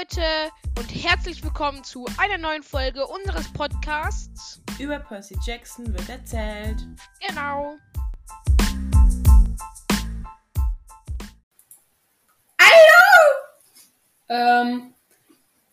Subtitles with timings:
[0.00, 4.60] Leute und herzlich willkommen zu einer neuen Folge unseres Podcasts.
[4.78, 6.78] Über Percy Jackson wird erzählt.
[7.28, 7.76] Genau.
[14.28, 14.94] Ähm,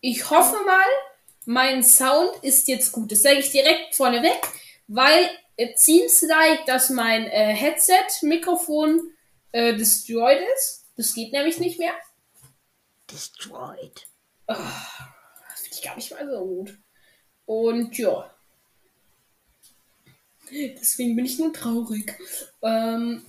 [0.00, 0.86] ich hoffe mal,
[1.46, 3.10] mein Sound ist jetzt gut.
[3.10, 4.40] Das sage ich direkt vorneweg,
[4.86, 9.00] weil it seems like, dass mein äh, Headset-Mikrofon
[9.50, 10.84] äh, destroyed ist.
[10.96, 11.94] Das geht nämlich nicht mehr.
[13.10, 14.11] Destroyed.
[14.54, 16.78] Das finde ich gar nicht mal so gut.
[17.46, 18.30] Und ja.
[20.50, 22.12] Deswegen bin ich nur traurig.
[22.62, 23.24] Ähm,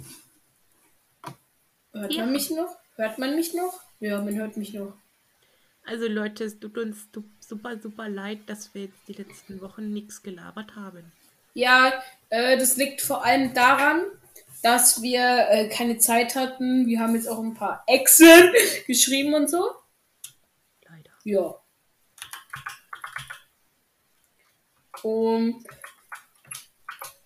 [1.93, 2.23] hört Ja.
[2.25, 2.77] man mich noch?
[2.95, 3.79] Hört man mich noch?
[3.99, 4.93] Ja, man hört mich noch.
[5.85, 7.07] Also Leute, es tut uns
[7.39, 11.11] super, super leid, dass wir jetzt die letzten Wochen nichts gelabert haben.
[11.53, 14.01] Ja, äh, das liegt vor allem daran,
[14.61, 16.87] dass wir äh, keine Zeit hatten.
[16.87, 18.53] Wir haben jetzt auch ein paar Excel
[18.87, 19.71] geschrieben und so.
[21.23, 21.55] Ja.
[25.03, 25.65] Um,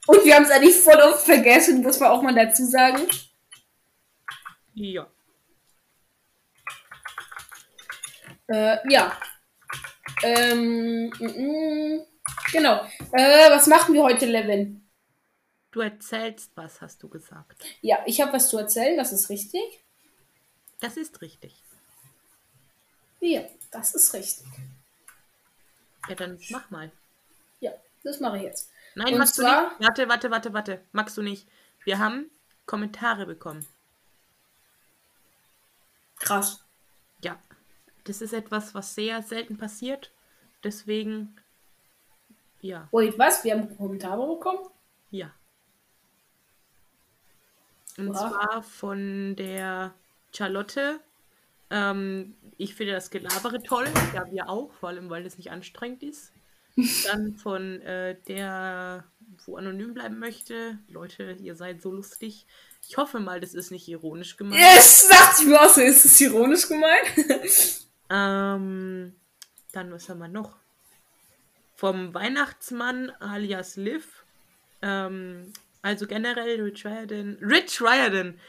[0.07, 3.07] und wir haben es eigentlich voll oft vergessen, muss man auch mal dazu sagen.
[4.73, 5.07] Ja.
[8.47, 9.17] Äh, ja.
[10.23, 12.05] Ähm, mm, mm,
[12.51, 12.85] genau.
[13.11, 14.87] Äh, was machen wir heute, Levin?
[15.71, 17.63] Du erzählst was, hast du gesagt.
[17.81, 19.83] Ja, ich habe was zu erzählen, das ist richtig.
[20.79, 21.63] Das ist richtig.
[23.19, 24.45] Ja, das ist richtig.
[26.07, 26.91] Ja, dann mach mal.
[27.59, 27.71] Ja,
[28.03, 28.71] das mache ich jetzt.
[28.95, 29.87] Nein, Und magst zwar- du nicht.
[29.87, 30.81] Warte, warte, warte, warte.
[30.91, 31.47] Magst du nicht.
[31.83, 32.29] Wir haben
[32.65, 33.65] Kommentare bekommen.
[36.19, 36.63] Krass.
[37.23, 37.39] Ja.
[38.05, 40.11] Das ist etwas, was sehr selten passiert.
[40.63, 41.35] Deswegen,
[42.61, 43.43] ja, Wait, was?
[43.43, 44.67] Wir haben Kommentare bekommen?
[45.11, 45.31] ja.
[47.97, 48.29] Und Oha.
[48.29, 49.91] zwar von der
[50.31, 50.99] Charlotte.
[51.69, 53.87] Ähm, ich finde das Gelabere toll.
[54.13, 56.31] Ja, wir auch, vor allem, weil es nicht anstrengend ist.
[57.05, 59.03] Dann von äh, der,
[59.45, 60.77] wo anonym bleiben möchte.
[60.89, 62.45] Leute, ihr seid so lustig.
[62.87, 64.61] Ich hoffe mal, das ist nicht ironisch gemeint.
[64.77, 67.07] Es sagt ich mir auch so, ist es ironisch gemeint?
[68.09, 69.13] Ähm,
[69.73, 70.55] dann was haben wir noch?
[71.75, 74.23] Vom Weihnachtsmann alias Liv.
[74.81, 77.37] Ähm, also generell Rich Riordan.
[77.41, 78.39] Rich Riordan.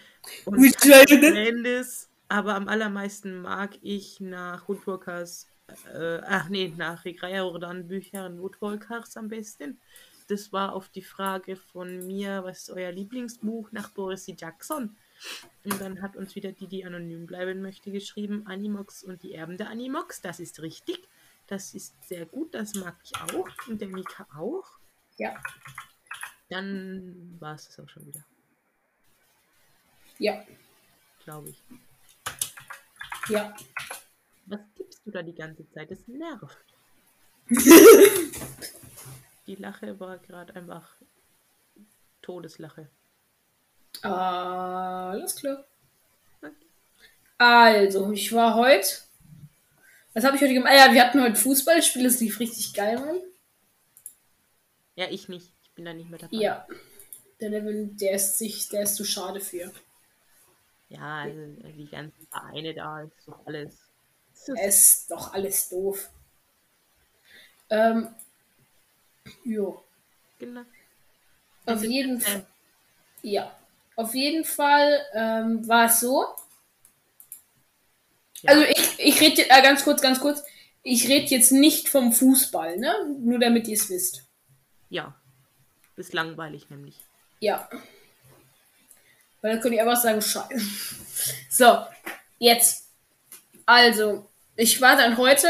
[0.45, 1.85] Und Rich Riordan?
[2.29, 5.49] Aber am allermeisten mag ich nach Woodwalkers,
[5.93, 9.81] äh, ach nee, nach Rick Riordan Büchern Woodwalkers am besten.
[10.29, 14.37] Das war auf die Frage von mir, was ist euer Lieblingsbuch nach Boris C.
[14.39, 14.95] Jackson?
[15.65, 19.57] Und dann hat uns wieder die, die anonym bleiben möchte, geschrieben, Animox und die Erben
[19.57, 20.21] der Animox.
[20.21, 21.09] Das ist richtig.
[21.47, 22.55] Das ist sehr gut.
[22.55, 23.49] Das mag ich auch.
[23.67, 24.79] Und der Mika auch.
[25.17, 25.35] Ja.
[26.51, 28.25] Dann war es das auch schon wieder,
[30.19, 30.45] Ja,
[31.25, 31.63] glaube ich.
[33.29, 33.55] Ja.
[34.47, 35.91] Was gibst du da die ganze Zeit?
[35.91, 36.57] Das nervt.
[39.47, 40.97] die Lache war gerade einfach
[42.23, 42.89] Todeslache.
[44.03, 45.65] Alles klar.
[47.39, 48.89] Also, ich war heute.
[50.13, 50.73] Was habe ich heute gemacht?
[50.73, 53.21] Ah ja, wir hatten heute Fußballspiel, das lief richtig geil, Mann.
[54.97, 55.53] Ja, ich nicht.
[55.63, 56.37] Ich bin da nicht mehr dabei.
[56.37, 56.67] Ja.
[57.41, 59.73] Der Level, der ist sich, der ist zu schade für.
[60.89, 61.39] Ja, also
[61.77, 63.75] die ganzen Vereine da ist doch alles.
[64.35, 66.09] Es ist- Es ist doch alles doof.
[67.71, 68.09] Ähm.
[69.45, 69.83] Jo.
[70.39, 70.61] Genau.
[70.61, 70.67] Auf
[71.67, 72.47] Also, jeden äh, Fall.
[73.23, 73.55] Ja.
[73.97, 76.25] Auf jeden Fall ähm, war es so.
[78.43, 78.53] Ja.
[78.53, 80.43] Also ich, ich rede äh, ganz kurz, ganz kurz.
[80.85, 82.95] Ich rede jetzt nicht vom Fußball, ne?
[83.19, 84.25] Nur damit ihr es wisst.
[84.89, 85.15] Ja.
[85.97, 86.97] Ist langweilig nämlich.
[87.41, 87.69] Ja.
[89.41, 90.65] Weil dann könnt ihr einfach sagen, scheiße.
[91.51, 91.79] So,
[92.39, 92.87] jetzt.
[93.67, 94.27] Also,
[94.57, 95.49] ich war dann heute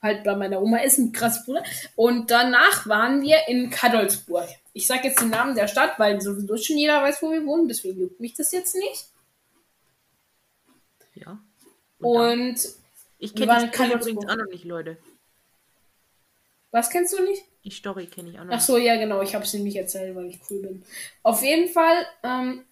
[0.00, 1.62] halt bei meiner Oma essen, krass Bruder.
[1.94, 4.48] Und danach waren wir in Kadolsburg.
[4.72, 7.68] Ich sag jetzt den Namen der Stadt, weil sowieso schon jeder weiß, wo wir wohnen.
[7.68, 9.06] Deswegen juckt mich das jetzt nicht.
[11.14, 11.38] Ja.
[12.00, 12.68] Und Und
[13.18, 14.96] ich kenne die Story übrigens auch noch nicht, Leute.
[16.72, 17.44] was kennst du nicht?
[17.62, 19.22] Die Story kenne ich auch noch Ach so, ja, genau.
[19.22, 20.84] Ich habe es nämlich erzählt, weil ich cool bin.
[21.22, 22.64] Auf jeden Fall ähm,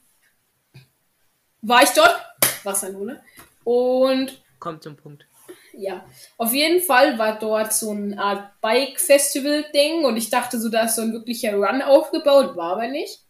[1.62, 2.16] war ich dort.
[2.64, 3.22] Wasserlohne.
[3.64, 4.42] Und.
[4.58, 5.24] Kommt zum Punkt.
[5.72, 6.04] ja,
[6.36, 10.96] auf jeden Fall war dort so eine Art Bike-Festival-Ding und ich dachte so, da ist
[10.96, 13.20] so ein wirklicher Run aufgebaut, war aber nicht.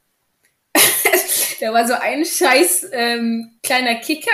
[1.61, 4.31] da war so ein scheiß ähm, kleiner Kicker.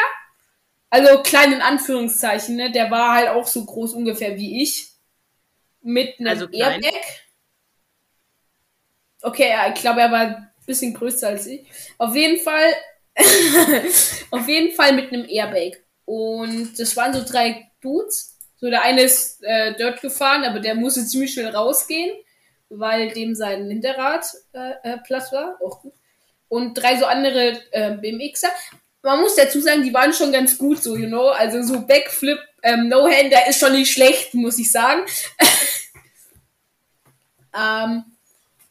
[0.89, 2.71] Also klein in Anführungszeichen, ne?
[2.71, 4.89] Der war halt auch so groß ungefähr wie ich.
[5.83, 6.83] Mit einem Also klein?
[6.83, 7.01] Airbag.
[9.23, 11.67] Okay, ja, ich glaube, er war ein bisschen größer als ich.
[11.99, 12.73] Auf jeden Fall,
[14.31, 15.79] auf jeden Fall mit einem Airbag.
[16.05, 18.39] Und das waren so drei Dudes.
[18.57, 22.17] So, der eine ist äh, dort gefahren, aber der musste ziemlich schnell rausgehen,
[22.69, 25.59] weil dem sein Hinterrad äh, äh, platt war.
[25.63, 25.95] Auch gut.
[26.49, 28.51] Und drei so andere äh, BMXer.
[29.03, 31.29] Man muss dazu sagen, die waren schon ganz gut, so, you know.
[31.29, 35.03] Also so Backflip, ähm, No-Hander ist schon nicht schlecht, muss ich sagen.
[37.57, 38.05] ähm,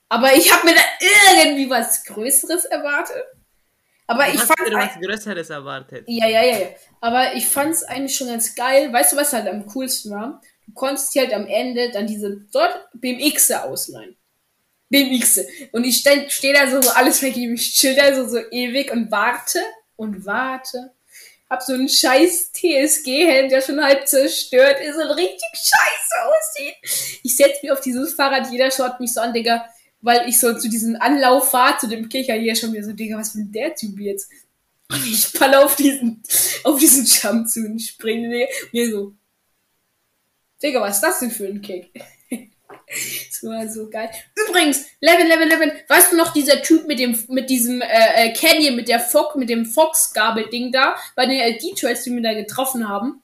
[0.10, 3.24] aber ich habe mir da irgendwie was Größeres erwartet.
[4.08, 6.06] Aber ich fand was Größeres erwartet?
[6.08, 6.68] ja, ja, ja, ja.
[7.02, 8.92] Aber ich fand's eigentlich schon ganz geil.
[8.94, 10.42] Weißt du, was halt am coolsten war?
[10.68, 14.16] Du konntest hier halt am Ende dann diese dort BMX ausleihen.
[14.90, 15.40] BMX.
[15.72, 17.56] Und ich stehe steh da so, so alles vergeben.
[17.56, 19.60] Ich chill da so, so ewig und warte
[19.96, 20.92] und warte.
[21.50, 27.20] Hab so einen scheiß TSG-Helm, der schon halb zerstört ist und richtig scheiße aussieht.
[27.24, 29.68] Ich setz mich auf dieses Fahrrad, jeder schaut mich so an, Digga,
[30.06, 33.18] weil ich so zu diesem Anlauf fahre, zu dem Kicker hier schon wieder so, Digga,
[33.18, 34.30] was will der Typ jetzt?
[34.92, 36.22] Und ich falle auf diesen,
[36.64, 39.14] auf diesen Jump zu und springe mir, mir so,
[40.62, 41.92] Digga, was ist das denn für ein Kick?
[42.30, 44.12] das war so geil.
[44.48, 48.34] Übrigens, Levin, Levin, Levin, weißt du noch dieser Typ mit dem, mit diesem äh, äh,
[48.34, 52.88] Canyon, mit der Fox, mit dem Fox-Gabel-Ding da, bei den LD-Trails, die wir da getroffen
[52.88, 53.24] haben?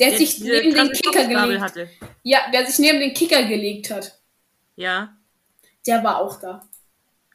[0.00, 1.90] Der sich diese neben den Kicker gelegt hatte.
[2.22, 4.18] Ja, der sich neben den Kicker gelegt hat.
[4.76, 5.16] Ja.
[5.86, 6.68] Der war auch da.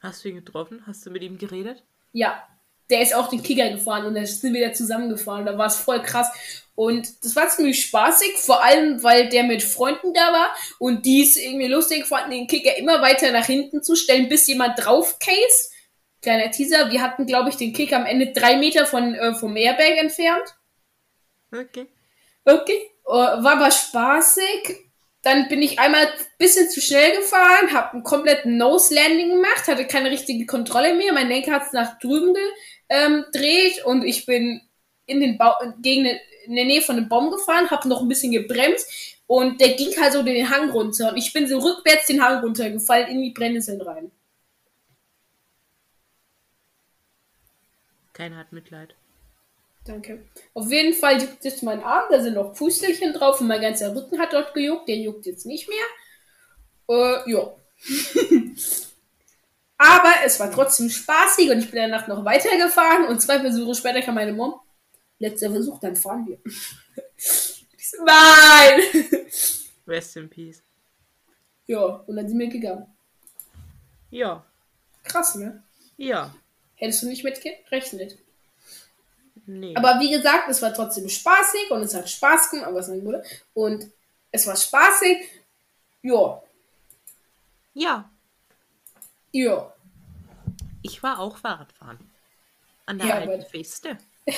[0.00, 0.82] Hast du ihn getroffen?
[0.86, 1.82] Hast du mit ihm geredet?
[2.12, 2.46] Ja,
[2.90, 5.46] der ist auch den Kicker gefahren und dann sind wir wieder zusammengefahren.
[5.46, 6.30] Da war es voll krass.
[6.74, 11.22] Und das war ziemlich spaßig, vor allem, weil der mit Freunden da war und die
[11.22, 15.18] es irgendwie lustig fanden, den Kicker immer weiter nach hinten zu stellen, bis jemand drauf
[15.18, 15.70] case.
[16.20, 19.56] Kleiner Teaser, wir hatten, glaube ich, den Kicker am Ende drei Meter von, äh, vom
[19.56, 20.54] Airbag entfernt.
[21.52, 21.86] Okay.
[22.44, 22.90] Okay.
[23.06, 24.84] Äh, war aber spaßig.
[25.22, 29.86] Dann bin ich einmal ein bisschen zu schnell gefahren, habe einen kompletten Nose-Landing gemacht, hatte
[29.86, 31.14] keine richtige Kontrolle mehr.
[31.14, 34.60] Mein Lenker hat es nach drüben gedreht und ich bin
[35.06, 38.08] in den ba gegen den, in der Nähe von dem Baum gefahren, habe noch ein
[38.08, 38.86] bisschen gebremst
[39.26, 42.40] und der ging halt so den Hang runter und ich bin so rückwärts den Hang
[42.40, 44.10] runtergefallen in die Brennnesseln rein.
[48.12, 48.94] Keiner hat Mitleid.
[49.84, 50.24] Danke.
[50.54, 53.94] Auf jeden Fall juckt jetzt mein Arm, da sind noch Pustelchen drauf und mein ganzer
[53.94, 55.84] Rücken hat dort gejuckt, der juckt jetzt nicht mehr.
[56.88, 57.54] Äh, ja.
[59.76, 64.00] Aber es war trotzdem spaßig und ich bin danach noch weitergefahren und zwei Versuche später
[64.00, 64.54] kam meine Mom.
[65.18, 66.38] Letzter Versuch, dann fahren wir.
[67.76, 68.80] Ich so, Nein!
[69.86, 70.62] Rest in peace.
[71.66, 72.86] Ja, und dann sind wir gegangen.
[74.10, 74.44] Ja.
[75.02, 75.62] Krass, ne?
[75.96, 76.34] Ja.
[76.76, 78.18] Hättest du nicht mitgerechnet.
[79.46, 79.74] Nee.
[79.76, 83.22] Aber wie gesagt, es war trotzdem spaßig und es hat Spaß gemacht, was mein Bruder.
[83.52, 83.90] Und
[84.30, 85.18] es war spaßig.
[86.02, 86.42] Ja,
[87.74, 88.10] ja.
[89.32, 89.72] ja.
[90.82, 91.98] Ich war auch Fahrradfahren.
[92.86, 93.98] An der Ja, alten aber- Feste.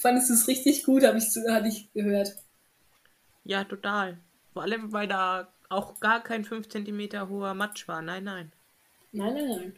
[0.00, 2.34] Fandest du es richtig gut, habe ich, hatte ich gehört.
[3.44, 4.18] Ja, total.
[4.52, 8.00] Vor allem, weil da auch gar kein 5 cm hoher Matsch war.
[8.02, 8.52] Nein, nein.
[9.12, 9.76] Nein, nein, nein.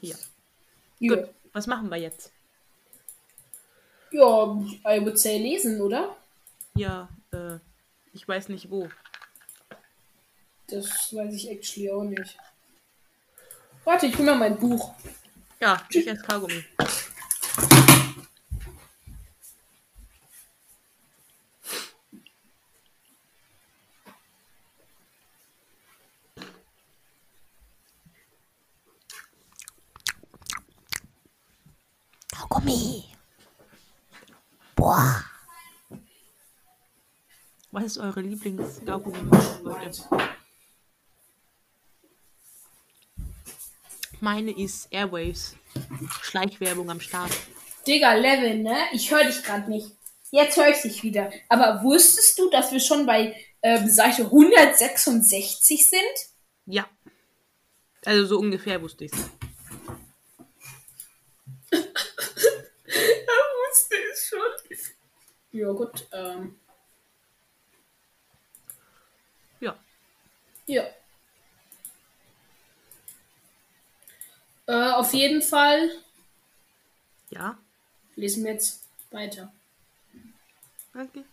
[0.00, 0.16] Ja.
[0.98, 1.28] Ja, Gut.
[1.52, 2.32] Was machen wir jetzt?
[4.10, 4.56] ja
[4.86, 6.16] I would say lesen, oder?
[6.74, 7.58] Ja, äh,
[8.12, 8.88] ich weiß nicht wo.
[10.68, 12.36] Das weiß ich actually auch nicht.
[13.84, 14.94] Warte, ich hol mal mein Buch.
[15.60, 16.22] Ja, ich esse.
[16.22, 16.64] Kaugummi.
[37.86, 39.30] Ist eure Lieblings-Kaugummi
[39.64, 40.02] heute?
[44.20, 45.54] Meine ist Airwaves.
[46.22, 47.30] Schleichwerbung am Start.
[47.86, 48.76] Digga, Levin, ne?
[48.92, 49.92] Ich höre dich gerade nicht.
[50.32, 51.30] Jetzt höre ich dich wieder.
[51.48, 56.00] Aber wusstest du, dass wir schon bei ähm, Seite 166 sind?
[56.66, 56.88] Ja.
[58.04, 59.30] Also so ungefähr wusste ich's.
[61.70, 61.78] Er
[63.68, 64.40] wusste es schon.
[65.52, 66.08] Ja, gut.
[66.12, 66.56] Ähm,
[69.60, 69.76] Ja.
[70.66, 70.84] Ja.
[74.66, 75.90] Äh, auf jeden Fall
[77.30, 77.56] Ja.
[78.16, 79.52] lesen wir jetzt weiter.
[80.94, 81.24] Okay.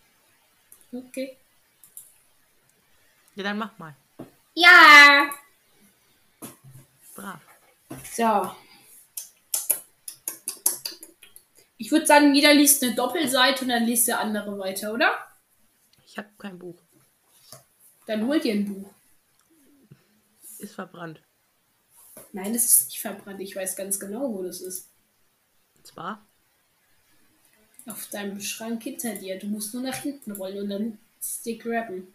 [0.92, 1.36] Okay.
[3.34, 3.96] Ja, dann mach mal.
[4.54, 5.30] Ja.
[7.14, 7.40] Brav.
[8.12, 8.54] So.
[11.76, 15.26] Ich würde sagen, jeder liest eine Doppelseite und dann liest der andere weiter, oder?
[16.06, 16.78] Ich habe kein Buch.
[18.06, 18.90] Dann holt ihr ein Buch.
[20.64, 21.20] Ist verbrannt.
[22.32, 23.38] Nein, das ist nicht verbrannt.
[23.40, 24.88] Ich weiß ganz genau, wo das ist.
[25.82, 26.26] zwar?
[27.84, 29.38] Auf deinem Schrank hinter dir.
[29.38, 32.14] Du musst nur nach hinten rollen und dann Stick grabben.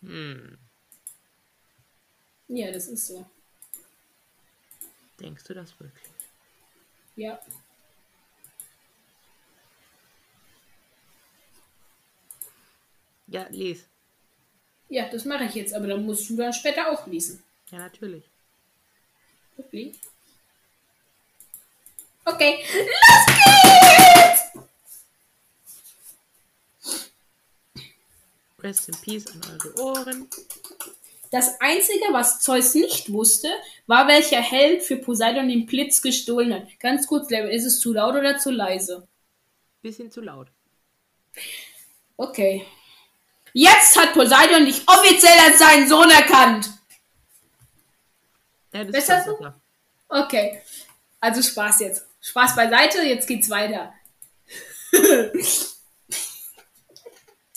[0.00, 0.58] Hm.
[2.48, 3.24] Ja, das ist so.
[5.20, 6.12] Denkst du das wirklich?
[7.14, 7.40] Ja.
[13.28, 13.86] Ja, les.
[14.88, 17.42] Ja, das mache ich jetzt, aber dann musst du dann später auch lesen.
[17.70, 18.24] Ja, natürlich.
[19.58, 19.94] Okay.
[22.24, 23.26] Okay, los
[24.04, 24.42] geht's!
[28.58, 30.28] Rest in Peace an eure Ohren.
[31.30, 33.48] Das Einzige, was Zeus nicht wusste,
[33.86, 36.80] war, welcher Held für Poseidon den Blitz gestohlen hat.
[36.80, 39.06] Ganz kurz, Level, ist es zu laut oder zu leise?
[39.82, 40.48] Bisschen zu laut.
[42.16, 42.64] Okay.
[43.58, 46.68] Jetzt hat Poseidon dich offiziell als seinen Sohn erkannt.
[48.70, 49.50] Ja, das Besser ist so?
[50.10, 50.60] Okay.
[51.20, 52.04] Also Spaß jetzt.
[52.20, 53.94] Spaß beiseite, jetzt geht's weiter.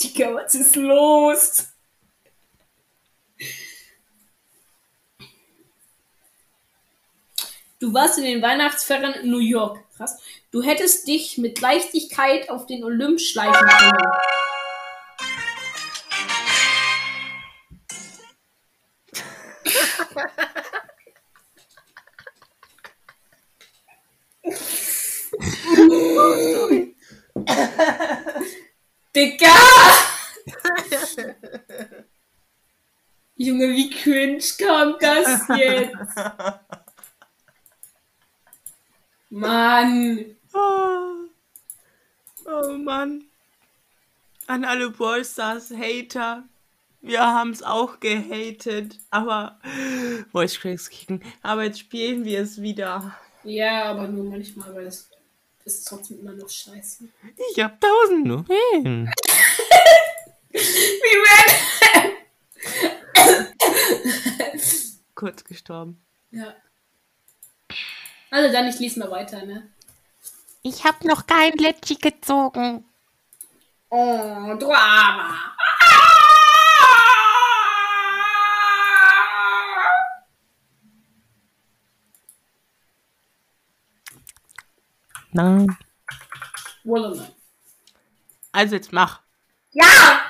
[0.02, 1.68] Digga, was ist los?
[7.82, 9.84] Du warst in den Weihnachtsferien in New York.
[9.98, 10.18] Krass.
[10.52, 14.14] Du hättest dich mit Leichtigkeit auf den Olymp schleichen können.
[29.20, 29.46] Digga!
[33.36, 36.16] Junge, wie cringe kam das jetzt?
[39.30, 40.38] Mann!
[40.54, 41.26] Oh.
[42.46, 43.26] oh Mann.
[44.48, 46.46] An alle Ballstars Hater.
[47.02, 49.00] Wir haben's auch gehatet.
[49.10, 49.60] Aber
[50.32, 51.22] Voice Cracks kicken.
[51.42, 53.18] Aber jetzt spielen wir es wieder.
[53.44, 55.09] Ja, aber nur manchmal, weil das
[55.76, 57.08] ist trotzdem immer noch scheiße.
[57.52, 59.12] Ich hab tausend Nummern.
[60.52, 62.18] Wie werden.
[65.16, 66.02] Kurz gestorben.
[66.32, 66.56] Ja.
[68.32, 69.70] Also dann, ich lese mal weiter, ne?
[70.62, 72.86] Ich hab noch kein Letschi gezogen.
[73.90, 75.56] Oh, Drama.
[85.32, 85.78] Nein.
[86.84, 87.32] Wolle nein.
[88.52, 89.22] Also jetzt mach.
[89.72, 90.22] Ja!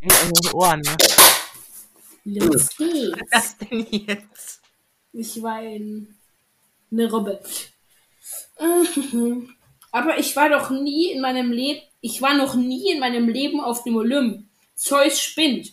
[0.00, 0.96] In eure Ohren, ne?
[2.24, 3.18] Los geht's.
[3.32, 4.60] Was denn jetzt?
[5.12, 6.14] Ich war in
[6.90, 7.40] eine Robbe.
[9.92, 13.60] Aber ich war doch nie in meinem Leben, ich war noch nie in meinem Leben
[13.60, 14.44] auf dem Olymp.
[14.74, 15.72] Zeus spinnt.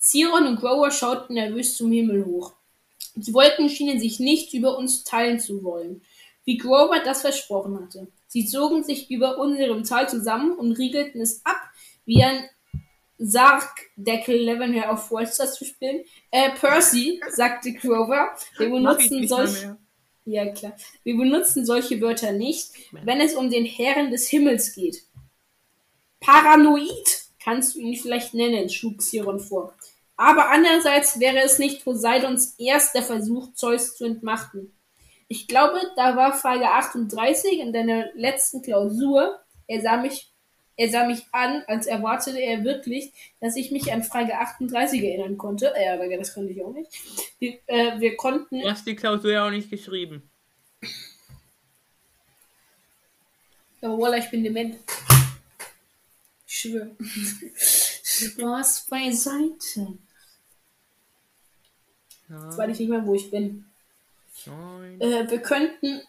[0.00, 2.52] Ziron und Grower schauten nervös zum Himmel hoch.
[3.14, 6.02] Die Wolken schienen sich nicht über uns teilen zu wollen,
[6.44, 8.08] wie Grover das versprochen hatte.
[8.26, 11.56] Sie zogen sich über unserem Tal zusammen und riegelten es ab,
[12.04, 12.48] wie ein
[13.18, 16.04] Sargdeckel Levenher auf Wallster zu spielen.
[16.30, 19.76] Äh, Percy, sagte Grover, wir benutzen nicht mal solch, mehr.
[20.24, 20.76] ja, klar.
[21.04, 25.04] Wir benutzen solche Wörter nicht, wenn es um den Herren des Himmels geht.
[26.20, 29.74] Paranoid kannst du ihn vielleicht nennen, schlug Siron vor.
[30.16, 34.72] Aber andererseits wäre es nicht Poseidons erster Versuch, Zeus zu entmachten.
[35.28, 39.40] Ich glaube, da war Frage 38 in deiner letzten Klausur.
[39.66, 40.30] Er sah mich,
[40.76, 45.38] er sah mich an, als erwartete er wirklich, dass ich mich an Frage 38 erinnern
[45.38, 45.72] konnte.
[45.82, 46.90] Ja, aber das konnte ich auch nicht.
[47.38, 50.28] Wir, äh, wir konnten Du hast die Klausur ja auch nicht geschrieben.
[53.80, 54.76] Aber Wallah, ich bin dement.
[56.46, 56.90] Ich schwöre.
[57.54, 59.98] Spaß beiseite.
[62.28, 63.66] Jetzt weiß ich nicht mehr, wo ich bin.
[65.00, 66.02] Äh, wir könnten.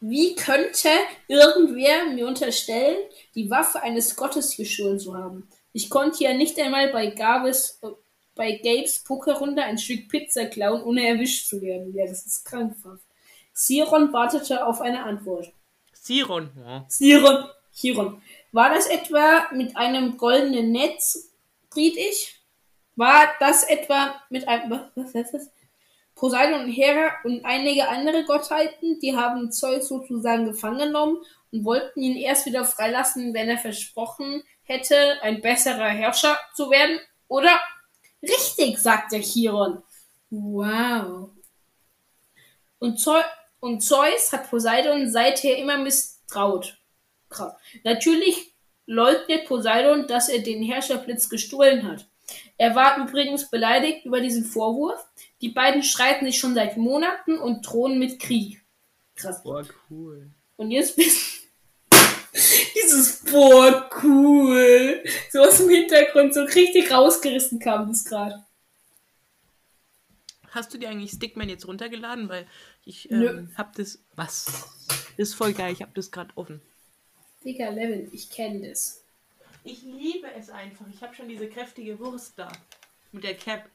[0.00, 0.90] Wie könnte
[1.26, 2.98] irgendwer mir unterstellen,
[3.34, 5.48] die Waffe eines Gottes gestohlen zu haben?
[5.72, 7.88] Ich konnte ja nicht einmal bei Gabes, äh,
[8.36, 11.92] bei Gabes Pokerrunde ein Stück Pizza klauen, ohne erwischt zu werden.
[11.94, 13.02] Ja, das ist krankhaft.
[13.52, 15.52] Siron wartete auf eine Antwort.
[15.92, 16.50] Siron.
[16.56, 16.86] Ja.
[16.88, 18.22] Siron, Chiron.
[18.52, 21.32] War das etwa mit einem goldenen Netz,
[21.74, 22.40] riet ich?
[22.94, 25.50] War das etwa mit einem, was, was heißt das?
[26.18, 31.18] Poseidon und Hera und einige andere Gottheiten, die haben Zeus sozusagen gefangen genommen
[31.52, 36.98] und wollten ihn erst wieder freilassen, wenn er versprochen hätte, ein besserer Herrscher zu werden,
[37.28, 37.58] oder?
[38.20, 39.82] Richtig, sagt der Chiron.
[40.30, 41.30] Wow.
[42.80, 43.20] Und, Zeu
[43.60, 46.78] und Zeus hat Poseidon seither immer misstraut.
[47.28, 47.54] Krass.
[47.84, 48.54] Natürlich
[48.86, 52.07] leugnet Poseidon, dass er den Herrscherblitz gestohlen hat.
[52.58, 55.06] Er war übrigens beleidigt über diesen Vorwurf.
[55.40, 58.60] Die beiden streiten sich schon seit Monaten und drohen mit Krieg.
[59.14, 59.42] Krass.
[59.44, 60.28] Boah, cool.
[60.56, 61.44] Und jetzt bist
[62.74, 65.04] dieses Boah, cool.
[65.30, 68.44] So aus dem Hintergrund, so richtig rausgerissen kam das gerade.
[70.50, 72.28] Hast du dir eigentlich Stickman jetzt runtergeladen?
[72.28, 72.46] Weil
[72.84, 74.00] ich ähm, hab das.
[74.16, 74.46] Was?
[75.16, 76.60] Das ist voll geil, ich hab das gerade offen.
[77.44, 79.04] Digga, Level, ich kenne das.
[79.70, 80.86] Ich liebe es einfach.
[80.88, 82.50] Ich habe schon diese kräftige Wurst da.
[83.12, 83.68] Mit der Cap.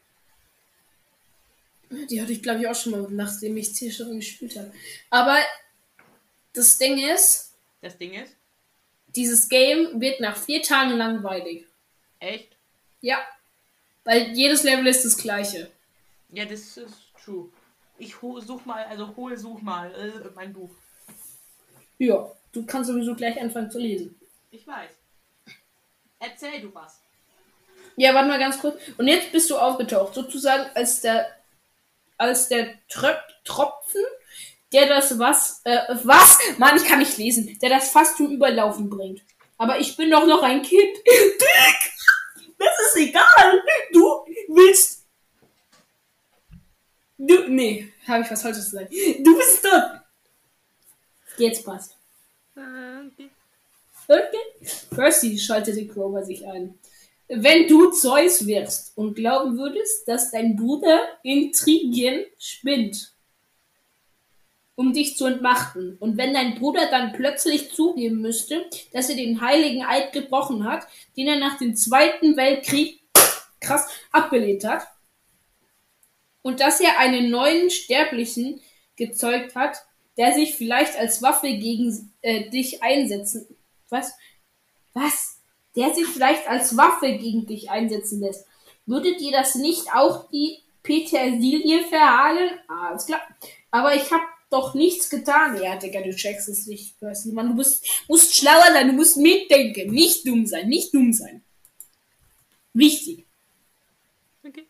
[2.10, 4.72] Die hatte ich, glaube ich, auch schon mal, nachdem ich hier schon gespielt habe.
[5.12, 5.38] Aber
[6.54, 8.34] das Ding ist, Das Ding ist.
[9.16, 11.68] dieses Game wird nach vier Tagen langweilig.
[12.20, 12.56] Echt?
[13.02, 13.20] Ja.
[14.04, 15.70] Weil jedes Level ist das gleiche.
[16.30, 17.50] Ja, das ist true.
[18.00, 20.72] Ich such mal, also hol, such mal äh, mein Buch.
[22.00, 22.32] Ja.
[22.52, 24.20] Du kannst sowieso gleich anfangen zu lesen.
[24.50, 24.92] Ich weiß.
[26.24, 27.02] Erzähl du was.
[27.98, 28.80] Ja, warte mal ganz kurz.
[28.98, 31.28] Und jetzt bist du aufgetaucht, sozusagen als der,
[32.18, 34.02] als der Tröp Tropfen,
[34.72, 36.40] der das was, äh, was?
[36.58, 37.60] Mann, ich kann nicht lesen.
[37.62, 39.22] Der das fast zum Überlaufen bringt.
[39.58, 40.98] Aber ich bin doch noch ein Kind.
[41.06, 41.92] Dick!
[42.58, 43.62] Das ist egal.
[43.92, 45.06] Du willst.
[47.18, 48.92] Du, nee, habe ich was Falsches gesagt.
[48.92, 49.84] Du bist tot.
[51.38, 51.98] Jetzt passt.
[54.08, 54.43] Okay.
[54.90, 56.76] Percy schaltete Grover sich ein.
[57.28, 63.14] Wenn du Zeus wärst und glauben würdest, dass dein Bruder Intrigen spinnt,
[64.76, 69.42] um dich zu entmachten, und wenn dein Bruder dann plötzlich zugeben müsste, dass er den
[69.42, 73.02] heiligen Eid gebrochen hat, den er nach dem Zweiten Weltkrieg
[73.60, 74.88] krass abgelehnt hat,
[76.42, 78.60] und dass er einen neuen Sterblichen
[78.96, 79.78] gezeugt hat,
[80.18, 83.48] der sich vielleicht als Waffe gegen äh, dich einsetzen.
[83.90, 84.14] Was?
[84.94, 85.38] Was?
[85.76, 88.46] Der sich vielleicht als Waffe gegen dich einsetzen lässt.
[88.86, 92.60] Würde dir das nicht auch die Petersilie verhageln?
[92.68, 93.22] Ah, alles klar.
[93.72, 95.60] Aber ich habe doch nichts getan.
[95.62, 97.32] Ja, Digga, du checkst es nicht, Percy.
[97.32, 99.92] Mann, du musst, musst schlauer sein, du musst mitdenken.
[99.92, 101.44] Nicht dumm sein, nicht dumm sein.
[102.74, 103.26] Wichtig.
[104.44, 104.68] Okay.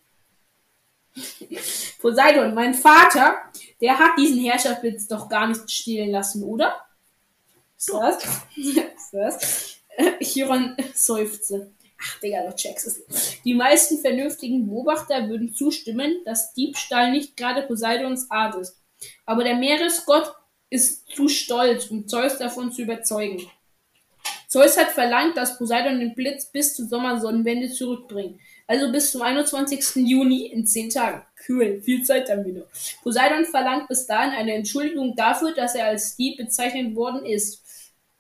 [2.00, 3.38] Poseidon, mein Vater,
[3.82, 6.86] der hat diesen Herrscherblitz doch gar nicht stehlen lassen, oder?
[7.78, 8.24] Ist das?
[8.56, 9.83] Ist das?
[10.22, 11.72] Chiron seufzte.
[12.02, 13.42] Ach, Digga, du checkst es.
[13.44, 18.78] Die meisten vernünftigen Beobachter würden zustimmen, dass Diebstahl nicht gerade Poseidons Art ist.
[19.26, 20.34] Aber der Meeresgott
[20.70, 23.48] ist zu stolz, um Zeus davon zu überzeugen.
[24.48, 28.40] Zeus hat verlangt, dass Poseidon den Blitz bis zur Sommersonnenwende zurückbringt.
[28.68, 29.96] Also bis zum 21.
[30.08, 31.24] Juni in 10 Tagen.
[31.48, 32.68] Cool, viel Zeit haben wir.
[33.02, 37.64] Poseidon verlangt bis dahin eine Entschuldigung dafür, dass er als Dieb bezeichnet worden ist.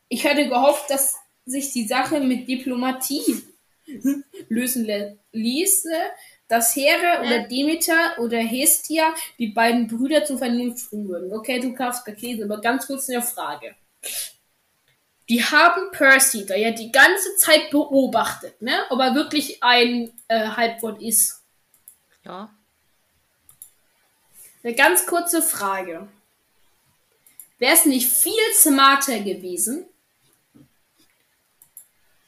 [0.09, 3.43] Ich hatte gehofft, dass sich die Sache mit Diplomatie
[4.49, 4.87] lösen
[5.31, 5.91] ließe,
[6.47, 11.33] dass Hera oder Demeter oder Hestia die beiden Brüder zur Vernunft bringen würden.
[11.33, 13.75] Okay, du kaufst Käse, aber ganz kurz eine Frage.
[15.29, 18.85] Die haben Percy da ja die ganze Zeit beobachtet, ne?
[18.89, 21.41] Ob er wirklich ein äh, Halbgott ist.
[22.25, 22.53] Ja.
[24.63, 26.07] Eine ganz kurze Frage.
[27.57, 29.85] Wäre es nicht viel smarter gewesen,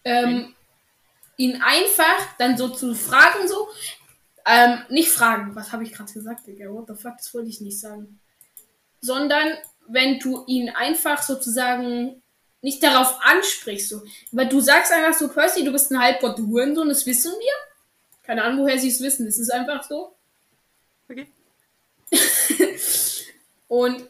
[0.06, 0.56] ähm,
[1.38, 3.68] ihn einfach dann so zu fragen, so,
[4.46, 7.62] ähm, nicht fragen, was habe ich gerade gesagt, Digga, what the fuck, das wollte ich
[7.62, 8.20] nicht sagen.
[9.02, 12.22] Sondern, wenn du ihn einfach sozusagen
[12.62, 16.48] nicht darauf ansprichst, so, weil du sagst einfach so, Percy, du bist ein Halbgott, du
[16.48, 17.54] Hurensohn, das wissen wir.
[18.24, 20.15] Keine Ahnung, woher sie es wissen, das ist einfach so.
[21.10, 21.28] Okay.
[23.68, 24.10] Und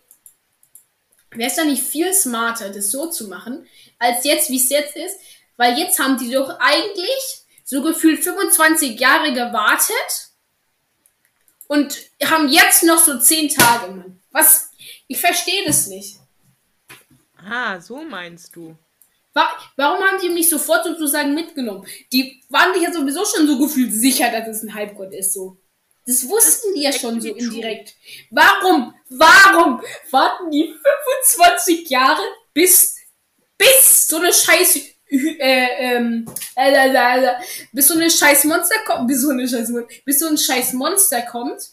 [1.31, 3.67] wäre es dann nicht viel smarter, das so zu machen,
[3.99, 5.17] als jetzt, wie es jetzt ist?
[5.57, 10.29] Weil jetzt haben die doch eigentlich so gefühlt 25 Jahre gewartet
[11.67, 14.21] und haben jetzt noch so 10 Tage, Mann.
[14.31, 14.69] Was?
[15.07, 16.17] Ich verstehe das nicht.
[17.37, 18.75] Ah, so meinst du.
[19.33, 21.85] Wa- Warum haben die nicht sofort sozusagen mitgenommen?
[22.11, 25.57] Die waren sich ja sowieso schon so gefühlt sicher, dass es ein Halbgott ist, so.
[26.07, 27.95] Das wussten die ja schon so indirekt.
[28.29, 30.71] Warum, warum warten die
[31.23, 32.21] 25 Jahre,
[32.53, 32.95] bis,
[33.57, 37.35] bis so eine scheiß, äh, ähm, äh, äh, äh, äh,
[37.71, 40.73] bis so eine scheiß Monster kommt, bis so eine scheiß Monster, bis so ein scheiß
[40.73, 41.71] Monster kommt,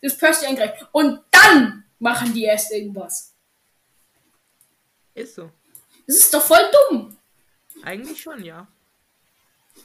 [0.00, 0.86] das Percy eingreift.
[0.92, 3.34] Und dann machen die erst irgendwas.
[5.14, 5.50] Ist so.
[6.06, 7.16] Das ist doch voll dumm.
[7.82, 8.66] Eigentlich schon, ja.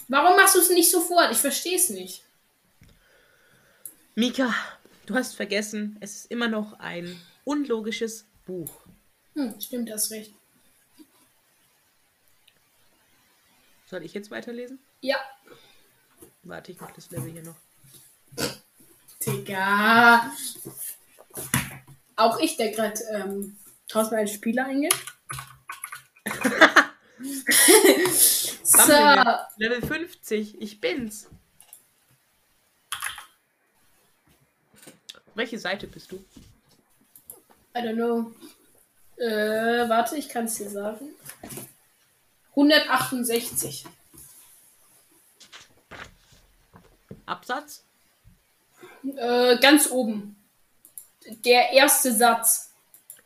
[0.07, 1.31] Warum machst du es nicht sofort?
[1.31, 2.23] Ich verstehe es nicht.
[4.15, 4.53] Mika,
[5.05, 8.71] du hast vergessen, es ist immer noch ein unlogisches Buch.
[9.33, 10.33] Hm, stimmt, hast recht.
[13.89, 14.79] Soll ich jetzt weiterlesen?
[15.01, 15.17] Ja.
[16.43, 17.55] Warte, ich mach das Level hier noch.
[19.25, 20.31] Digga.
[22.15, 23.57] Auch ich, der gerade ähm,
[23.89, 24.93] Schaust mal einen Spieler eingehen.
[28.63, 28.93] so.
[29.55, 31.29] Level 50, ich bin's.
[35.35, 36.17] Welche Seite bist du?
[37.75, 38.33] I don't know.
[39.17, 41.15] Äh, warte, ich kann es dir sagen.
[42.57, 43.85] 168.
[47.27, 47.83] Absatz?
[49.03, 50.35] Äh, ganz oben.
[51.45, 52.73] Der erste Satz.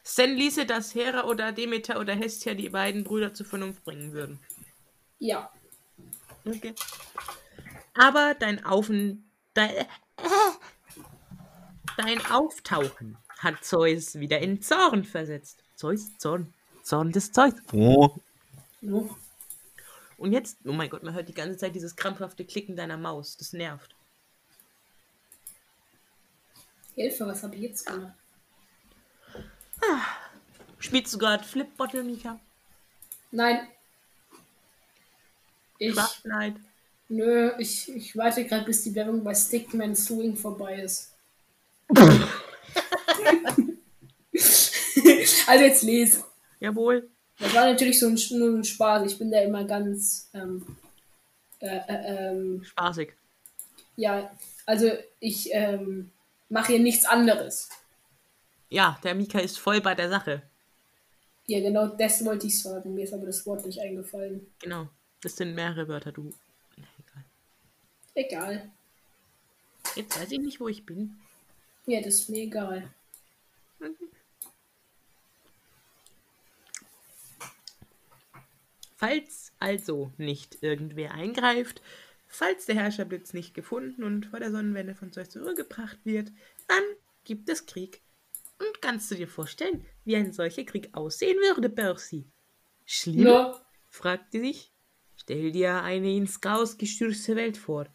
[0.04, 4.40] Sen ließe, dass Hera oder Demeter oder Hestia die beiden Brüder zur Vernunft bringen würden.
[5.20, 5.50] Ja.
[6.46, 6.74] Okay.
[7.94, 9.30] Aber dein Aufen...
[9.54, 9.86] Dein,
[11.98, 15.64] dein Auftauchen hat Zeus wieder in Zorn versetzt.
[15.76, 16.54] Zeus, Zorn.
[16.84, 17.54] Zorn des Zeus.
[20.18, 23.38] Und jetzt, oh mein Gott, man hört die ganze Zeit dieses krampfhafte Klicken deiner Maus.
[23.38, 23.96] Das nervt.
[26.96, 28.14] Hilfe, was habe ich jetzt gemacht?
[30.80, 32.40] Spielst du gerade Flip Bottle, Mika?
[33.32, 33.68] Nein.
[35.80, 35.96] Ich.
[36.24, 36.56] Night?
[37.10, 41.14] Nö, ich, ich warte gerade, bis die Werbung bei Stickman Swing vorbei ist.
[45.48, 46.24] also jetzt lese.
[46.60, 47.10] Jawohl.
[47.42, 49.12] Das war natürlich so ein, nur ein Spaß.
[49.12, 50.30] Ich bin da immer ganz.
[50.34, 50.78] Ähm,
[51.60, 53.14] äh, äh, ähm, Spaßig.
[53.96, 54.32] ja,
[54.66, 54.88] also
[55.20, 56.12] ich ähm,
[56.50, 57.70] mache hier nichts anderes.
[58.70, 60.42] Ja, der Mika ist voll bei der Sache.
[61.48, 62.94] Ja, genau das wollte ich sagen.
[62.96, 64.48] Mir ist aber das Wort nicht eingefallen.
[64.60, 64.88] Genau.
[65.22, 66.32] Das sind mehrere Wörter, du.
[66.78, 67.26] Na, egal.
[68.16, 68.72] Egal.
[69.96, 71.20] Jetzt weiß ich nicht, wo ich bin.
[71.86, 72.90] Ja, das ist mir egal.
[79.02, 81.82] Falls also nicht irgendwer eingreift,
[82.28, 86.32] falls der Herrscherblitz nicht gefunden und vor der Sonnenwende von Zeus zurückgebracht wird,
[86.68, 86.84] dann
[87.24, 88.04] gibt es Krieg.
[88.60, 92.30] Und kannst du dir vorstellen, wie ein solcher Krieg aussehen würde, Percy?
[92.86, 93.26] Schlimm?
[93.26, 93.60] Ja.
[93.90, 94.72] fragte sich.
[95.16, 97.88] Stell dir eine ins Chaos gestürzte Welt vor.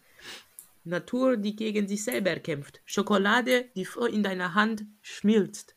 [0.83, 2.81] Natur, die gegen sich selber kämpft.
[2.83, 5.73] Schokolade, die vor in deiner Hand schmilzt.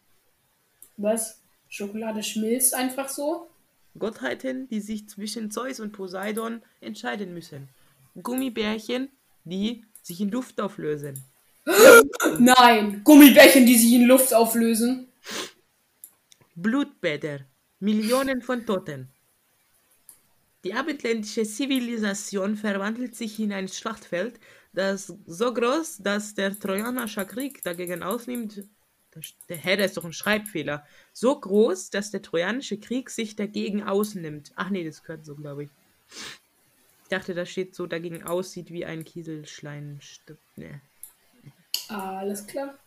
[0.97, 1.41] Was?
[1.69, 3.49] Schokolade schmilzt einfach so?
[3.99, 7.69] Gottheiten, die sich zwischen Zeus und Poseidon entscheiden müssen.
[8.23, 9.09] Gummibärchen,
[9.45, 11.23] die sich in Luft auflösen.
[12.39, 13.03] Nein!
[13.05, 15.09] Gummibärchen, die sich in Luft auflösen.
[16.55, 17.41] Blutbäder,
[17.79, 19.09] Millionen von Toten.
[20.65, 24.39] Die abendländische Zivilisation verwandelt sich in ein Schlachtfeld,
[24.73, 28.63] das so groß, dass der Trojanische Krieg dagegen ausnimmt.
[29.13, 30.87] Das- Der Herr, das ist doch ein Schreibfehler.
[31.13, 34.53] So groß, dass der Trojanische Krieg sich dagegen ausnimmt.
[34.57, 35.71] Ach nee, das gehört so, glaube ich.
[37.03, 40.01] Ich dachte, da steht so dagegen aussieht wie ein Kieselschlein.
[40.57, 40.81] Nee.
[41.89, 42.79] Alles klar.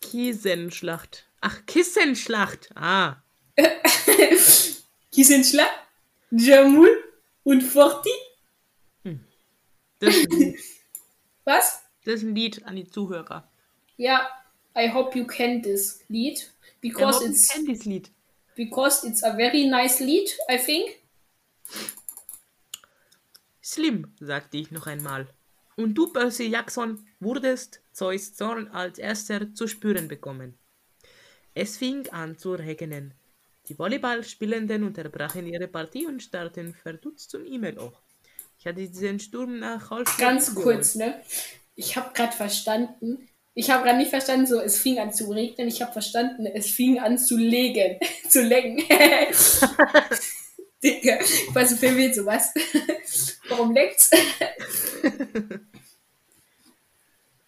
[0.00, 1.26] Kiesenschlacht.
[1.40, 2.70] Ach, Kissenschlacht.
[2.74, 3.16] Ah.
[5.12, 5.68] Kissenschlag,
[6.30, 6.90] Jamul
[7.44, 8.10] und Forti.
[9.98, 10.58] Das ein Lied.
[11.44, 11.82] Was?
[12.04, 13.48] das ist ein Lied an die Zuhörer.
[13.96, 14.28] Ja,
[14.74, 16.38] I hope you can this Lied.
[16.80, 18.10] Because it's kennt dieses Lied?
[18.54, 20.98] because it's a very nice Lied, I think.
[23.62, 25.28] Slim, sagte ich noch einmal.
[25.76, 30.58] Und du, Percy Jackson, wurdest Zeus Zorn als erster zu spüren bekommen.
[31.54, 33.14] Es fing an zu regnen.
[33.68, 38.02] Die Volleyballspielenden unterbrachen ihre Partie und starrten verdutzt zum E-Mail-Loch.
[38.58, 41.22] Ich hatte diesen Sturm nach halb Ganz kurz, ne?
[41.74, 43.28] Ich habe gerade verstanden.
[43.54, 45.68] Ich habe gerade nicht verstanden, so es fing an zu regnen.
[45.68, 48.78] Ich habe verstanden, es fing an zu legen, zu lecken.
[50.82, 52.52] Digga, ich weiß nicht, wen sowas.
[53.48, 54.10] Warum leckt's?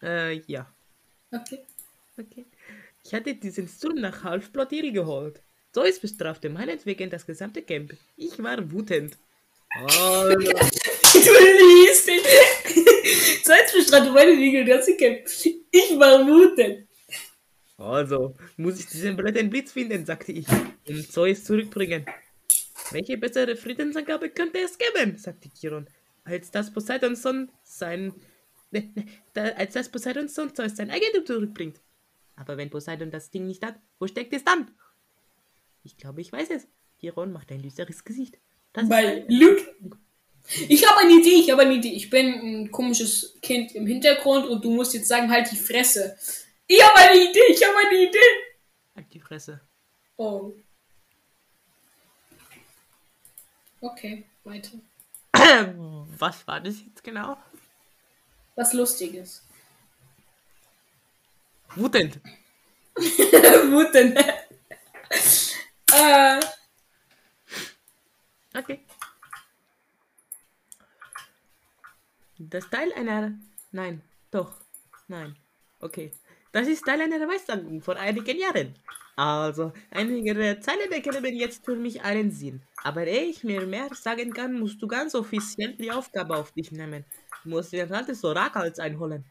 [0.02, 0.70] Äh, ja.
[1.32, 1.64] Okay.
[2.18, 2.44] Okay.
[3.02, 5.40] Ich hatte diesen Sturm nach Halfblotil geholt.
[5.72, 7.94] Zeus bestrafte meinetwegen das gesamte Camp.
[8.16, 9.16] Ich war wutend.
[9.82, 10.28] Oh,
[11.14, 12.22] Du liest dich.
[13.42, 15.24] Salzbestrafte meine Riegel, das ich kenn.
[15.70, 16.88] Ich war wütend.
[17.76, 20.46] Also, muss ich diesen blöden Blitz finden, sagte ich,
[20.88, 22.06] um Zeus zurückbringen.
[22.90, 25.88] Welche bessere Friedensangabe könnte es geben, sagte Chiron,
[26.24, 28.14] als dass Poseidons Sohn sein...
[28.70, 31.80] Ne, ne, als dass Poseidons Sohn Zeus sein Eigentum zurückbringt.
[32.36, 34.70] Aber wenn Poseidon das Ding nicht hat, wo steckt es dann?
[35.82, 36.66] Ich glaube, ich weiß es.
[37.00, 38.38] Chiron macht ein düsteres Gesicht.
[38.72, 39.62] Das Weil Luke.
[40.68, 41.92] Ich habe eine Idee, ich habe eine Idee.
[41.92, 46.16] Ich bin ein komisches Kind im Hintergrund und du musst jetzt sagen, halt die Fresse.
[46.66, 48.18] Ich habe eine Idee, ich habe eine Idee.
[48.94, 49.60] Halt die Fresse.
[50.16, 50.52] Oh.
[53.80, 54.72] Okay, weiter.
[56.18, 57.36] Was war das jetzt genau?
[58.54, 59.42] Was Lustiges.
[61.74, 62.20] Wutend.
[62.96, 64.18] Wütend.
[65.96, 66.40] Äh,
[68.54, 68.80] Okay.
[72.50, 73.32] Das Teil einer.
[73.72, 74.52] Nein, doch.
[75.08, 75.36] Nein.
[75.80, 76.10] Okay.
[76.52, 78.74] Das ist Teil einer Weissagung vor einigen Jahren.
[79.16, 82.62] Also, einige der Zeilen erkennen jetzt für mich einen Sinn.
[82.82, 86.72] Aber ehe ich mir mehr sagen kann, musst du ganz offiziell die Aufgabe auf dich
[86.72, 87.04] nehmen.
[87.42, 89.24] Du musst dir ein altes Orakels einholen.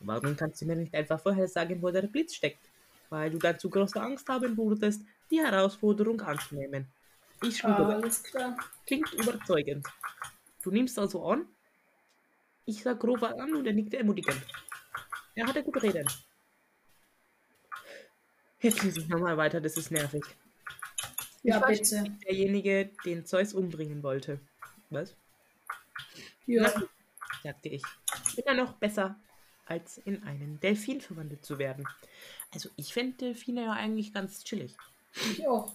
[0.00, 2.64] Warum kannst du mir nicht einfach vorher sagen, wo der Blitz steckt?
[3.10, 6.86] Weil du dann zu große Angst haben würdest, die Herausforderung anzunehmen.
[7.42, 8.56] Ich schwöre, alles klar.
[8.86, 9.86] Klingt überzeugend.
[10.62, 11.46] Du nimmst also an?
[12.66, 14.40] Ich sag Grover an und er nickte ermutigend.
[15.34, 16.06] Er hatte gut reden.
[18.60, 20.22] Jetzt lese ich nochmal weiter, das ist nervig.
[21.42, 22.04] Ja, ich bitte.
[22.24, 24.38] derjenige, den Zeus umbringen wollte.
[24.90, 25.14] Was?
[26.46, 26.70] Ja.
[26.74, 26.82] Na,
[27.42, 27.82] sagte ich.
[28.36, 29.16] Immer noch besser,
[29.64, 31.88] als in einen Delfin verwandelt zu werden.
[32.52, 34.76] Also ich finde Delfine ja eigentlich ganz chillig.
[35.14, 35.72] Ich auch.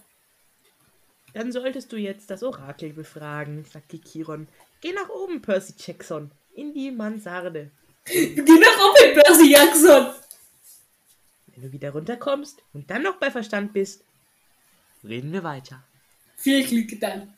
[1.34, 4.48] Dann solltest du jetzt das Orakel befragen, sagte Chiron.
[4.80, 7.70] Geh nach oben, Percy Jackson, in die Mansarde.
[8.04, 10.14] Geh nach oben, Percy Jackson.
[11.46, 14.04] Wenn du wieder runterkommst und dann noch bei Verstand bist,
[15.02, 15.82] reden wir weiter.
[16.36, 17.34] Viel Glück dann.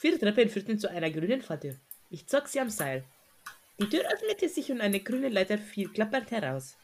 [0.00, 1.78] Vier Treppen führten zu einer grünen Falte.
[2.10, 3.04] Ich zog sie am Seil.
[3.78, 6.76] Die Tür öffnete sich und eine grüne Leiter fiel klappernd heraus.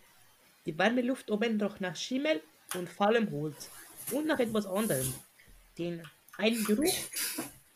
[0.66, 2.40] Die warme Luft oben roch nach Schimmel
[2.74, 3.70] und faulem Holz
[4.12, 5.12] und nach etwas anderem.
[5.78, 6.02] Den
[6.36, 6.94] einen Geruch,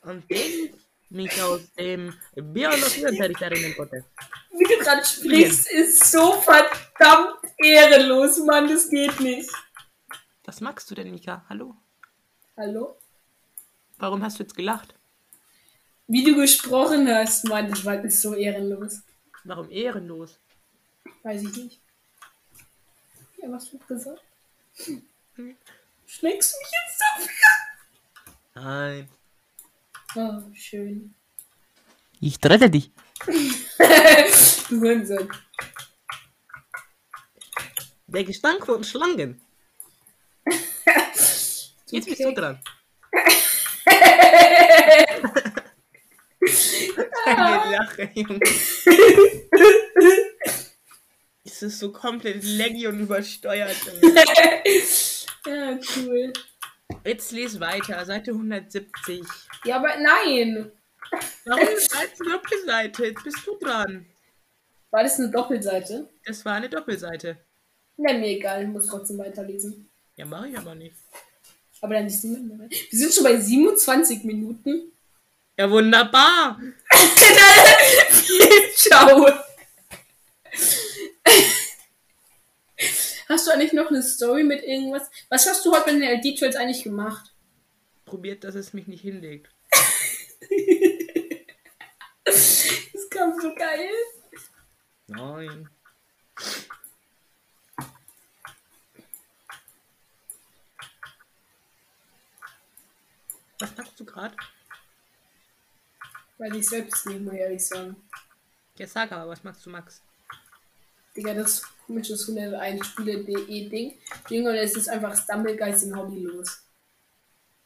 [0.03, 0.75] an den
[1.13, 4.05] mich aus dem Biologieunterricht erinnern konnte.
[4.51, 8.69] Wie du gerade sprichst, ist so verdammt ehrenlos, Mann.
[8.69, 9.51] Das geht nicht.
[10.45, 11.45] Was magst du denn, Mika?
[11.49, 11.77] Hallo?
[12.57, 12.97] Hallo?
[13.99, 14.95] Warum hast du jetzt gelacht?
[16.09, 19.03] Wie du gesprochen hast, Mann, das war ist so ehrenlos.
[19.45, 20.39] Warum ehrenlos?
[21.23, 21.81] Weiß ich nicht.
[23.37, 24.23] Ja, was wird gesagt?
[26.07, 27.35] Schlägst du mich jetzt dafür?
[28.55, 29.09] Nein.
[30.15, 31.15] Oh, schön.
[32.21, 32.91] Ich trete dich.
[34.69, 35.29] Du Hurensohn.
[38.07, 39.41] Der Gestank von Schlangen.
[41.91, 42.59] Jetzt bist du dran.
[47.25, 48.41] Keine Lache, Junge.
[51.45, 53.77] Es ist so komplett laggy und übersteuert.
[55.47, 56.33] Ja, cool.
[57.05, 59.23] Jetzt les weiter, Seite 170.
[59.65, 60.71] Ja, aber nein.
[61.45, 63.07] Warum ist das eine Doppelseite?
[63.07, 64.07] Jetzt bist du dran.
[64.91, 66.09] War das eine Doppelseite?
[66.25, 67.39] Das war eine Doppelseite.
[67.97, 69.91] Na, mir egal, ich muss trotzdem weiterlesen.
[70.17, 70.97] Ja, mache ich aber nicht.
[71.81, 72.69] Aber dann ist rein.
[72.69, 74.93] Wir sind schon bei 27 Minuten.
[75.59, 76.59] Ja, wunderbar.
[78.77, 79.27] Ciao.
[83.33, 85.11] Hast du eigentlich noch eine Story mit irgendwas?
[85.31, 87.35] Was hast du heute bei den LD-Trails eigentlich gemacht?
[88.05, 89.49] Probiert, dass es mich nicht hinlegt.
[92.25, 93.91] Das kam so geil.
[95.07, 95.69] Nein.
[103.59, 104.37] Was machst du gerade?
[106.39, 107.97] Weil ich selbst nicht mehr ehrlich sagen.
[108.77, 110.03] Ja, sag aber, was machst du, Max?
[111.17, 113.99] Digga, das komische 101 Spiele.de Ding.
[114.29, 116.63] Junge, das ist einfach Stumblegeist in Hobby los.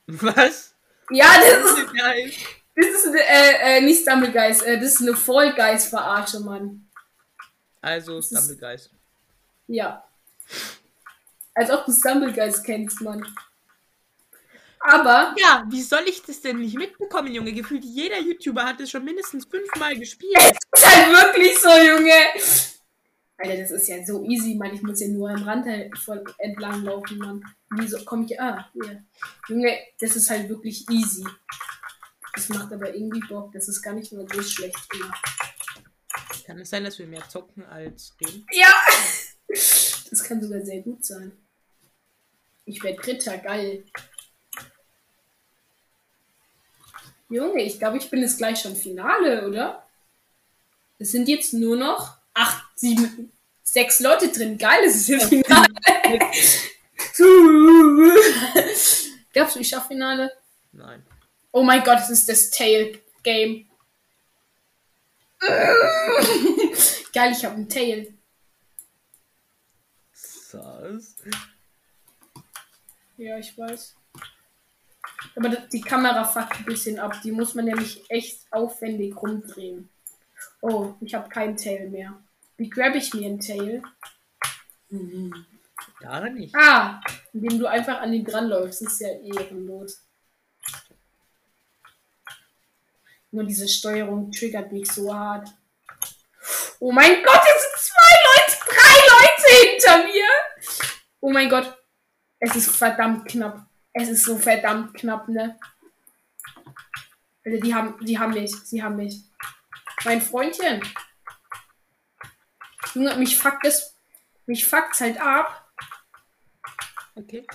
[0.06, 0.74] Was?
[1.10, 2.32] Ja, das ist, Geil.
[2.74, 6.88] das ist äh, äh, nicht Stumblegeist, äh, das ist eine Fall Guys Verarsche, Mann.
[7.80, 8.90] Also, ist- Stumblegeist.
[9.68, 10.04] Ja.
[11.54, 13.24] Als ob du Stumblegeist kennst, Mann.
[14.80, 17.52] Aber, Ja, wie soll ich das denn nicht mitbekommen, Junge?
[17.52, 20.36] Gefühlt jeder YouTuber hat es schon mindestens fünfmal gespielt.
[20.72, 22.12] das ist halt wirklich so, Junge.
[23.38, 24.74] Alter, das ist ja so easy, Mann.
[24.74, 25.92] Ich muss ja nur am Rand halt
[26.38, 27.44] entlang laufen, Mann.
[27.70, 28.40] Wieso komm ich.
[28.40, 29.04] Ah, hier.
[29.48, 31.24] Junge, das ist halt wirklich easy.
[32.34, 33.52] Das macht aber irgendwie Bock.
[33.52, 35.24] Das ist gar nicht mal so schlecht gemacht.
[36.46, 38.46] Kann es sein, dass wir mehr zocken als reden?
[38.52, 38.72] Ja!
[40.08, 41.32] Das kann sogar sehr gut sein.
[42.64, 43.84] Ich werde Dritter, geil.
[47.28, 49.84] Junge, ich glaube, ich bin jetzt gleich schon Finale, oder?
[50.98, 54.56] Es sind jetzt nur noch acht, sieben, sechs Leute drin.
[54.58, 55.66] Geil, es ist jetzt Finale.
[59.32, 60.32] Glaubst du, ich schaffe Finale?
[60.72, 61.02] Nein.
[61.52, 63.68] Oh mein Gott, es ist das Tail-Game.
[67.12, 68.12] Geil, ich habe ein Tail.
[70.52, 71.16] Was?
[73.18, 73.94] Ja, ich weiß.
[75.36, 77.20] Aber das- die Kamera fuckt ein bisschen ab.
[77.22, 79.88] Die muss man nämlich echt aufwendig rumdrehen.
[80.62, 82.18] Oh, ich habe kein Tail mehr.
[82.56, 83.82] Wie grab ich mir ein Tail?
[84.88, 85.46] Mhm.
[86.00, 86.54] Da nicht.
[86.54, 87.00] Ah,
[87.32, 90.02] indem du einfach an ihn dranläufst, ist ja ehrenlos.
[93.30, 95.48] Nur diese Steuerung triggert mich so hart.
[96.78, 100.26] Oh mein Gott, es sind zwei Leute, drei Leute hinter mir.
[101.20, 101.76] Oh mein Gott.
[102.38, 103.66] Es ist verdammt knapp.
[103.92, 105.58] Es ist so verdammt knapp, ne?
[107.44, 108.54] Alter, die haben, die haben mich.
[108.64, 109.22] Sie haben mich.
[110.04, 110.82] Mein Freundchen.
[112.94, 113.94] Junge, mich fuckt es.
[114.46, 115.68] Mich fuckt's halt ab,
[117.16, 117.46] Okay.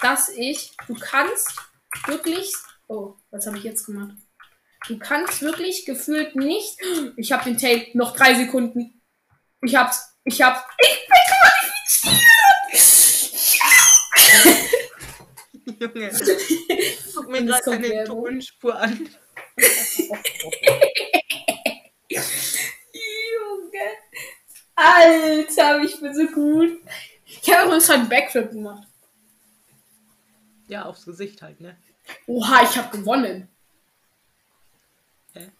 [0.00, 0.76] dass ich.
[0.86, 1.56] Du kannst
[2.06, 2.52] wirklich.
[2.88, 4.16] Oh, was habe ich jetzt gemacht?
[4.88, 6.76] Du kannst wirklich gefühlt nicht.
[7.16, 7.86] Ich habe den Tape.
[7.94, 9.00] Noch drei Sekunden.
[9.62, 10.16] Ich hab's.
[10.24, 10.60] Ich hab's.
[10.80, 12.32] Ich bin qualifiziert!
[15.80, 16.10] Junge.
[17.14, 18.04] Guck mir gerade eine.
[18.04, 19.08] Tonspur an.
[22.90, 23.88] Junge.
[24.82, 26.80] Alter, ich bin so gut.
[27.24, 28.88] Ich habe übrigens einen Backflip gemacht.
[30.68, 31.76] Ja, aufs Gesicht halt, ne?
[32.26, 33.48] Oha, ich habe gewonnen.
[35.34, 35.50] Hä?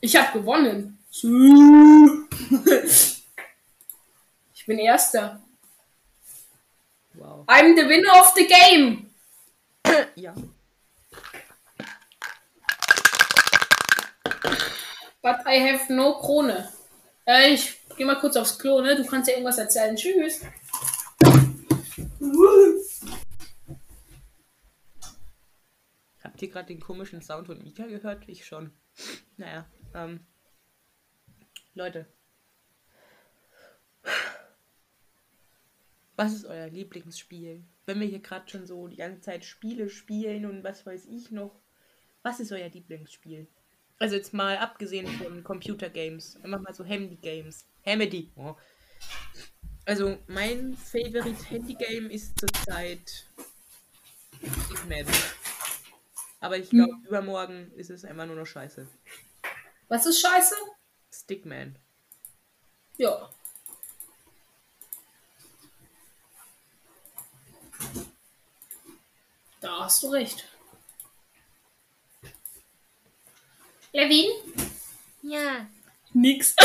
[0.00, 0.98] Ich habe gewonnen.
[4.62, 5.40] Ich bin Erster.
[7.14, 7.44] Wow.
[7.48, 9.10] I'm the winner of the game.
[10.14, 10.32] Ja.
[15.20, 16.72] But I have no Krone.
[17.26, 18.96] Äh, ich geh mal kurz aufs Klo, ne?
[18.96, 19.96] Du kannst ja irgendwas erzählen.
[19.96, 20.42] Tschüss.
[26.22, 28.28] Habt ihr gerade den komischen Sound von Mika gehört?
[28.28, 28.72] Ich schon.
[29.36, 30.20] Naja, ähm.
[31.74, 32.06] Leute.
[36.16, 37.64] Was ist euer Lieblingsspiel?
[37.86, 41.30] Wenn wir hier gerade schon so die ganze Zeit Spiele spielen und was weiß ich
[41.30, 41.60] noch.
[42.22, 43.48] Was ist euer Lieblingsspiel?
[43.98, 46.36] Also jetzt mal abgesehen von Computergames.
[46.42, 47.66] Einfach mal so Handy-Games.
[47.82, 48.30] Handy.
[48.36, 48.56] Oh.
[49.84, 53.26] Also mein Favorite Handy-Game ist zurzeit
[54.66, 55.06] Stickman.
[56.40, 58.88] Aber ich glaube, übermorgen ist es einfach nur noch scheiße.
[59.88, 60.54] Was ist scheiße?
[61.12, 61.76] Stickman.
[62.96, 63.30] Ja.
[69.60, 70.48] Da hast du recht.
[73.92, 74.30] Levin?
[75.22, 75.66] Ja.
[76.14, 76.54] Nix.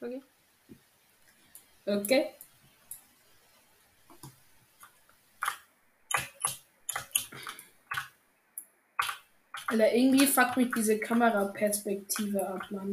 [0.00, 0.20] Okay.
[1.86, 2.34] okay.
[9.68, 12.92] Alter, irgendwie fuckt mich diese Kameraperspektive ab, Mann.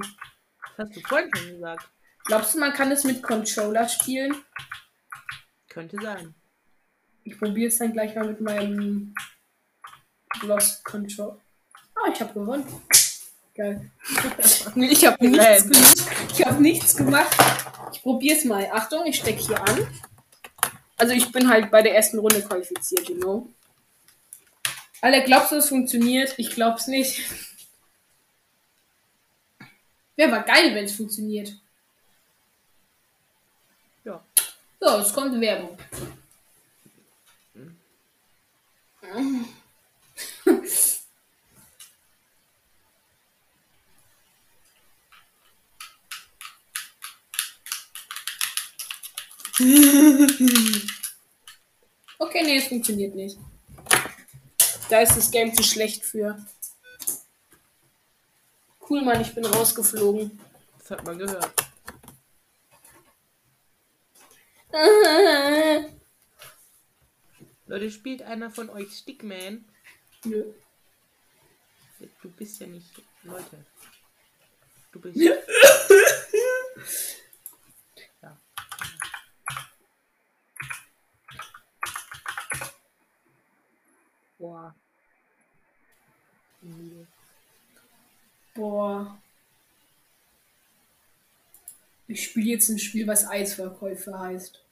[0.77, 1.89] Das hast du vorhin schon gesagt.
[2.25, 4.33] Glaubst du, man kann es mit Controller spielen?
[5.67, 6.33] Könnte sein.
[7.23, 9.13] Ich probiere es dann gleich mal mit meinem
[10.43, 11.40] Lost Control.
[12.03, 12.65] Ah, ich habe gewonnen.
[13.55, 13.91] Geil.
[14.75, 16.11] Ich habe nichts, gemacht.
[16.31, 17.37] ich hab nichts gemacht.
[17.93, 18.69] Ich probiere es mal.
[18.71, 19.87] Achtung, ich stecke hier an.
[20.97, 23.49] Also ich bin halt bei der ersten Runde qualifiziert, you know.
[25.01, 26.33] Alter, glaubst du, es funktioniert?
[26.37, 27.21] Ich glaub's nicht.
[30.15, 31.53] Wäre aber geil, wenn es funktioniert.
[34.03, 34.23] Ja.
[34.79, 35.77] So, es kommt Werbung.
[52.19, 53.39] Okay, nee, es funktioniert nicht.
[54.89, 56.45] Da ist das Game zu schlecht für.
[58.89, 60.37] Cool, Mann, ich bin rausgeflogen.
[60.79, 61.49] Das hat man gehört.
[67.67, 69.65] Leute, spielt einer von euch Stickman?
[70.25, 70.53] Nö.
[72.21, 72.91] Du bist ja nicht.
[73.23, 73.65] Leute.
[74.91, 75.17] Du bist.
[84.41, 84.75] Boah.
[86.61, 87.07] Müde.
[88.55, 89.21] Boah.
[92.07, 94.63] Ich spiele jetzt ein Spiel, was Eisverkäufe heißt.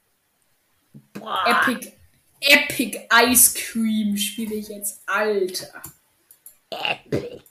[1.14, 1.64] Boah.
[1.68, 1.94] Epic.
[2.42, 5.04] Epic Ice Cream spiele ich jetzt.
[5.06, 5.84] Alter.
[6.72, 7.44] Epic.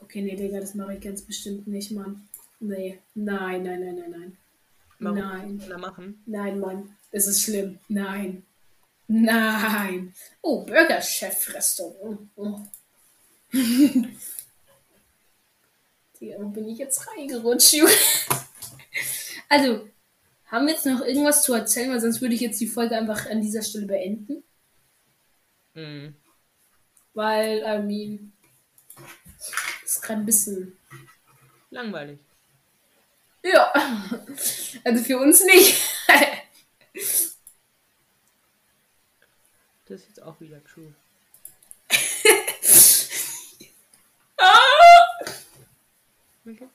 [0.00, 2.26] Okay, nee, Digga, das mache ich ganz bestimmt nicht, Mann.
[2.60, 2.98] Nee.
[3.14, 4.38] Nein, nein, nein, nein, nein.
[4.98, 5.60] Warum Nein.
[5.78, 6.22] machen?
[6.24, 6.96] Nein, Mann.
[7.12, 7.78] Das ist schlimm.
[7.88, 8.45] Nein.
[9.08, 10.14] Nein.
[10.42, 12.28] Oh, Burger-Chef-Restaurant.
[12.36, 12.60] Oh.
[16.18, 17.76] Wo bin ich jetzt reingerutscht?
[19.48, 19.88] Also,
[20.46, 23.30] haben wir jetzt noch irgendwas zu erzählen, weil sonst würde ich jetzt die Folge einfach
[23.30, 24.42] an dieser Stelle beenden.
[25.74, 26.16] Mhm.
[27.14, 28.32] Weil, I mean,
[29.84, 30.76] ist gerade ein bisschen
[31.70, 32.18] Langweilig.
[33.42, 33.72] Ja.
[34.84, 35.82] Also für uns nicht.
[39.88, 40.92] Das ist jetzt auch wieder true.
[46.44, 46.68] Okay.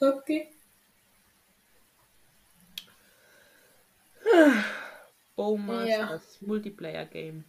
[0.00, 0.48] Okay.
[5.34, 7.44] Bowmasters Multiplayer Game.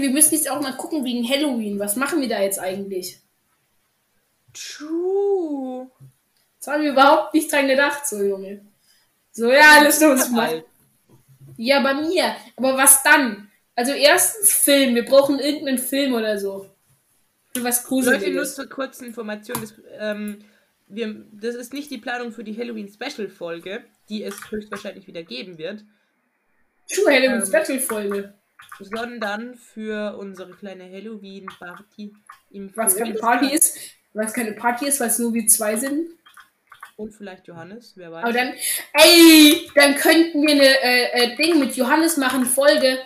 [0.00, 1.78] Levin, wir müssen jetzt auch mal gucken wegen Halloween.
[1.78, 3.20] Was machen wir da jetzt eigentlich?
[4.52, 5.90] True.
[6.58, 8.64] Das haben wir überhaupt nicht dran gedacht, so Junge.
[9.32, 10.64] So, ja, lass uns mal.
[11.56, 12.34] Ja, bei mir.
[12.56, 13.50] Aber was dann?
[13.74, 14.94] Also erstens Film.
[14.94, 16.70] Wir brauchen irgendeinen Film oder so.
[17.54, 18.54] Für was Leute, nur Gruseliges.
[18.54, 19.60] zur kurzen Information.
[19.60, 20.44] Das, ähm,
[20.88, 25.84] wir, das ist nicht die Planung für die Halloween-Special-Folge, die es höchstwahrscheinlich wieder geben wird,
[26.88, 28.34] True Halloween Ähm.
[28.78, 32.14] Sondern für unsere kleine Halloween-Party
[32.50, 33.14] im Was keine.
[33.14, 33.78] Party ist.
[34.12, 36.10] Was keine Party ist, weil es nur wir zwei sind.
[36.96, 38.24] Und vielleicht Johannes, wer weiß.
[38.24, 38.52] Aber dann,
[38.92, 42.98] ey, dann könnten wir eine äh, äh, Ding mit Johannes machen, Folge,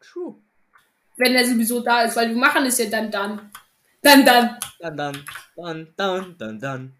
[0.00, 0.34] True.
[1.16, 3.50] wenn er sowieso da ist, weil wir machen es ja dann dann.
[4.02, 4.58] Dann dann.
[4.78, 5.24] Dann, dann,
[5.56, 6.96] dann, dann, dann, dann.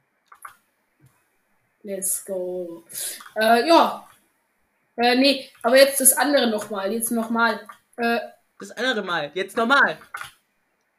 [1.83, 2.85] Let's go.
[3.35, 4.09] Äh, ja.
[4.97, 6.93] Äh, nee, aber jetzt das andere nochmal.
[6.93, 7.61] Jetzt nochmal.
[7.97, 8.19] Äh,
[8.59, 9.31] Das andere Mal.
[9.35, 9.99] Jetzt normal.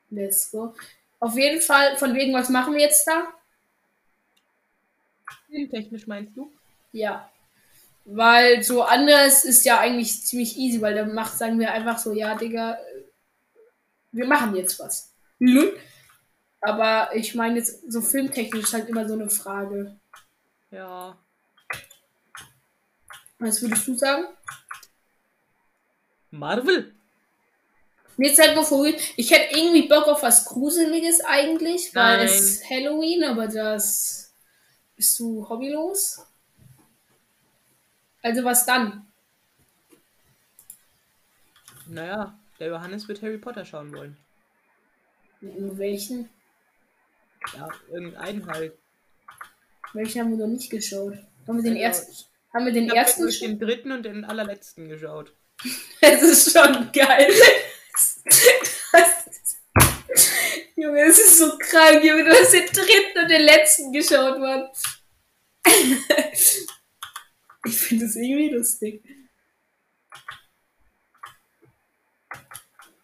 [0.10, 0.74] let's go.
[1.20, 3.28] Auf jeden Fall, von wegen, was machen wir jetzt da?
[5.48, 6.52] Filmtechnisch meinst du?
[6.92, 7.30] Ja.
[8.06, 12.14] Weil so anders ist ja eigentlich ziemlich easy, weil dann macht, sagen wir einfach so,
[12.14, 13.04] ja, Digga, äh,
[14.12, 15.12] wir machen jetzt was.
[16.62, 19.98] Aber ich meine jetzt, so filmtechnisch ist halt immer so eine Frage.
[20.72, 21.18] Ja.
[23.40, 24.26] Was würdest du sagen?
[26.32, 26.94] Marvel.
[28.18, 32.26] Mir ist halt nur vorhin, ich hätte irgendwie Bock auf was Gruseliges eigentlich, weil Nein.
[32.26, 34.34] es Halloween, aber das
[34.96, 36.26] bist du hobbylos.
[38.24, 39.06] Also was dann?
[41.86, 44.18] Naja, der Johannes wird Harry Potter schauen wollen.
[45.40, 46.28] Nur welchen?
[47.56, 48.74] Ja, irgendeinen halt.
[49.94, 51.14] Welchen haben wir noch nicht geschaut?
[51.48, 52.27] Haben wir den Also, ersten?
[52.54, 55.34] Haben wir den Ich ersten durch den dritten und den allerletzten geschaut.
[56.02, 57.34] Das ist schon geil.
[57.92, 58.22] Das
[60.76, 62.24] Junge, das ist so krank, Junge.
[62.24, 64.70] Du hast den dritten und den letzten geschaut, Mann.
[67.66, 69.04] Ich finde das irgendwie lustig.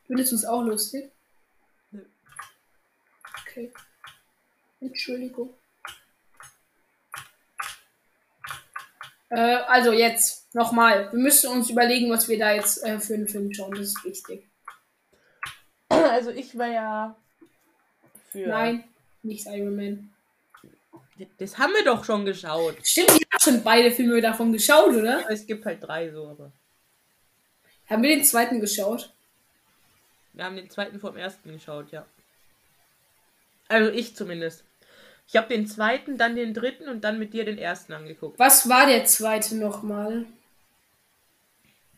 [0.05, 1.11] Findest du es auch lustig?
[1.89, 2.05] Nö.
[3.41, 3.73] Okay.
[4.79, 5.55] Entschuldigung.
[9.33, 11.11] Äh, also jetzt, nochmal.
[11.11, 13.71] Wir müssen uns überlegen, was wir da jetzt äh, für einen Film schauen.
[13.71, 14.47] Das ist wichtig.
[15.89, 17.15] Also ich war ja
[18.29, 18.47] für.
[18.47, 18.83] Nein,
[19.23, 20.09] nicht Iron Man.
[21.37, 22.75] Das haben wir doch schon geschaut.
[22.83, 25.23] Stimmt, ich habe schon beide Filme davon geschaut, oder?
[25.29, 26.51] Es gibt halt drei so, aber.
[27.89, 29.11] Haben wir den zweiten geschaut?
[30.33, 32.05] Wir haben den zweiten vor dem ersten geschaut, ja.
[33.67, 34.63] Also ich zumindest.
[35.33, 38.37] Ich habe den zweiten, dann den dritten und dann mit dir den ersten angeguckt.
[38.37, 40.27] Was war der zweite nochmal?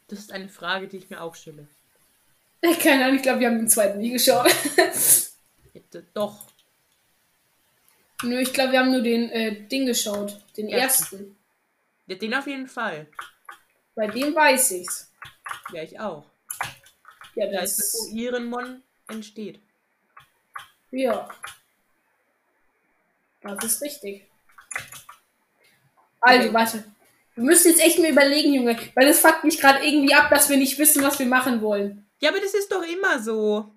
[0.08, 1.68] Das ist eine Frage, die ich mir auch stelle.
[2.82, 4.50] Keine Ahnung, ich glaube, wir haben den zweiten nie geschaut.
[6.14, 6.46] Doch.
[8.24, 10.40] Nö, ich glaube, wir haben nur den äh, Ding geschaut.
[10.56, 11.36] Den Ersten.
[12.08, 12.22] ersten.
[12.22, 13.06] Den auf jeden Fall.
[13.96, 15.12] Bei dem weiß ich's.
[15.74, 16.24] Ja, ich auch.
[17.36, 17.98] Ja, Da ist das.
[18.00, 19.60] wo Irenmon entsteht.
[20.92, 21.28] Ja.
[23.46, 24.26] Das ist richtig.
[26.22, 26.54] Also, Okay.
[26.54, 26.84] warte.
[27.36, 30.50] Wir müssen jetzt echt mal überlegen, Junge, weil es fuckt mich gerade irgendwie ab, dass
[30.50, 32.08] wir nicht wissen, was wir machen wollen.
[32.22, 33.72] Ja, aber das ist doch immer so.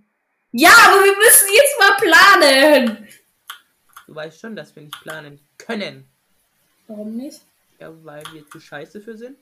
[0.52, 3.08] Ja, aber wir müssen jetzt mal planen.
[4.06, 6.08] Du weißt schon, dass wir nicht planen können.
[6.86, 7.40] Warum nicht?
[7.80, 9.36] Ja, weil wir zu scheiße für sind.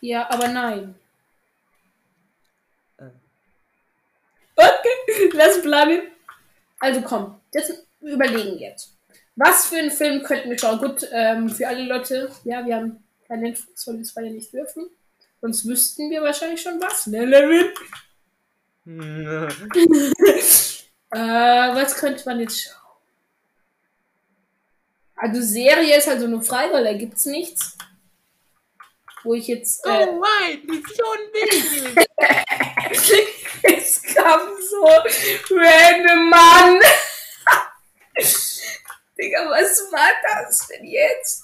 [0.00, 0.94] Ja, aber nein.
[2.98, 3.10] Äh.
[4.56, 6.02] Okay, lass planen.
[6.78, 8.93] Also komm, das wir überlegen jetzt.
[9.36, 10.78] Was für einen Film könnten wir schauen?
[10.78, 14.52] Gut, ähm, für alle Leute, ja, wir haben kein Netflix, weil wir es beide nicht
[14.52, 14.88] dürfen.
[15.40, 17.70] Sonst wüssten wir wahrscheinlich schon was, ne, Levin?
[21.10, 22.74] Äh, was könnte man jetzt schauen?
[25.14, 27.78] Also Serie ist also nur frei, weil da gibt's nichts.
[29.22, 29.86] wo ich jetzt.
[29.86, 32.08] Äh, Wild, Mission Wild.
[33.62, 34.86] es kam so
[35.54, 36.80] random, Mann.
[39.24, 41.42] Digga, was war das denn jetzt?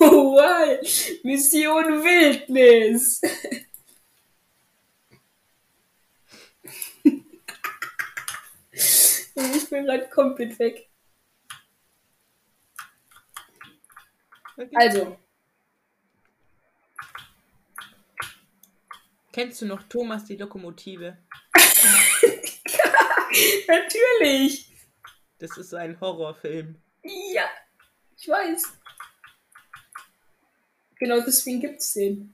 [0.00, 0.80] Cool.
[1.22, 3.20] Mission Wildnis.
[9.34, 10.88] Ich bin gerade komplett weg.
[14.74, 15.16] Also,
[19.36, 21.18] Kennst du noch Thomas die Lokomotive?
[23.68, 24.72] natürlich.
[25.38, 26.76] Das ist so ein Horrorfilm.
[27.02, 27.48] Ja,
[28.16, 28.78] ich weiß.
[30.98, 32.32] Genau deswegen gibt's den.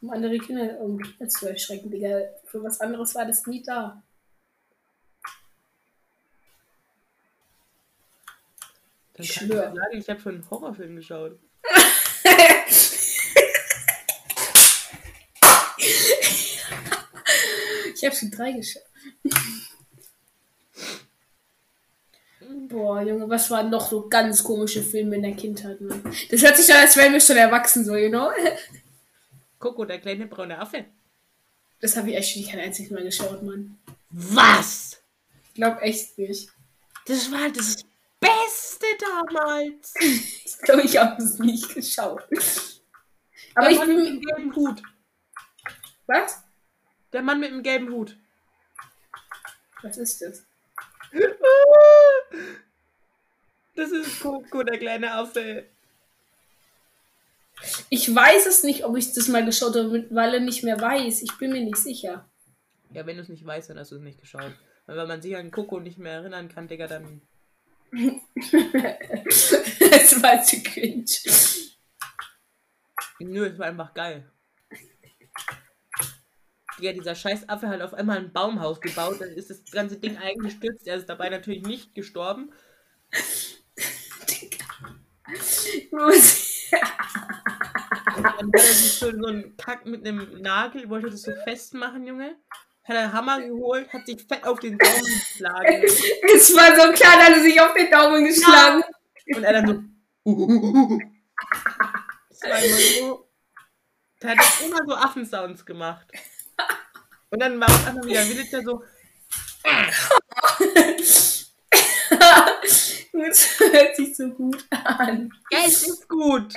[0.00, 0.98] Um andere Kinder um
[1.28, 2.20] zu erschrecken, Digga.
[2.46, 4.02] Für was anderes war das nie da.
[9.14, 9.68] Dann Ich kann schwör.
[9.68, 11.38] ich sagen, ich habe schon einen Horrorfilm geschaut.
[17.94, 18.82] Ich habe schon drei geschaut.
[22.68, 26.02] Boah, Junge, was waren noch so ganz komische Filme in der Kindheit, Mann?
[26.30, 28.30] Das hört sich dann, als wären wir schon erwachsen, so, you know?
[29.58, 30.86] Coco, der kleine braune Affe.
[31.80, 33.78] Das habe ich echt schon kein einziges Mal geschaut, Mann.
[34.10, 35.02] Was?
[35.48, 36.50] Ich glaub echt nicht.
[37.06, 37.76] Das war das
[38.20, 39.94] Beste damals.
[40.60, 42.22] Ich glaube, ich habe es nicht geschaut.
[43.54, 44.04] Aber der ich Mann mit bin.
[44.04, 44.82] dem gelben Hut.
[46.06, 46.42] Was?
[47.14, 48.16] Der Mann mit dem gelben Hut.
[49.82, 50.44] Was ist das?
[53.76, 55.64] Das ist Coco, der kleine Affe.
[57.88, 61.22] Ich weiß es nicht, ob ich das mal geschaut habe, weil er nicht mehr weiß.
[61.22, 62.28] Ich bin mir nicht sicher.
[62.92, 64.52] Ja, wenn du es nicht weißt, dann hast du es nicht geschaut.
[64.86, 67.22] Weil wenn man sich an Coco nicht mehr erinnern kann, Digga, dann.
[67.92, 71.06] das war zu cringe.
[73.20, 74.30] Nö, es war einfach geil.
[76.80, 80.16] Digga, dieser scheiß Affe hat auf einmal ein Baumhaus gebaut, dann ist das ganze Ding
[80.16, 80.86] eingestürzt.
[80.86, 82.52] Er ist dabei natürlich nicht gestorben.
[85.90, 86.00] Und
[88.16, 92.06] dann hat er sich so, so einen Kack mit einem Nagel, wollte das so festmachen,
[92.06, 92.36] Junge.
[92.84, 95.82] Hat er Hammer geholt, hat sich fett auf den Daumen geschlagen.
[96.34, 99.36] es war so klar, dass er sich auf den Daumen geschlagen hat.
[99.36, 100.26] Und er dann so.
[102.30, 103.28] Das war immer so.
[104.22, 106.06] Der hat immer so Affensounds gemacht.
[107.30, 108.82] Und dann war es einfach wieder Villager so.
[113.12, 115.30] Das hört sich so gut an.
[115.50, 116.54] Ja, es ist gut.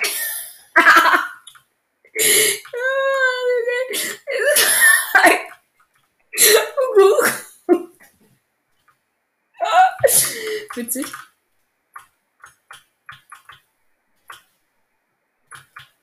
[10.76, 11.06] Witzig.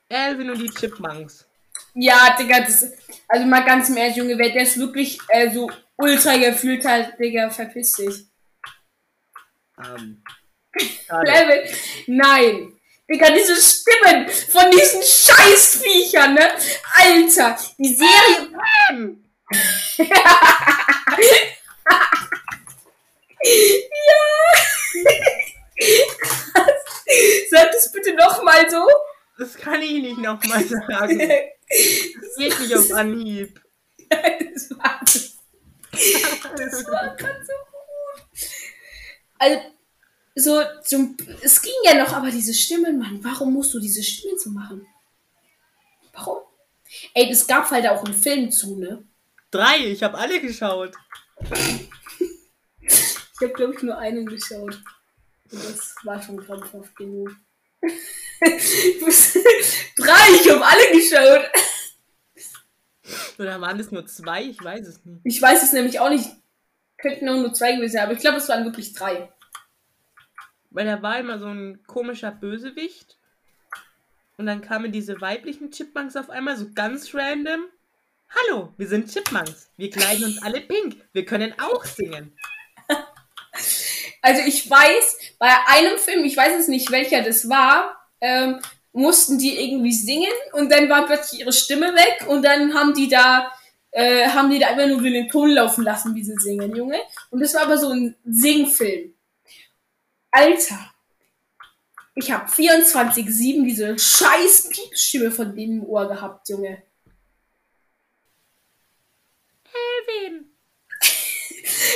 [0.09, 1.47] Elvin und die Chipmunks.
[1.93, 2.89] Ja, Digga, das,
[3.27, 7.49] also mal ganz im Ernst, Junge, wer das wirklich äh, so ultra gefühlt hat, Digga,
[7.49, 8.27] verpiss dich.
[9.83, 10.23] Ähm,
[11.09, 11.69] Level.
[12.07, 12.73] Nein.
[13.09, 16.49] Digga, diese Stimmen von diesen Scheißviechern, ne?
[16.93, 18.49] Alter, die Serie.
[19.97, 20.87] ja.
[27.49, 28.87] Sag das bitte nochmal so.
[29.37, 31.19] das kann ich nicht nochmal sagen.
[31.71, 33.61] Das geht nicht auf Anhieb.
[34.09, 38.49] das war, das war grad so gut.
[39.39, 39.61] Also,
[40.35, 44.37] so, zum, es ging ja noch, aber diese Stimmen, Mann, warum musst du diese Stimmen
[44.37, 44.85] so machen?
[46.13, 46.39] Warum?
[47.13, 49.03] Ey, es gab halt auch einen Film zu, ne?
[49.49, 50.93] Drei, ich habe alle geschaut.
[52.79, 54.81] Ich habe, glaube ich, nur einen geschaut.
[55.51, 57.35] Und das war schon krampfhaft genug.
[59.97, 61.49] Drei, ich habe alle geschaut.
[63.39, 64.43] Oder waren es nur zwei?
[64.43, 65.21] Ich weiß es nicht.
[65.23, 66.29] Ich weiß es nämlich auch nicht.
[66.97, 69.31] Könnten auch nur zwei gewesen sein, aber ich glaube, es waren wirklich drei.
[70.69, 73.17] Weil da war immer so ein komischer Bösewicht.
[74.37, 77.65] Und dann kamen diese weiblichen Chipmunks auf einmal so ganz random.
[78.29, 79.69] Hallo, wir sind Chipmunks.
[79.77, 81.03] Wir kleiden uns alle pink.
[81.11, 82.35] Wir können auch singen.
[84.23, 88.59] Also ich weiß, bei einem Film, ich weiß es nicht, welcher das war, ähm,
[88.93, 93.09] mussten die irgendwie singen und dann war plötzlich ihre Stimme weg und dann haben die
[93.09, 93.51] da,
[93.89, 96.99] äh, haben die da einfach nur den Ton laufen lassen, wie sie singen, Junge.
[97.31, 99.15] Und das war aber so ein Singfilm.
[100.29, 100.93] Alter.
[102.13, 106.83] Ich habe 24-7 diese scheiß Piepstimme von dem im Ohr gehabt, Junge.
[109.73, 110.50] Elvin.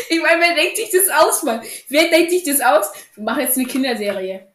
[0.09, 1.61] Ich meine, wer denkt sich das aus, Mann?
[1.89, 2.87] Wer denkt sich das aus?
[3.15, 4.47] Wir machen jetzt eine Kinderserie.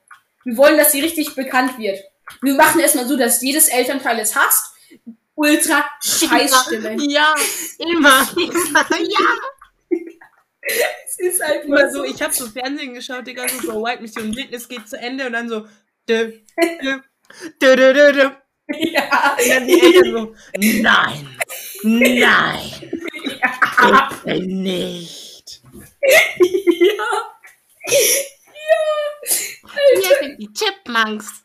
[0.44, 1.98] Wir wollen, dass sie richtig bekannt wird.
[2.42, 4.74] Wir machen erstmal so, dass jedes Elternteil es hasst.
[5.34, 6.96] Ultra Scheißstimme.
[7.08, 7.34] Ja,
[7.78, 8.28] immer.
[8.36, 9.26] ja.
[10.62, 12.04] Es ist halt Immer immer so, so.
[12.04, 15.32] ich habe so Fernsehen geschaut, Digga, so bei White Mission Witness geht zu Ende und
[15.32, 15.66] dann so.
[16.08, 16.32] Dö,
[16.82, 17.00] dö,
[17.60, 18.30] dö, dö, dö, dö.
[18.78, 19.36] Ja.
[19.38, 20.34] Und dann die Eltern so.
[20.58, 21.38] Nein,
[21.82, 22.70] nein,
[24.24, 25.29] bitte nicht.
[26.02, 27.30] Ja.
[29.94, 31.44] Hier sind die Chipmunks.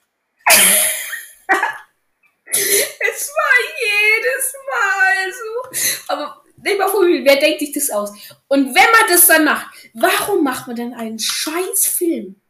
[2.47, 6.03] Es war jedes Mal so.
[6.08, 8.12] Aber denk mal vor, wer denkt sich das aus?
[8.47, 12.41] Und wenn man das dann macht, warum macht man denn einen scheiß Film,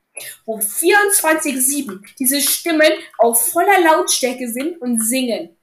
[0.45, 5.57] wo 24-7 diese Stimmen auf voller Lautstärke sind und singen?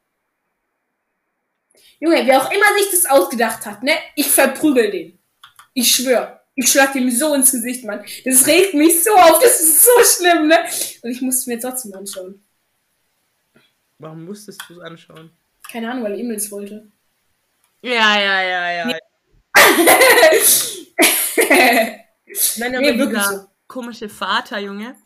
[2.01, 3.97] Junge, wer auch immer sich das ausgedacht hat, ne?
[4.17, 5.22] Ich verprügel den.
[5.75, 6.41] Ich schwör.
[6.55, 8.05] Ich schlag ihm so ins Gesicht, Mann.
[8.25, 10.59] Das regt mich so auf, das ist so schlimm, ne?
[11.03, 12.45] Und ich musste mir trotzdem anschauen.
[13.99, 15.31] Warum musstest du es anschauen?
[15.71, 16.91] Keine Ahnung, weil Emil es wollte.
[17.81, 18.99] Ja, ja, ja, ja.
[22.59, 23.47] Nein, aber Nee, wirklich dieser so.
[23.67, 24.97] komische Vater, Junge.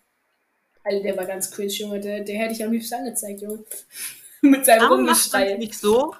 [0.84, 2.00] Alter, der war ganz cringe, Junge.
[2.00, 3.64] Der, der hätte ich am liebsten angezeigt, Junge.
[4.42, 5.56] Mit seinem es Rumgeschrei.
[5.56, 6.14] nicht so,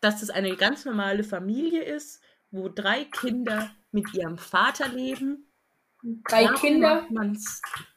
[0.00, 5.46] dass es eine ganz normale Familie ist, wo drei Kinder mit ihrem Vater leben?
[6.28, 7.06] Drei Warum Kinder.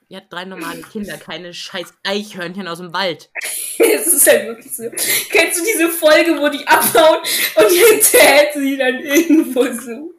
[0.07, 3.31] Ja, drei normale Kinder, keine scheiß Eichhörnchen aus dem Wald.
[3.77, 4.83] Es ist halt wirklich so.
[5.29, 7.19] Kennst du diese Folge, wo die abhauen
[7.55, 10.13] und hinterher sie dann irgendwo so?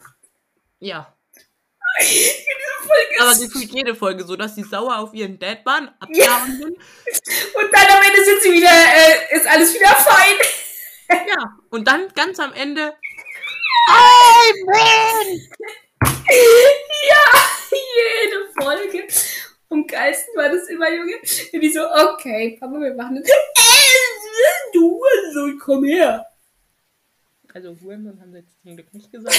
[0.78, 1.14] Ja.
[3.20, 6.76] Aber ist gefühlt jede Folge so, dass sie sauer auf ihren Dad waren, abgehauen sind.
[6.76, 11.26] Und dann am Ende sind sie wieder, äh, ist alles wieder fein.
[11.28, 11.58] Ja.
[11.70, 12.94] Und dann ganz am Ende,
[17.08, 17.24] Ja,
[17.72, 19.06] jede Folge.
[19.70, 21.14] Am geilsten war das immer, Junge.
[21.52, 23.28] Wenn die so, okay, Papa, wir machen das.
[23.28, 25.00] Äh, du,
[25.32, 26.26] so, komm her.
[27.54, 29.36] also Hurensohn haben sie jetzt zum Glück nicht gesagt.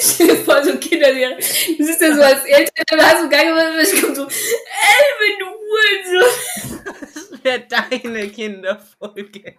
[0.00, 1.36] Stell dir vor, so Kinderlehrer.
[1.36, 5.38] Du sitzt ja so als Eltern, dann hast du gar nicht mehr, kommt so, Elvin,
[5.40, 6.30] du Hurensohn.
[7.14, 9.54] Das wäre deine Kinderfolge.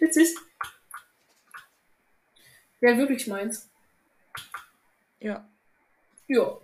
[0.00, 0.36] Witzig.
[2.80, 3.68] Ja, wirklich meins.
[5.20, 5.46] Ja.
[6.28, 6.56] Ja.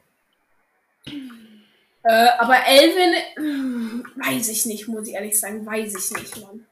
[2.05, 6.67] Äh, aber Elvin, hm, weiß ich nicht, muss ich ehrlich sagen, weiß ich nicht, Mann.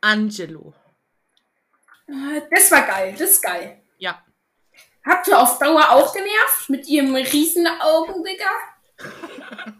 [0.00, 0.74] Angelo.
[2.08, 3.80] Äh, Das war geil, das ist geil.
[3.98, 4.22] Ja.
[5.04, 6.68] Habt ihr auf Dauer auch genervt?
[6.68, 8.50] Mit ihrem Riesenaugen, Digga?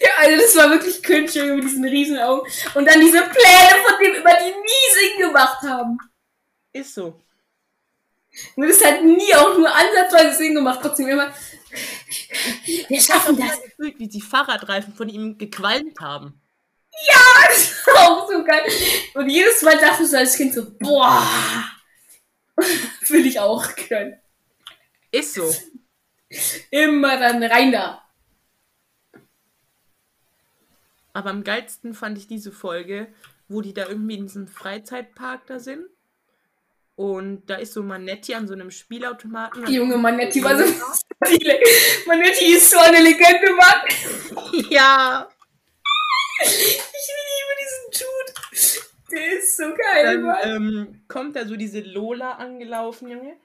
[0.00, 2.50] ja, also das war wirklich cringe mit diesen Riesenaugen.
[2.74, 5.98] Und dann diese Pläne von dem, über die nie Sinn gemacht haben.
[6.76, 7.18] Ist so.
[8.54, 10.80] Und das hat nie auch nur ansatzweise Sinn gemacht.
[10.82, 11.32] Trotzdem immer,
[12.88, 13.62] wir schaffen das.
[13.62, 16.38] Gefühlt, wie die Fahrradreifen von ihm gequalmt haben.
[17.48, 18.62] Das war auch so geil.
[19.14, 21.26] Und jedes Mal dachte ich so als Kind so, boah,
[23.08, 24.20] will ich auch können.
[25.10, 25.54] Ist so.
[26.70, 28.02] Immer dann rein da.
[31.14, 33.08] Aber am geilsten fand ich diese Folge,
[33.48, 35.86] wo die da irgendwie in diesem Freizeitpark da sind.
[36.96, 39.66] Und da ist so Manetti an so einem Spielautomaten.
[39.66, 40.64] Die junge Manetti war so.
[42.06, 44.64] Manetti ist so eine Legende, Mann.
[44.70, 45.28] Ja.
[46.42, 48.80] Ich liebe diesen Dude.
[49.12, 50.38] Der ist so geil, Dann Mann.
[50.44, 53.36] ähm, kommt da so diese Lola angelaufen, Junge.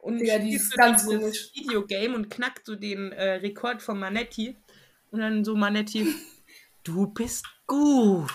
[0.00, 1.50] Und Ja, die ist so ganz komisch.
[1.54, 4.56] Videogame und knackt so den äh, Rekord von Manetti.
[5.10, 6.06] Und dann so Manetti,
[6.84, 8.30] du bist gut.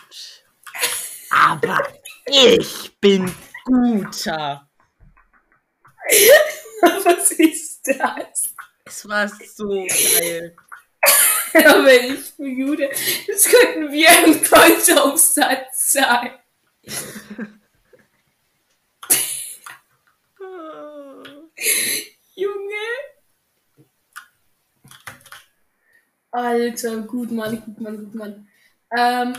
[1.30, 1.86] Aber
[2.26, 3.32] ich bin
[3.68, 4.70] guter.
[6.82, 8.56] Was ist das?
[8.86, 10.56] Es war so geil.
[11.54, 12.90] Aber ich bin Jude.
[13.28, 16.32] Das könnten wir im Deutschaufsatz sein.
[22.36, 22.74] Junge.
[26.32, 28.48] Alter, gut Mann, gut Mann, gut Mann.
[28.96, 29.36] Ähm,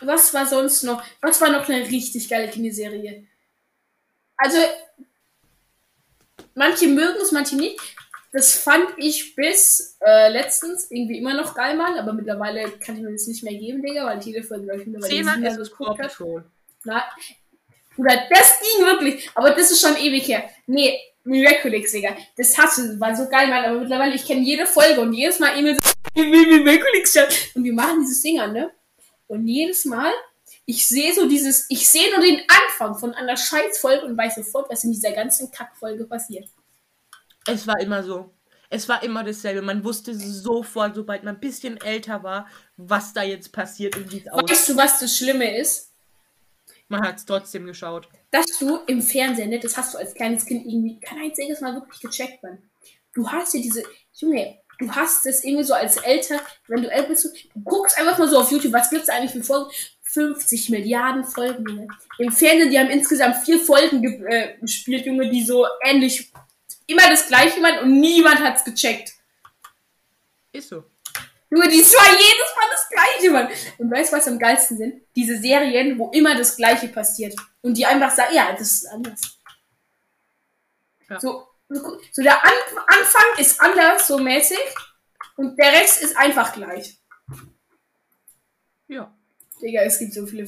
[0.00, 1.02] was war sonst noch?
[1.22, 3.26] Was war noch eine richtig geile Kinderserie?
[4.36, 4.58] Also,
[6.54, 7.80] manche mögen es, manche nicht.
[8.32, 13.02] Das fand ich bis äh, letztens irgendwie immer noch geil, Mann, aber mittlerweile kann ich
[13.02, 15.98] mir das nicht mehr geben, Digga, weil jede Folge, glaube ich, mittlerweile ist es geguckt.
[15.98, 16.44] Patrol.
[16.84, 17.04] Na,
[17.96, 19.30] Bruder, das ging wirklich.
[19.34, 20.50] Aber das ist schon ewig her.
[20.66, 22.16] Nee, Miraculix, Digga.
[22.36, 23.64] Das hatte, war so geil, Mann.
[23.64, 25.76] Aber mittlerweile, ich kenne jede Folge und jedes Mal Emil
[26.14, 27.16] so, Miraculix.
[27.54, 28.70] Und wir machen dieses Ding an, ne?
[29.26, 30.12] Und jedes Mal,
[30.66, 34.70] ich sehe so dieses, ich sehe nur den Anfang von einer Scheißfolge und weiß sofort,
[34.70, 36.48] was in dieser ganzen Kackfolge passiert.
[37.46, 38.34] Es war immer so.
[38.68, 39.62] Es war immer dasselbe.
[39.62, 44.18] Man wusste sofort, sobald man ein bisschen älter war, was da jetzt passiert und wie
[44.18, 44.50] es aussieht.
[44.50, 45.92] Weißt du, was das Schlimme ist?
[46.88, 48.08] Man hat es trotzdem geschaut.
[48.32, 51.74] Dass du im Fernsehen, ne, das hast du als kleines Kind irgendwie kein einziges Mal
[51.74, 52.58] wirklich gecheckt, Mann.
[53.12, 57.08] Du hast ja diese, Junge, du hast das irgendwie so als älter, wenn du älter
[57.08, 57.30] bist, du
[57.64, 59.70] guckst einfach mal so auf YouTube, was gibt's eigentlich für Folgen?
[60.16, 61.88] 50 Milliarden Folgen, Junge.
[62.18, 66.32] Im Fernsehen, die haben insgesamt vier Folgen ge äh, gespielt, Junge, die so ähnlich,
[66.86, 69.12] immer das gleiche waren und niemand hat's gecheckt.
[70.52, 70.84] Ist so.
[71.50, 73.48] Junge, die war jedes Mal das gleiche, Mann.
[73.76, 75.02] Und weißt du, was am geilsten sind?
[75.14, 77.34] Diese Serien, wo immer das gleiche passiert.
[77.60, 79.20] Und die einfach sagen, ja, das ist anders.
[81.10, 81.20] Ja.
[81.20, 82.52] So, so der An
[82.86, 84.58] Anfang ist anders, so mäßig.
[85.36, 86.98] Und der Rest ist einfach gleich.
[88.88, 89.15] Ja.
[89.60, 90.46] Digga, es gibt so viele.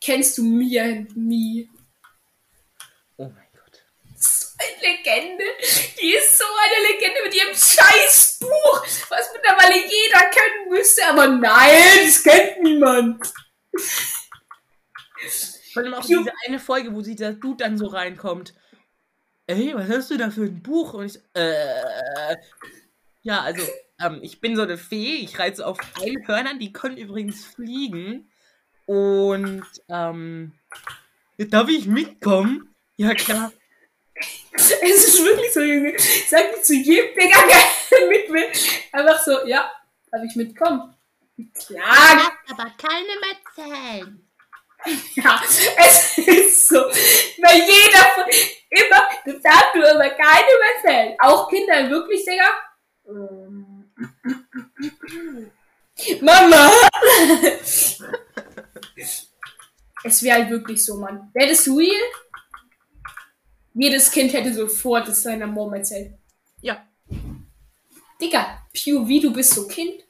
[0.00, 1.68] Kennst du Mia and Me?
[3.16, 3.82] Oh mein Gott.
[4.16, 5.44] So eine Legende.
[6.00, 11.06] Die ist so eine Legende mit ihrem scheiß Buch, was mittlerweile jeder kennen müsste.
[11.06, 13.32] Aber nein, das kennt niemand.
[15.72, 18.54] Vor allem auch diese eine Folge, wo sie der Dude dann so reinkommt.
[19.46, 20.94] Ey, was hast du da für ein Buch?
[20.94, 22.36] Und ich äh.
[23.22, 23.62] Ja, also,
[24.00, 28.27] ähm, ich bin so eine Fee, ich reite auf Einhörnern, die können übrigens fliegen.
[28.88, 30.54] Und, ähm,
[31.36, 32.74] darf ich mitkommen?
[32.96, 33.52] Ja, klar.
[34.14, 35.94] Es ist wirklich so, Junge.
[36.26, 37.36] Sag nicht zu jedem Digga,
[37.90, 38.50] der mit will.
[38.92, 39.70] Einfach so, ja,
[40.10, 40.94] darf ich mitkommen?
[41.66, 44.26] Klar, aber keine Metzeln.
[45.16, 45.42] ja,
[45.76, 46.78] es ist so.
[46.78, 48.24] Weil jeder von,
[48.70, 51.14] immer, das darfst du immer keine erzählen.
[51.20, 52.48] Auch Kinder, wirklich, Digga.
[53.06, 53.92] Ähm.
[56.22, 56.70] Mama!
[60.04, 61.30] Es wäre halt wirklich so, Mann.
[61.34, 61.94] Wäre das real?
[63.74, 66.14] Jedes Kind hätte sofort es seiner Mom erzählt.
[66.60, 66.84] Ja.
[68.20, 70.04] Digga, POV, du bist so Kind.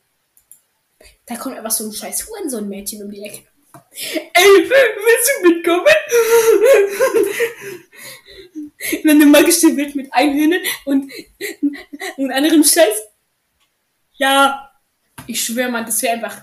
[1.27, 3.47] Da kommt einfach so ein scheiß Hurensohn-Mädchen um die Ecke.
[3.93, 5.85] Ey, willst du mitkommen?
[9.05, 11.13] Meine magische Welt mit Einhörnern und,
[12.17, 13.03] und anderem Scheiß.
[14.15, 14.65] Ja.
[15.27, 16.43] Ich schwöre, man, das wäre einfach.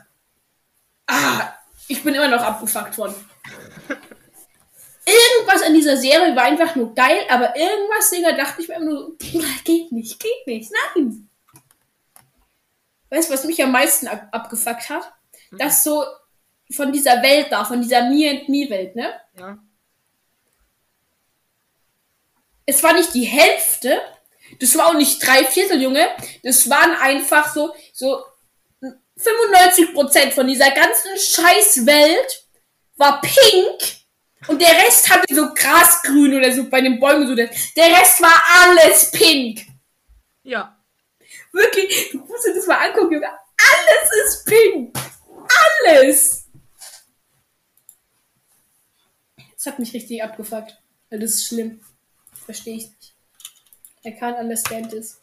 [1.08, 1.54] Ah,
[1.88, 3.16] ich bin immer noch abgefuckt worden.
[5.06, 8.86] Irgendwas an dieser Serie war einfach nur geil, aber irgendwas, Digga, dachte ich mir immer
[8.86, 9.18] nur,
[9.64, 11.30] geht nicht, geht nicht, nein.
[13.10, 15.14] Weißt du, was mich am meisten ab abgefuckt hat?
[15.52, 16.04] Das so
[16.72, 19.14] von dieser Welt da, von dieser Me and Me Welt, ne?
[19.38, 19.60] Ja.
[22.66, 24.02] es war nicht die Hälfte,
[24.60, 26.08] das war auch nicht drei Viertel, Junge,
[26.44, 28.24] das waren einfach so, so
[29.20, 32.46] 95% von dieser ganzen Scheißwelt
[32.98, 34.06] war pink
[34.48, 37.36] und der Rest hatte so grasgrün oder so bei den Bäumen so.
[37.36, 39.66] Der, Rest war alles pink.
[40.44, 40.78] Ja.
[41.52, 43.28] Wirklich, du musst dir das mal angucken, Junge.
[43.28, 44.98] Alles ist pink.
[45.88, 46.46] Alles.
[49.56, 50.78] Das hat mich richtig abgefuckt.
[51.10, 51.82] Das ist schlimm.
[52.46, 53.16] Verstehe ich nicht.
[54.06, 55.20] I can't understand this.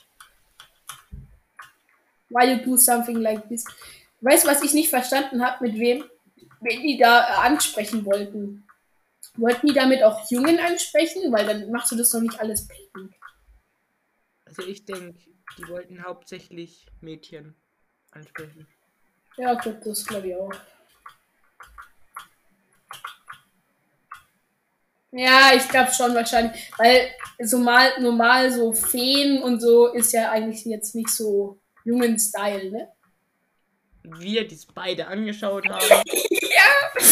[2.33, 3.65] Why you do something like this?
[4.21, 6.05] Weißt du, was ich nicht verstanden habe, mit wem?
[6.61, 8.65] Wen die da äh, ansprechen wollten.
[9.37, 11.33] Wollten die damit auch Jungen ansprechen?
[11.33, 13.15] Weil dann machst du das doch nicht alles pink.
[14.45, 15.19] Also ich denke,
[15.59, 17.55] die wollten hauptsächlich Mädchen
[18.11, 18.67] ansprechen.
[19.37, 20.53] Ja, gut, das glaube ich auch.
[25.11, 30.31] Ja, ich glaube schon wahrscheinlich, weil so mal normal so Feen und so ist ja
[30.31, 32.89] eigentlich jetzt nicht so jungen Style, ne?
[34.05, 36.03] Wir, die es beide angeschaut haben.
[36.31, 37.03] ja,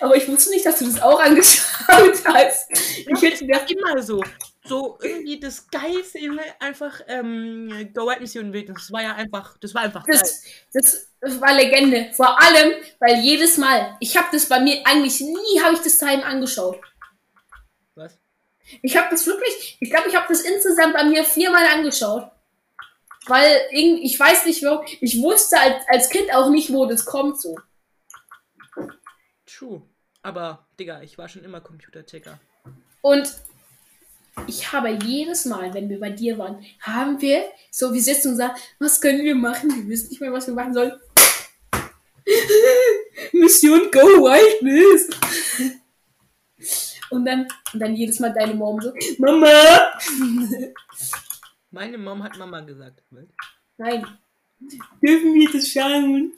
[0.00, 2.70] aber ich wusste nicht, dass du das auch angeschaut hast.
[2.72, 4.22] Ich hätte gedacht, immer so.
[4.64, 8.68] So irgendwie das Geilste, Junge, einfach ähm, Go White Mission Wild.
[8.68, 10.18] Das war ja einfach, das war einfach geil.
[10.18, 12.10] das, das, das war Legende.
[12.12, 15.98] Vor allem, weil jedes Mal, ich habe das bei mir eigentlich nie, habe ich das
[15.98, 16.78] daheim angeschaut.
[17.94, 18.18] Was?
[18.82, 22.30] Ich habe das wirklich, ich glaube, ich habe das insgesamt bei mir viermal angeschaut.
[23.30, 27.40] Weil ich weiß nicht, wo, ich wusste als, als Kind auch nicht, wo das kommt
[27.40, 27.56] so.
[29.46, 29.82] True.
[30.22, 32.40] Aber, Digga, ich war schon immer Computerticker.
[33.02, 33.32] Und
[34.48, 38.36] ich habe jedes Mal, wenn wir bei dir waren, haben wir so, wir sitzen und
[38.36, 39.70] sagen, was können wir machen?
[39.76, 40.92] Wir wissen nicht mehr, was wir machen sollen.
[43.32, 45.08] Mission Go Wildness.
[47.10, 49.48] Und dann, und dann jedes Mal deine Mom so, Mama!
[51.70, 53.02] Meine Mom hat Mama gesagt.
[53.76, 54.06] Nein.
[55.02, 56.32] Dürfen wir das schauen?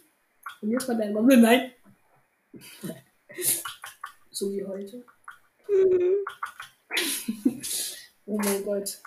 [0.61, 1.73] Und jetzt mal deine Mom nein.
[4.31, 5.05] So wie heute.
[8.25, 8.99] Oh mein Gott.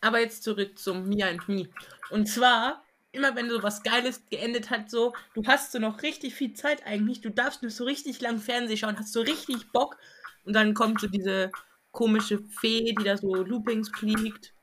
[0.00, 1.68] Aber jetzt zurück zum Mia and Me.
[2.10, 6.34] Und zwar, immer wenn so was Geiles geendet hat, so, du hast so noch richtig
[6.34, 9.98] viel Zeit eigentlich, du darfst nur so richtig lang Fernsehen schauen, hast so richtig Bock.
[10.44, 11.52] Und dann kommt so diese
[11.92, 14.54] komische Fee, die da so Loopings fliegt.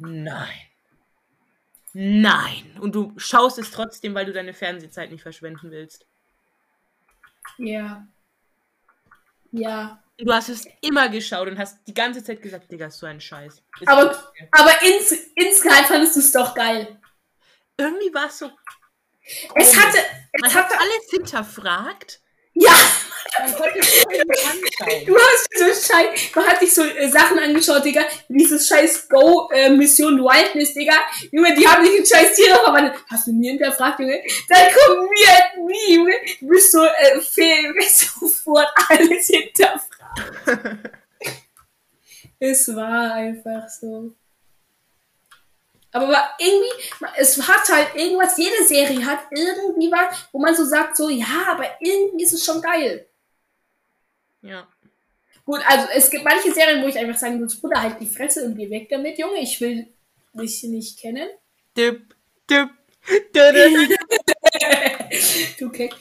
[0.00, 0.48] Nein.
[1.92, 2.76] Nein.
[2.80, 6.06] Und du schaust es trotzdem, weil du deine Fernsehzeit nicht verschwenden willst.
[7.58, 8.06] Ja.
[9.52, 10.02] Ja.
[10.18, 13.20] Du hast es immer geschaut und hast die ganze Zeit gesagt, Digga, ist so ein
[13.20, 13.62] Scheiß.
[13.80, 14.48] Ist Aber- geil.
[14.52, 17.00] Aber ins, insgeheim fandest du es doch geil.
[17.76, 18.50] irgendwie war es so.
[19.54, 19.98] Es hatte.
[20.40, 20.78] Man Es hat hatte.
[20.78, 22.20] alles hinterfragt.
[22.52, 22.70] Ja!
[25.06, 26.34] Du hast so scheiß.
[26.34, 28.02] Man hat sich so äh, Sachen angeschaut, Digga.
[28.28, 30.94] Dieses scheiß Go-Mission Wildness, Digga.
[31.30, 32.94] Junge, die haben sich den scheiß Tier noch verwandelt.
[33.08, 34.22] Hast du mir hinterfragt, Junge?
[34.48, 36.14] Dann kommt mir nie, Junge.
[36.40, 40.90] Du bist so äh, fehl, sofort alles hinterfragt.
[42.38, 44.12] es war einfach so.
[45.92, 50.96] Aber irgendwie, es hat halt irgendwas, jede Serie hat irgendwie was, wo man so sagt,
[50.96, 53.09] so, ja, aber irgendwie ist es schon geil.
[54.42, 54.68] Ja.
[55.44, 58.44] Gut, also es gibt manche Serien, wo ich einfach sagen muss, Bruder, halt die Fresse
[58.44, 59.40] und geh weg damit, Junge.
[59.40, 59.88] Ich will
[60.34, 61.28] dich nicht kennen.
[61.76, 62.14] Dip,
[62.48, 62.70] dip,
[65.72, 65.94] Keck.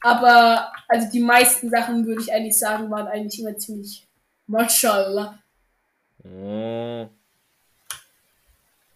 [0.00, 4.06] Aber, also die meisten Sachen, würde ich eigentlich sagen, waren eigentlich immer ziemlich
[4.46, 5.38] Mashallah.
[6.24, 7.08] Oh.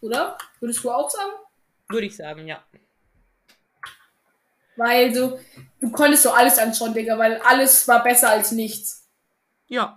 [0.00, 0.36] Oder?
[0.60, 1.32] Würdest du auch sagen?
[1.88, 2.62] Würde ich sagen, ja.
[4.76, 5.38] Weil so,
[5.80, 9.08] du konntest so alles anschauen, Digga, weil alles war besser als nichts.
[9.66, 9.96] Ja.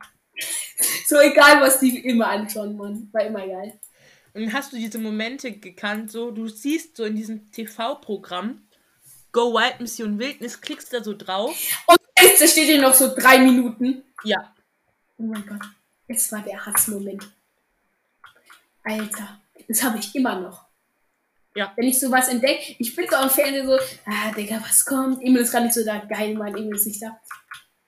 [1.05, 3.09] So egal, was die immer anschauen, Mann.
[3.11, 3.79] War immer geil.
[4.33, 8.61] Und hast du diese Momente gekannt, so, du siehst so in diesem TV-Programm,
[9.31, 11.55] Go Wild Mission Wildnis, klickst da so drauf.
[11.87, 14.03] Und jetzt da steht hier noch so drei Minuten.
[14.23, 14.55] Ja.
[15.17, 15.61] Oh mein Gott,
[16.07, 17.29] es war der Hassmoment.
[18.83, 20.68] Alter, das habe ich immer noch.
[21.55, 21.73] Ja.
[21.75, 25.21] Wenn ich sowas entdecke, ich bin so am Fernsehen so, ah, Digga, was kommt?
[25.21, 25.97] Emil ist gerade nicht so da.
[25.99, 27.19] Geil, Mann, Emil ist nicht da.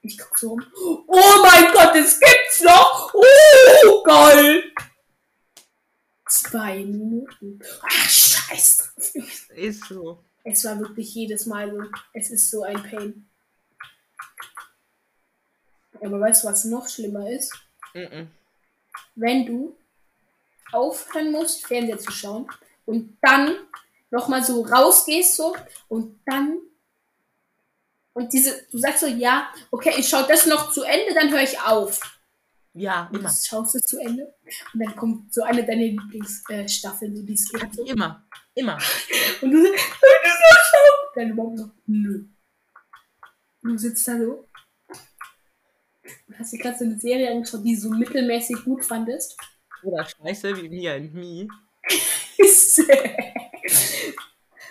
[0.02, 0.66] Ich guck so rum.
[1.08, 3.14] Oh mein Gott, das gibt's noch!
[3.14, 4.64] Oh, geil!
[6.28, 7.60] Zwei Minuten.
[7.84, 9.50] Ach, scheiß drauf.
[9.56, 10.24] Ist so.
[10.44, 11.84] Es war wirklich jedes Mal so.
[12.14, 13.28] Es ist so ein Pain.
[16.02, 17.54] Aber weißt du, was noch schlimmer ist?
[17.94, 18.30] Mhm.
[19.16, 19.76] wenn du
[20.72, 22.48] aufhören musst, Fernseher zu schauen
[22.92, 23.56] und dann
[24.10, 25.56] nochmal so rausgehst so
[25.88, 26.60] und dann
[28.14, 31.44] und diese, du sagst so, ja, okay, ich schaue das noch zu Ende, dann höre
[31.44, 32.20] ich auf.
[32.74, 33.30] Ja, Und immer.
[33.30, 34.34] du schaust es zu Ende
[34.74, 37.78] und dann kommt so eine deiner Lieblingsstaffeln, äh, die es gibt.
[37.90, 38.26] Immer.
[38.54, 38.78] Immer.
[39.42, 41.12] Und du sagst, ich das noch schauen?
[41.16, 42.26] Deine Mom sagt, nö.
[43.64, 44.48] Und du sitzt da so
[46.28, 49.38] und hast dir gerade so eine Serie angeschaut, die du so mittelmäßig gut fandest.
[49.84, 51.48] Oder scheiße wie Mia and Me.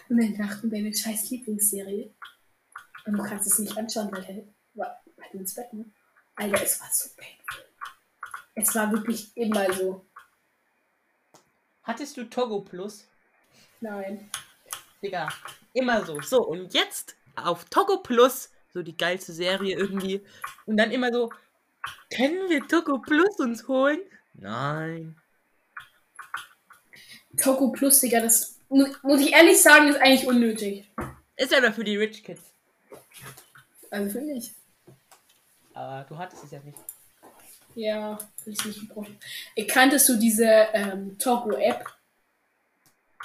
[0.09, 2.13] Und dann dachten deine scheiß Lieblingsserie.
[3.07, 4.97] Und du kannst es nicht anschauen, weil du, weil
[5.33, 5.91] du ins Bett musst.
[6.37, 7.65] Alter, es war so painful.
[8.55, 10.07] Es war wirklich immer so.
[11.83, 13.07] Hattest du Togo Plus?
[13.81, 14.31] Nein.
[15.03, 15.29] Digga,
[15.73, 16.21] immer so.
[16.21, 20.25] So, und jetzt auf Togo Plus, so die geilste Serie irgendwie.
[20.67, 21.31] Und dann immer so,
[22.15, 24.01] können wir Togo Plus uns holen?
[24.35, 25.20] Nein.
[27.37, 30.91] Togo Plus, Digga, das mu muss ich ehrlich sagen, ist eigentlich unnötig.
[31.37, 32.43] Ist aber für die Rich Kids.
[33.91, 34.53] Also für mich.
[35.75, 36.79] Aber du hattest es ja nicht.
[37.75, 39.19] Ja, will ich nicht gebrauchen.
[39.55, 41.87] Ey, Kanntest du diese ähm, Togo-App?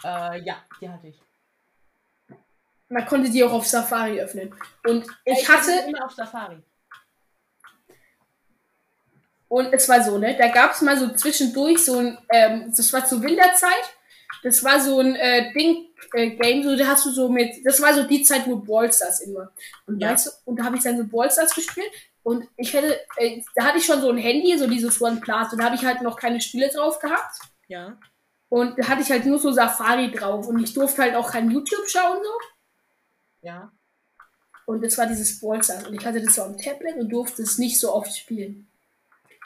[0.04, 1.20] Äh, ja, die hatte ich.
[2.90, 4.54] Man konnte die auch auf Safari öffnen.
[4.88, 6.62] Und ich hatte hatte, immer auf Safari.
[9.48, 10.36] und es war so, ne?
[10.38, 13.95] Da gab es mal so zwischendurch so ein, ähm, das war zur Winterzeit.
[14.46, 17.82] Das war so ein äh, Ding, äh, Game, so da hast du so mit, das
[17.82, 19.52] war so die Zeit, wo Brawl Stars immer.
[19.88, 20.12] Und Ja.
[20.12, 21.90] weißt du, und da habe ich dann so Brawl Stars gespielt.
[22.22, 25.58] Und ich hätte, äh, da hatte ich schon so ein Handy, so dieses OnePlus, und
[25.58, 27.40] da habe ich halt noch keine Spiele drauf gehabt.
[27.68, 27.98] Ja.
[28.50, 30.48] Und da hatte ich halt nur so Safari drauf.
[30.48, 32.30] Und ich durfte halt auch kein YouTube schauen, so.
[33.42, 33.72] Ja.
[34.68, 35.88] Und das war dieses Brawl Stars.
[35.88, 38.68] Und ich hatte das so am Tablet und durfte es nicht so oft spielen.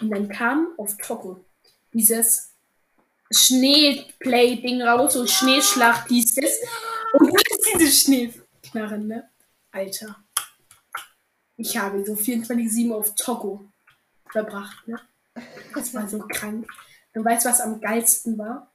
[0.01, 1.45] Und dann kam auf Togo
[1.93, 2.48] dieses
[3.31, 6.51] Schneeplay-Ding raus, so Schneeschlacht hieß das.
[7.13, 9.29] Und das ist diese Schneeknarren, ne?
[9.71, 10.15] Alter.
[11.57, 13.65] Ich habe so 24-7 auf Togo
[14.31, 14.99] verbracht, ne?
[15.73, 16.67] Das war so krank.
[17.13, 18.71] Und weißt du, was am geilsten war?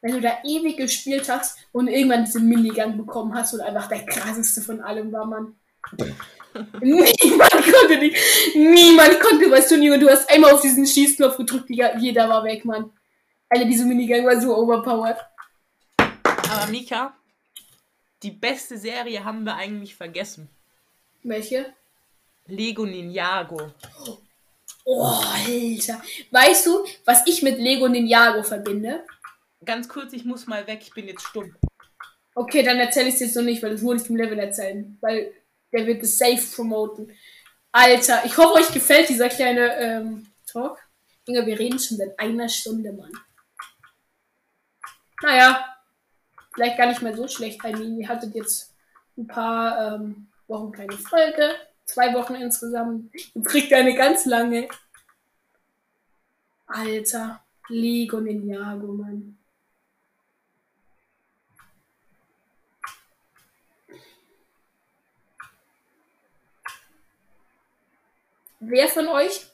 [0.00, 4.04] Wenn du da ewig gespielt hast und irgendwann diese Minigun bekommen hast und einfach der
[4.04, 5.54] krasseste von allem war, Mann.
[6.80, 8.16] Niemand konnte nicht.
[8.54, 10.00] Niemand konnte was tun, Junge.
[10.00, 11.70] Du hast einmal auf diesen Schießknopf gedrückt.
[11.70, 12.90] Jeder war weg, Mann.
[13.52, 15.18] Alter, diese Minigang war so overpowered.
[15.98, 17.14] Aber Mika,
[18.22, 20.48] die beste Serie haben wir eigentlich vergessen.
[21.22, 21.66] Welche?
[22.46, 23.70] Lego Ninjago.
[24.86, 26.00] Oh, Alter.
[26.30, 29.04] Weißt du, was ich mit Lego Ninjago verbinde?
[29.62, 31.54] Ganz kurz, ich muss mal weg, ich bin jetzt stumm.
[32.34, 34.96] Okay, dann erzähle ich es jetzt noch nicht, weil das muss ich dem Level erzählen.
[35.02, 35.30] Weil
[35.74, 37.12] der wird es safe promoten.
[37.70, 40.78] Alter, ich hoffe, euch gefällt dieser kleine ähm, Talk.
[41.26, 43.12] Junge, wir reden schon seit einer Stunde, Mann.
[45.22, 45.76] Naja,
[46.52, 47.64] vielleicht gar nicht mehr so schlecht.
[47.64, 48.74] I mean, ihr hattet jetzt
[49.16, 51.54] ein paar ähm, Wochen keine Folge.
[51.84, 53.14] Zwei Wochen insgesamt.
[53.34, 54.68] Ihr kriegt eine ganz lange.
[56.66, 59.38] Alter, Lego Ninjago, Mann.
[68.60, 69.51] Wer von euch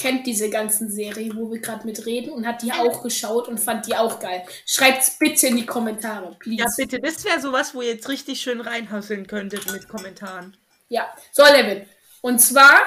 [0.00, 3.58] kennt diese ganzen Serien, wo wir gerade mit reden und hat die auch geschaut und
[3.58, 4.42] fand die auch geil?
[4.64, 6.62] Schreibt's bitte in die Kommentare, please.
[6.62, 10.56] Ja, bitte, das wäre sowas, wo ihr jetzt richtig schön reinhasseln könntet mit Kommentaren.
[10.88, 11.86] Ja, so Levin.
[12.22, 12.80] Und zwar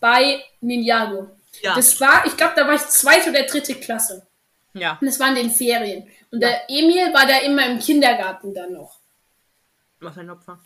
[0.00, 1.28] bei Ninjago.
[1.60, 1.74] Ja.
[1.74, 4.26] Das war, ich glaube, da war ich zweite oder dritte Klasse.
[4.72, 4.96] Ja.
[5.00, 6.08] Und das waren den Ferien.
[6.30, 8.98] Und der Emil war da immer im Kindergarten dann noch.
[10.00, 10.60] Was ein Opfer.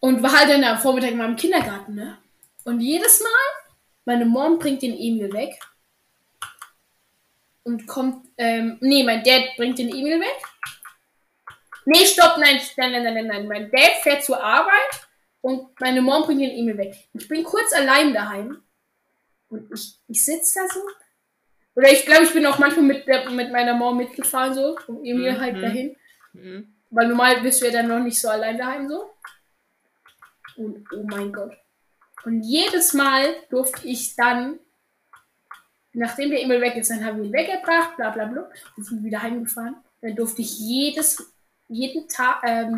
[0.00, 2.18] Und war halt dann am Vormittag mal im Kindergarten, ne?
[2.64, 3.69] Und jedes Mal,
[4.10, 5.52] meine Mom bringt den Emil weg.
[7.62, 10.38] Und kommt, ähm, nee, mein Dad bringt den Emil weg.
[11.84, 13.46] Nee, stopp, nein, nein, nein, nein, nein.
[13.46, 14.92] Mein Dad fährt zur Arbeit
[15.42, 16.96] und meine Mom bringt den Emil weg.
[17.12, 18.60] Ich bin kurz allein daheim.
[19.48, 20.80] Und ich, ich sitze da so.
[21.76, 24.76] Oder ich glaube, ich bin auch manchmal mit, der, mit meiner Mom mitgefahren, so.
[24.88, 25.60] Und Emil halt Mhm.
[25.60, 25.96] dahin.
[26.32, 26.74] Mhm.
[26.90, 29.12] Weil normal bist du ja dann noch nicht so allein daheim so.
[30.56, 31.52] Und oh mein Gott.
[32.24, 34.58] Und jedes Mal durfte ich dann,
[35.92, 39.04] nachdem der Emil weg ist, dann haben wir ihn weggebracht, bla bla bla, und sind
[39.04, 39.76] wieder heimgefahren.
[40.00, 41.32] Dann durfte ich jedes,
[41.68, 42.76] jeden Tag, ähm,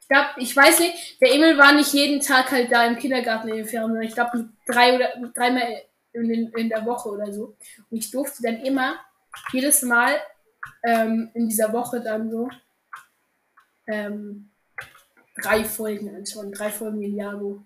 [0.00, 3.48] ich glaube, ich weiß nicht, der Emil war nicht jeden Tag halt da im Kindergarten
[3.48, 5.82] in den Ferien, sondern ich glaube drei oder dreimal
[6.12, 7.56] in, den, in der Woche oder so.
[7.90, 8.98] Und ich durfte dann immer
[9.52, 10.16] jedes Mal
[10.82, 12.48] ähm, in dieser Woche dann so
[13.86, 14.50] ähm,
[15.42, 16.52] drei Folgen anschauen.
[16.52, 17.64] Drei Folgen in Jago.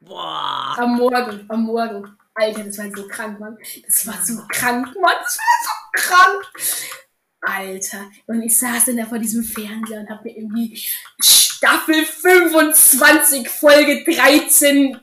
[0.00, 0.76] Boah.
[0.78, 2.16] Am Morgen, am Morgen.
[2.34, 3.58] Alter, das war so krank, Mann.
[3.86, 5.16] Das war so krank, Mann.
[5.22, 6.52] Das war so krank.
[7.40, 8.10] Alter.
[8.26, 10.76] Und ich saß dann da vor diesem Fernseher und hab mir irgendwie
[11.22, 15.00] Staffel 25, Folge 13,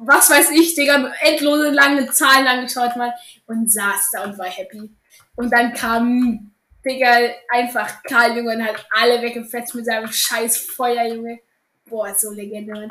[0.00, 3.12] was weiß ich, Digga, endlose lange Zahlen angeschaut, Mann.
[3.46, 4.90] Und saß da und war happy.
[5.36, 6.52] Und dann kam,
[6.84, 11.40] Digga, einfach Karl, Junge, und hat alle weggefetzt mit seinem scheiß Feuer, Junge.
[11.88, 12.90] Boah, so Legende, Mann.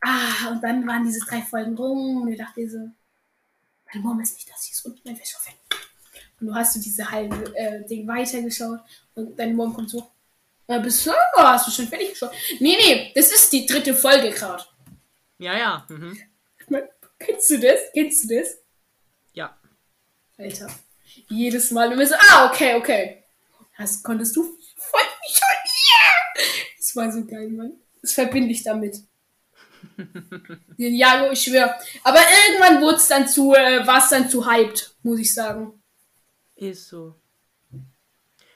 [0.00, 4.34] Ah, und dann waren diese drei Folgen rum und ich dachte so, meine Mom ist
[4.34, 5.54] nicht das, sie ist unten mein Wäscheofen.
[6.40, 8.80] Und du hast du diese halbe äh, Ding weitergeschaut
[9.14, 10.10] und deine Mom kommt so,
[10.68, 12.32] ja, bist du, hast du schon fertig geschaut?
[12.60, 14.64] Nee, nee, das ist die dritte Folge gerade.
[15.38, 15.86] Ja, ja.
[15.88, 16.18] Mhm.
[17.18, 17.80] Kennst du das?
[17.92, 18.58] Kennst du das?
[19.32, 19.56] Ja.
[20.38, 20.68] Alter.
[21.28, 23.24] Jedes Mal immer so, ah, okay, okay.
[23.78, 26.44] Das konntest du voll schon, yeah!
[26.78, 27.72] Das war so geil, Mann.
[28.04, 28.98] Das verbinde ich damit.
[30.76, 31.74] Den Jago, ich schwör.
[32.02, 35.82] Aber irgendwann wurde es dann zu, äh, war es dann zu hyped, muss ich sagen.
[36.54, 37.14] Ist so.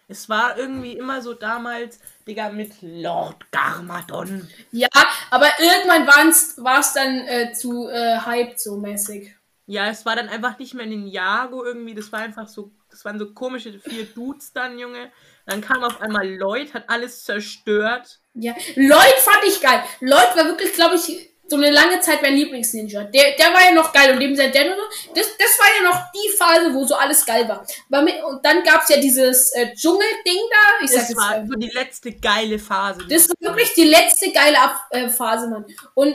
[0.06, 4.46] Es war irgendwie immer so damals, Digga, mit Lord Garmadon.
[4.70, 4.88] Ja,
[5.30, 9.34] aber irgendwann war es dann äh, zu äh, hyped so mäßig.
[9.64, 11.94] Ja, es war dann einfach nicht mehr Ninjago irgendwie.
[11.94, 15.10] Das war einfach so, das waren so komische vier Dudes dann, Junge.
[15.46, 18.20] Dann kam auf einmal Lloyd, hat alles zerstört.
[18.40, 19.82] Ja, Lloyd fand ich geil.
[20.00, 23.04] Lloyd war wirklich, glaube ich, so eine lange Zeit mein Lieblingsninja.
[23.04, 25.12] Der, der war ja noch geil und dem sein Dad so.
[25.14, 27.66] Das, das war ja noch die Phase, wo so alles geil war.
[27.90, 30.84] Aber mit, und dann gab es ja dieses äh, Dschungelding da.
[30.84, 33.00] Ich sag Das jetzt, war so die letzte geile Phase.
[33.08, 35.64] das war wirklich die letzte geile Ab äh, Phase, Mann.
[35.94, 36.14] Und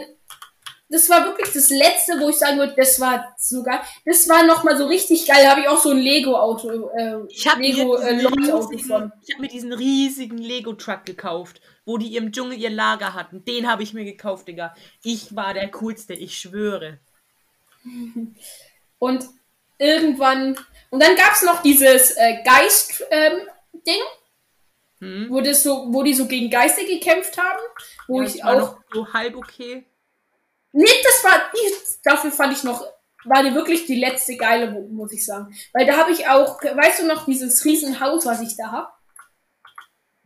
[0.90, 3.80] das war wirklich das letzte, wo ich sagen würde, das war so geil.
[4.06, 5.40] Das war nochmal so richtig geil.
[5.44, 8.20] Da habe ich auch so ein Lego-Auto, äh, Ich habe mir, Lego äh,
[8.78, 9.12] von.
[9.26, 13.44] ich hab mir diesen riesigen Lego-Truck gekauft, wo die im Dschungel ihr Lager hatten.
[13.46, 14.76] Den habe ich mir gekauft, Digga.
[15.04, 17.00] Ich war der Coolste, ich schwöre.
[19.00, 19.26] Und
[19.78, 20.58] irgendwann.
[20.90, 24.02] Und dann gab es noch dieses äh, Geist-Ding,
[25.00, 25.28] Hm?
[25.30, 27.60] wo, das so, wo die so gegen Geister gekämpft haben.
[28.08, 28.58] Wo Ja, ich auch.
[28.58, 29.86] noch so halb okay.
[30.72, 31.52] Nee, das war.
[32.04, 32.86] Dafür fand ich noch.
[33.26, 35.54] War die wirklich die letzte geile, mu- muss ich sagen.
[35.74, 36.62] Weil da habe ich auch.
[36.62, 39.00] Weißt du noch, dieses Riesenhaus, was ich da hab?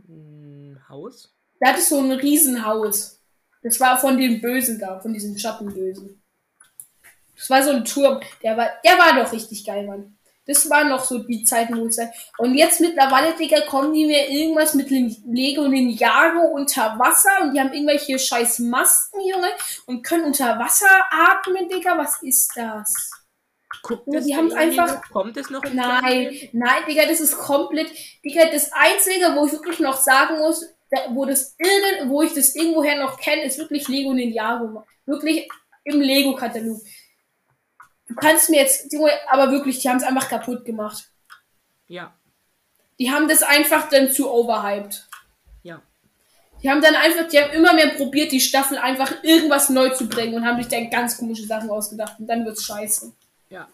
[0.07, 1.33] Hm, Haus?
[1.59, 3.19] Da hatte so ein Riesenhaus.
[3.63, 6.21] Das war von den Bösen da, von diesen Schattenbösen.
[7.35, 8.19] Das war so ein Turm.
[8.43, 10.17] Der war, der war doch richtig geil, Mann.
[10.47, 12.11] Das war noch so die Zeit, wo ich sage.
[12.37, 17.59] Und jetzt mittlerweile, Digga, kommen die mir irgendwas mit Lego Ninjago unter Wasser und die
[17.59, 19.49] haben irgendwelche scheiß Masken, Junge,
[19.85, 21.97] und können unter Wasser atmen, Digga.
[21.97, 23.11] Was ist das?
[23.83, 25.01] Guckt Ja, es die Ihnen einfach-?
[25.11, 27.91] Kommt es noch in Nein, nein, Digga, das ist komplett.
[28.23, 32.33] Digga, das Einzige, wo ich wirklich noch sagen muss, da- wo das irgend, wo ich
[32.33, 34.85] das irgendwoher noch kenne, ist wirklich Lego Ninjago.
[35.05, 35.47] Wirklich
[35.83, 36.81] im Lego-Katalog.
[38.07, 41.09] Du kannst mir jetzt, Junge, aber wirklich, die haben es einfach kaputt gemacht.
[41.87, 42.13] Ja,
[42.99, 45.07] Die haben das einfach dann zu overhyped.
[45.63, 45.81] ja.
[46.63, 50.09] Die haben dann einfach, die haben immer mehr probiert, die Staffel einfach irgendwas neu zu
[50.09, 53.13] bringen und haben sich dann ganz komische Sachen ausgedacht und dann wird's scheiße.
[53.49, 53.67] Ja.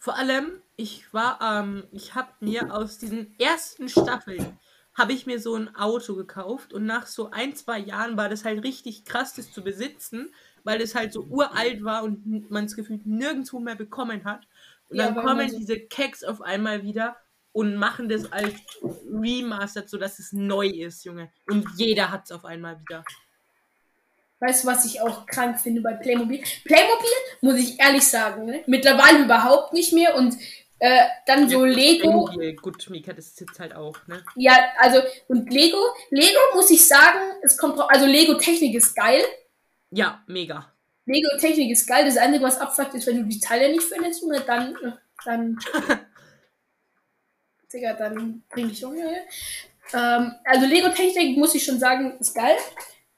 [0.00, 4.58] Vor allem, ich war, ähm, ich habe mir aus diesen ersten Staffeln,
[4.96, 8.44] habe ich mir so ein Auto gekauft und nach so ein, zwei Jahren war das
[8.44, 10.32] halt richtig krass, das zu besitzen,
[10.64, 14.46] weil es halt so uralt war und man es gefühlt nirgendwo mehr bekommen hat.
[14.88, 17.16] Und Ja, dann kommen so- diese Keks auf einmal wieder
[17.52, 18.54] und machen das als
[19.10, 21.30] remastered, sodass es neu ist, Junge.
[21.46, 23.04] Und jeder hat es auf einmal wieder.
[24.40, 26.42] Weißt du, was ich auch krank finde bei Playmobil?
[26.64, 28.62] Playmobil, muss ich ehrlich sagen, ne?
[28.66, 30.36] mittlerweile überhaupt nicht mehr und
[30.78, 34.22] äh, dann so Lego, Gut, Mika, das ist jetzt halt auch, ne?
[34.34, 35.78] ja, also und Lego,
[36.10, 39.22] Lego muss ich sagen, es kommt drauf, also Lego Technik ist geil.
[39.90, 40.72] Ja, mega.
[41.06, 42.04] Lego Technik ist geil.
[42.04, 44.92] Das Einzige, was abfuckt, ist, wenn du die Teile nicht findest, dann, äh,
[45.24, 45.58] dann,
[47.72, 48.96] Digga, dann bring ich um.
[48.96, 52.56] Ähm, also Lego Technik, muss ich schon sagen, ist geil.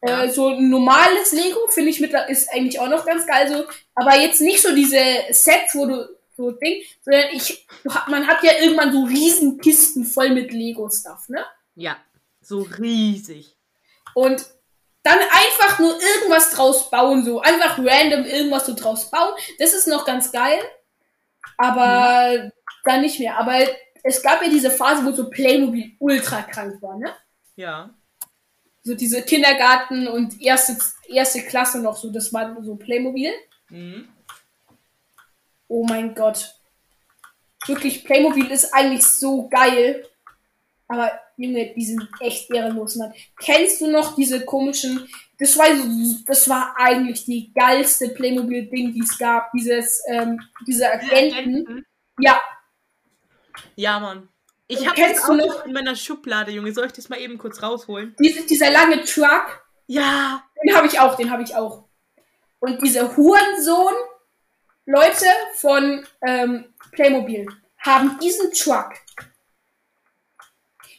[0.02, 0.24] Ja.
[0.24, 3.64] Äh, so ein normales Lego finde ich mit, ist eigentlich auch noch ganz geil, so,
[3.94, 5.00] aber jetzt nicht so diese
[5.30, 7.66] Sets, wo du so Ding, sondern ich,
[8.06, 11.44] man hat ja irgendwann so riesen Kisten voll mit Lego-Stuff, ne?
[11.74, 11.96] Ja,
[12.40, 13.56] so riesig.
[14.14, 14.46] Und
[15.02, 19.34] dann einfach nur irgendwas draus bauen, so einfach random irgendwas so draus bauen.
[19.58, 20.60] Das ist noch ganz geil.
[21.56, 22.52] Aber
[22.84, 23.36] dann nicht mehr.
[23.36, 23.58] Aber
[24.04, 27.12] es gab ja diese Phase, wo so Playmobil ultra krank war, ne?
[27.56, 27.90] Ja.
[28.84, 30.76] So diese Kindergarten und erste,
[31.08, 33.32] erste Klasse noch so, das war so Playmobil.
[33.70, 34.08] Mhm.
[35.68, 36.54] Oh mein Gott.
[37.66, 40.06] Wirklich, Playmobil ist eigentlich so geil.
[40.88, 43.12] Aber, Junge, die sind echt ehrenlos, Mann.
[43.38, 45.06] Kennst du noch diese komischen,
[45.38, 45.66] das war,
[46.26, 49.52] das war eigentlich die geilste Playmobil-Ding, die es gab.
[49.52, 51.84] Dieses, ähm, diese Agenten.
[52.18, 52.40] Ja,
[53.74, 54.28] Ja, Mann.
[54.68, 56.72] Ich habe das auch noch- in meiner Schublade, Junge.
[56.72, 58.14] Soll ich das mal eben kurz rausholen?
[58.18, 60.42] diese, dieser lange Truck, Ja.
[60.64, 61.84] den habe ich auch, den habe ich auch.
[62.60, 63.94] Und diese Hurensohn,
[64.88, 65.26] Leute
[65.56, 68.94] von ähm, Playmobil, haben diesen Truck.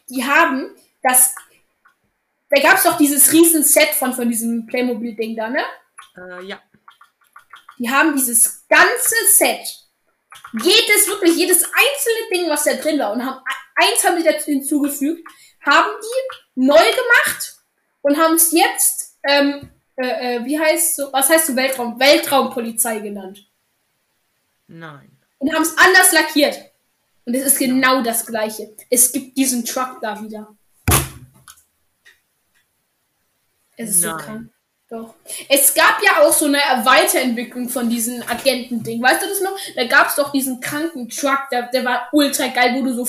[0.09, 1.33] Die haben das.
[2.51, 5.63] Da gab es doch dieses riesen Set von, von diesem Playmobil-Ding da, ne?
[6.15, 6.61] Äh, ja.
[7.79, 9.67] Die haben dieses ganze Set,
[10.53, 13.41] jedes, wirklich jedes einzelne Ding, was da drin war, und haben
[13.75, 15.27] eins haben sie dazu hinzugefügt,
[15.65, 17.55] haben die neu gemacht
[18.01, 21.99] und haben es jetzt, ähm, äh, äh, wie heißt so, was heißt so Weltraum?
[21.99, 23.48] Weltraumpolizei genannt.
[24.69, 25.11] Nein.
[25.39, 26.57] Und haben es anders lackiert.
[27.25, 28.75] Und es ist genau das gleiche.
[28.89, 30.55] Es gibt diesen Truck da wieder.
[33.77, 34.17] Es ist so Nein.
[34.17, 34.49] krank.
[34.89, 35.13] Doch.
[35.47, 39.01] Es gab ja auch so eine Weiterentwicklung von diesem Agentending.
[39.01, 39.55] Weißt du das noch?
[39.75, 43.07] Da gab es doch diesen kranken Truck, der, der war ultra geil, wo du so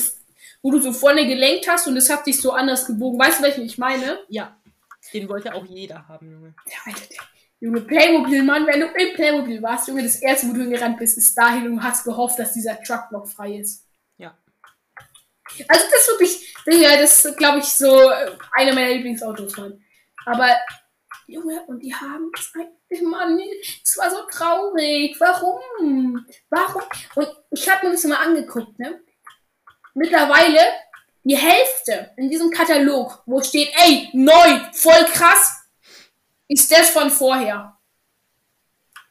[0.62, 3.18] wo du so vorne gelenkt hast und es hat dich so anders gebogen.
[3.18, 4.18] Weißt du, welchen ich meine?
[4.28, 4.54] Ja.
[5.14, 6.54] Den wollte auch jeder haben, Junge.
[6.66, 7.18] Ja, Alter, der-
[7.60, 11.18] Junge, Playmobil, Mann, wenn du im Playmobil warst, Junge, das erste, wo du hingerannt bist,
[11.18, 13.86] ist dahin und hast gehofft, dass dieser Truck noch frei ist.
[14.16, 14.34] Ja.
[15.68, 19.84] Also das ist wirklich, ja, das ist, glaube ich, so äh, eine meiner Lieblingsautos, Mann.
[20.24, 20.56] Aber,
[21.26, 23.38] Junge, und die haben es eigentlich, Mann,
[23.84, 25.16] es war so traurig.
[25.20, 26.26] Warum?
[26.48, 26.82] Warum?
[27.14, 29.00] Und ich habe mir das mal angeguckt, ne?
[29.92, 30.60] Mittlerweile
[31.24, 35.59] die Hälfte in diesem Katalog, wo steht, ey, neu, voll krass,
[36.50, 37.78] ist das von vorher.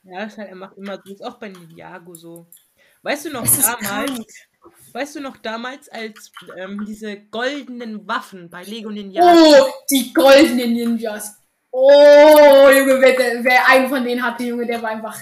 [0.04, 1.14] Ja, ist halt einfach immer so.
[1.14, 2.48] Ist auch bei Ninjago so.
[3.02, 4.28] Weißt du noch damals, krank.
[4.92, 9.28] weißt du noch damals, als ähm, diese goldenen Waffen bei Lego Ninjago.
[9.28, 11.38] Oh, die goldenen Ninjas.
[11.72, 15.18] Oh, Junge, wer, wer einen von denen hatte, Junge, der war einfach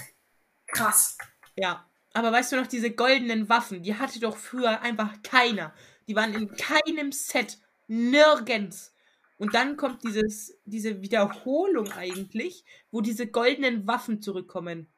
[0.66, 1.16] krass.
[1.56, 1.84] Ja.
[2.14, 5.72] Aber weißt du noch, diese goldenen Waffen, die hatte doch früher einfach keiner.
[6.08, 7.58] Die waren in keinem Set.
[7.86, 8.92] Nirgends.
[9.38, 14.88] Und dann kommt dieses, diese Wiederholung eigentlich, wo diese goldenen Waffen zurückkommen.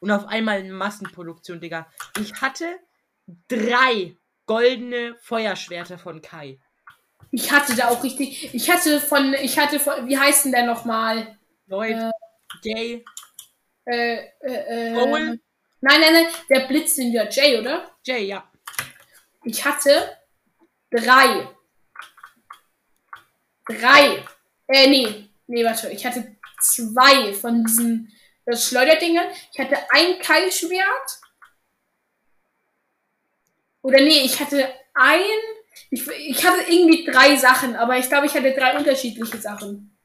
[0.00, 1.90] Und auf einmal in Massenproduktion, Digga.
[2.20, 2.64] Ich hatte
[3.48, 4.16] drei
[4.46, 6.58] goldene Feuerschwerter von Kai.
[7.32, 10.64] Ich hatte da auch richtig, ich hatte von, ich hatte von, wie heißt denn der
[10.64, 11.36] nochmal?
[11.66, 12.10] Lloyd, Äh,
[12.62, 13.04] Jay,
[13.84, 15.40] Äh, äh, äh, Owen?
[15.80, 17.90] Nein, nein, nein, der Blitz Ninja Jay, oder?
[18.04, 18.50] Jay, ja.
[19.44, 20.16] Ich hatte
[20.90, 21.48] drei.
[23.68, 24.24] Drei.
[24.66, 25.28] Äh, nee.
[25.46, 25.90] Nee, warte.
[25.90, 28.12] Ich hatte zwei von diesen
[28.46, 29.26] äh, Schleuderdingern.
[29.52, 31.20] Ich hatte ein Keilschwert.
[33.82, 35.20] Oder nee, ich hatte ein.
[35.90, 39.96] Ich, ich hatte irgendwie drei Sachen, aber ich glaube, ich hatte drei unterschiedliche Sachen.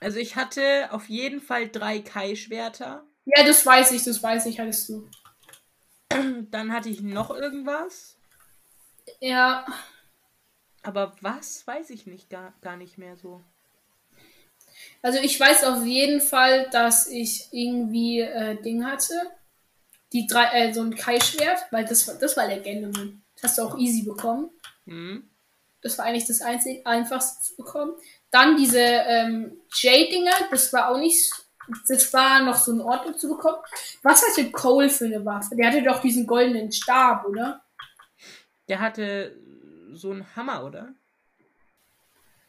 [0.00, 3.06] Also ich hatte auf jeden Fall drei Kai-Schwerter.
[3.24, 5.08] Ja, das weiß ich, das weiß ich, hattest du.
[6.08, 8.18] Dann hatte ich noch irgendwas.
[9.20, 9.64] Ja.
[10.82, 13.40] Aber was, weiß ich nicht, gar, gar nicht mehr so.
[15.00, 19.14] Also ich weiß auf jeden Fall, dass ich irgendwie äh, Ding hatte.
[20.12, 23.22] Die drei, äh, so ein Kai-Schwert, weil das, war- das war Legende, Mann.
[23.34, 24.50] Das hast du auch easy bekommen.
[24.86, 25.28] Hm?
[25.82, 27.94] Das war eigentlich das einzig einfachste zu bekommen.
[28.30, 31.32] Dann diese ähm, J-Dinger, das war auch nicht,
[31.88, 33.58] das war noch so in Ordnung zu bekommen.
[34.02, 35.56] Was hatte Cole für eine Waffe?
[35.56, 37.64] Der hatte doch diesen goldenen Stab, oder?
[38.68, 39.36] Der hatte
[39.94, 40.94] so einen Hammer, oder?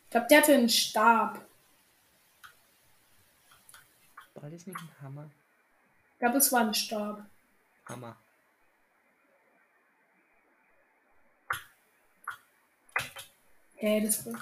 [0.06, 1.44] Ich glaube, der hatte einen Stab.
[4.36, 5.30] War das nicht ein Hammer?
[6.14, 7.26] Ich glaube, es war ein Stab.
[7.86, 8.18] Hammer.
[13.76, 14.42] Hä, das war,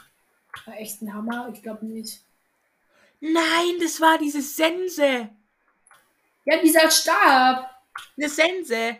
[0.65, 1.49] war echt ein Hammer?
[1.53, 2.21] Ich glaube nicht.
[3.19, 5.29] Nein, das war diese Sense.
[6.45, 7.69] Ja, dieser Stab.
[8.17, 8.97] Eine Sense.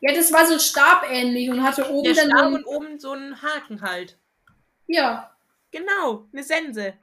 [0.00, 3.12] Ja, das war so stabähnlich und hatte oben Der dann so Stab und oben so
[3.12, 4.18] einen Haken halt.
[4.86, 5.32] Ja,
[5.72, 6.94] Genau, eine Sense.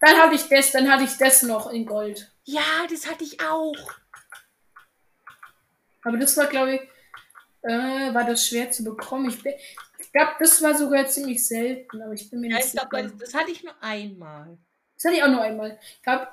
[0.00, 2.30] dann hatte ich das, dann hatte ich das noch in Gold.
[2.44, 2.60] Ja,
[2.90, 3.74] das hatte ich auch.
[6.04, 6.80] Aber das war, glaube ich,
[7.62, 9.28] äh, war das schwer zu bekommen.
[9.28, 9.54] Ich, bin-
[9.98, 12.96] ich glaube, das war sogar ziemlich selten, aber ich bin mir Ja, nicht ich glaube,
[12.96, 13.08] sicher.
[13.18, 14.58] das, das hatte ich nur einmal.
[14.96, 15.78] Das hatte ich auch nur einmal.
[15.96, 16.28] Ich, glaub,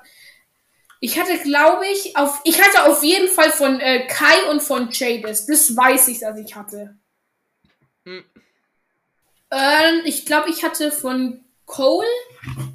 [1.00, 4.90] ich hatte, glaube ich, auf, ich hatte auf jeden Fall von äh, Kai und von
[4.92, 5.46] Jadis.
[5.46, 6.96] Das weiß ich, dass ich hatte.
[8.04, 8.24] Hm.
[9.50, 12.06] Ähm, ich glaube, ich hatte von Cole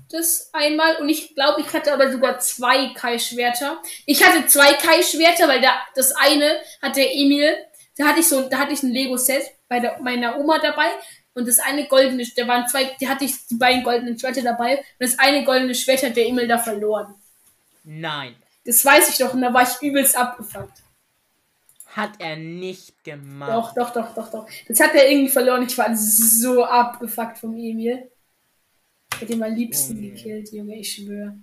[0.10, 3.82] das einmal und ich glaube, ich hatte aber sogar zwei Kai-Schwerter.
[4.06, 7.56] Ich hatte zwei Kai-Schwerter, weil da, das eine hat der Emil,
[7.98, 10.88] da hatte ich so, da hatte ich ein Lego-Set bei der, meiner Oma dabei
[11.34, 14.78] und das eine goldene, da waren zwei, da hatte ich die beiden goldenen Schwerter dabei
[14.78, 17.16] und das eine goldene Schwert hat der Emil da verloren.
[17.86, 18.36] Nein,
[18.66, 20.82] Das weiß ich doch und da war ich übelst abgefuckt.
[21.96, 23.52] hat er nicht gemacht.
[23.52, 24.50] Doch, doch, doch, doch, doch.
[24.68, 25.64] Das hat er irgendwie verloren.
[25.64, 28.12] Ich war so abgefuckt vom Emil.
[29.14, 31.38] Ich hätte ihn am liebsten Oh gekillt, Junge, ich schwöre.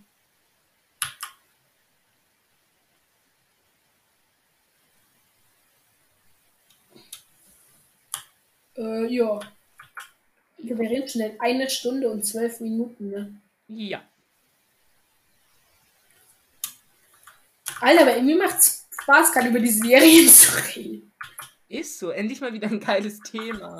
[8.77, 9.40] Äh, ja.
[10.59, 13.35] Wir reden in eine Stunde und zwölf Minuten, ne?
[13.69, 14.02] Ja.
[17.82, 21.12] Alter, aber irgendwie macht's Spaß, gerade über die Serien zu reden.
[21.68, 22.10] Ist so.
[22.10, 23.78] Endlich mal wieder ein geiles Thema.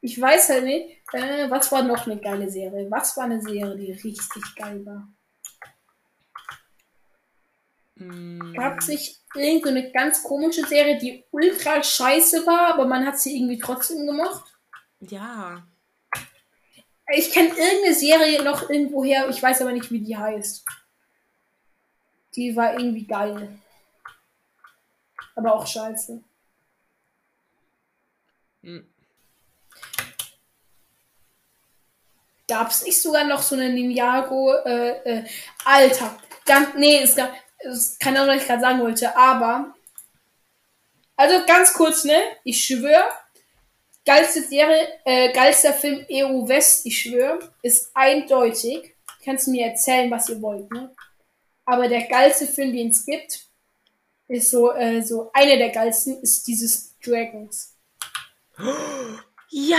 [0.00, 2.90] Ich weiß halt nicht, äh, was war noch eine geile Serie?
[2.90, 5.08] Was war eine Serie, die richtig geil war?
[7.96, 13.18] Hm, Gab es nicht irgendeine ganz komische Serie, die ultra scheiße war, aber man hat
[13.18, 14.44] sie irgendwie trotzdem gemocht?
[15.00, 15.66] ja.
[17.14, 20.64] Ich kenne irgendeine Serie noch irgendwoher, ich weiß aber nicht, wie die heißt.
[22.34, 23.58] Die war irgendwie geil.
[25.34, 26.22] Aber auch scheiße.
[28.62, 28.86] Hm.
[32.48, 35.24] Gab es nicht sogar noch so eine Ninjago, äh, äh,
[35.64, 36.18] Alter.
[36.44, 39.74] Ganz, nee, es gab, es keine Ahnung, was ich gerade sagen wollte, aber.
[41.16, 42.18] Also ganz kurz, ne?
[42.44, 43.04] Ich schwöre,
[44.04, 48.94] geilste Serie, äh, geilster Film EU West, ich schwöre, ist eindeutig.
[49.24, 50.94] Kannst du mir erzählen, was ihr wollt, ne?
[51.64, 53.46] Aber der geilste Film, den es gibt,
[54.28, 57.76] ist so, äh, so, einer der geilsten ist dieses Dragons.
[59.50, 59.78] Ja.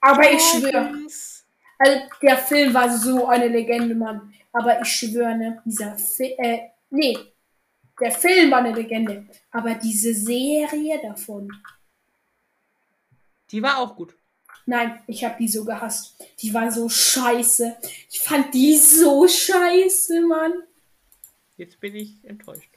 [0.00, 1.44] Aber ich schwöre, Dragons.
[1.78, 4.34] Also, der Film war so eine Legende, Mann.
[4.52, 7.16] Aber ich schwöre, ne, dieser Film, äh, nee,
[8.00, 9.26] der Film war eine Legende.
[9.50, 11.48] Aber diese Serie davon,
[13.50, 14.14] Die war auch gut.
[14.66, 16.14] nein, ich habe die so gehasst.
[16.40, 17.76] Die war so scheiße.
[18.10, 20.52] Ich fand die so scheiße, Mann.
[21.62, 22.70] Jetzt bin ich enttäuscht.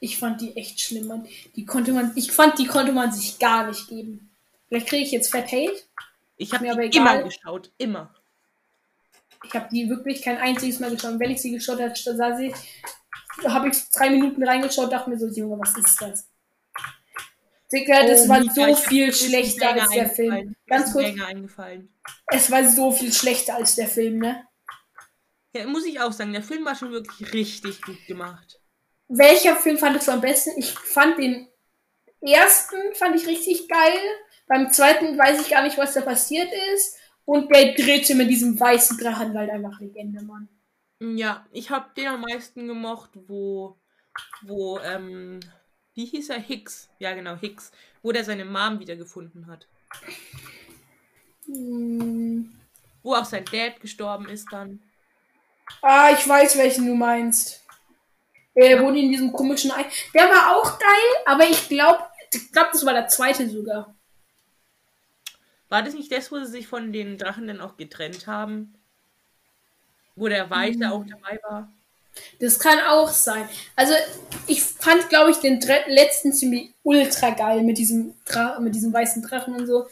[0.00, 1.28] Ich fand die echt schlimm, Mann.
[1.54, 4.28] Die konnte man, ich fand, die konnte man sich gar nicht geben.
[4.66, 5.76] Vielleicht kriege ich jetzt Fat Hate.
[6.36, 7.70] Ich habe Mir aber immer geschaut.
[7.78, 8.12] Immer.
[9.44, 11.12] Ich habe die wirklich kein einziges Mal geschaut.
[11.12, 12.54] Und wenn ich sie geschaut habe, saß ich,
[13.44, 16.26] habe ich drei Minuten reingeschaut, dachte mir so, Junge, was ist das?
[17.72, 20.10] Digga, das Oh, war Mika, so viel schlechter als der.
[20.10, 20.56] Film.
[20.66, 21.06] Ganz kurz,
[22.32, 24.44] es war so viel schlechter als der Film, ne?
[25.54, 28.60] Ja, muss ich auch sagen, der Film war schon wirklich richtig gut gemacht.
[29.08, 30.52] Welcher Film fandest du am besten?
[30.56, 31.48] Ich fand den
[32.20, 33.98] ersten fand ich richtig geil.
[34.46, 36.96] Beim zweiten weiß ich gar nicht, was da passiert ist.
[37.24, 40.48] Und der dritte mit diesem weißen Drachen war halt einfach Legende, Mann.
[41.00, 43.76] Ja, ich habe den am meisten gemocht, wo,
[44.42, 45.40] wo, ähm,
[45.94, 46.40] wie hieß er?
[46.40, 46.90] Hicks.
[46.98, 47.72] Ja, genau, Hicks.
[48.02, 49.66] Wo der seine Mom wiedergefunden hat.
[51.46, 52.52] Hm.
[53.02, 54.82] Wo auch sein Dad gestorben ist dann.
[55.82, 57.60] Ah, ich weiß, welchen du meinst.
[58.54, 59.86] Der wohnt in diesem komischen Ei.
[60.14, 62.00] Der war auch geil, aber ich glaube,
[62.32, 63.94] ich glaube, das war der zweite sogar.
[65.68, 68.74] War das nicht das, wo sie sich von den Drachen dann auch getrennt haben?
[70.16, 71.72] Wo der Weiße auch dabei war?
[72.40, 73.48] Das kann auch sein.
[73.76, 73.94] Also,
[74.46, 79.22] ich fand, glaube ich, den letzten ziemlich ultra geil mit diesem, Dra mit diesem weißen
[79.22, 79.86] Drachen und so.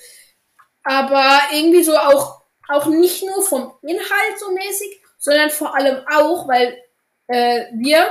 [0.82, 6.48] Aber irgendwie so auch, auch nicht nur vom Inhalt so mäßig, sondern vor allem auch,
[6.48, 6.76] weil
[7.26, 8.06] äh, wir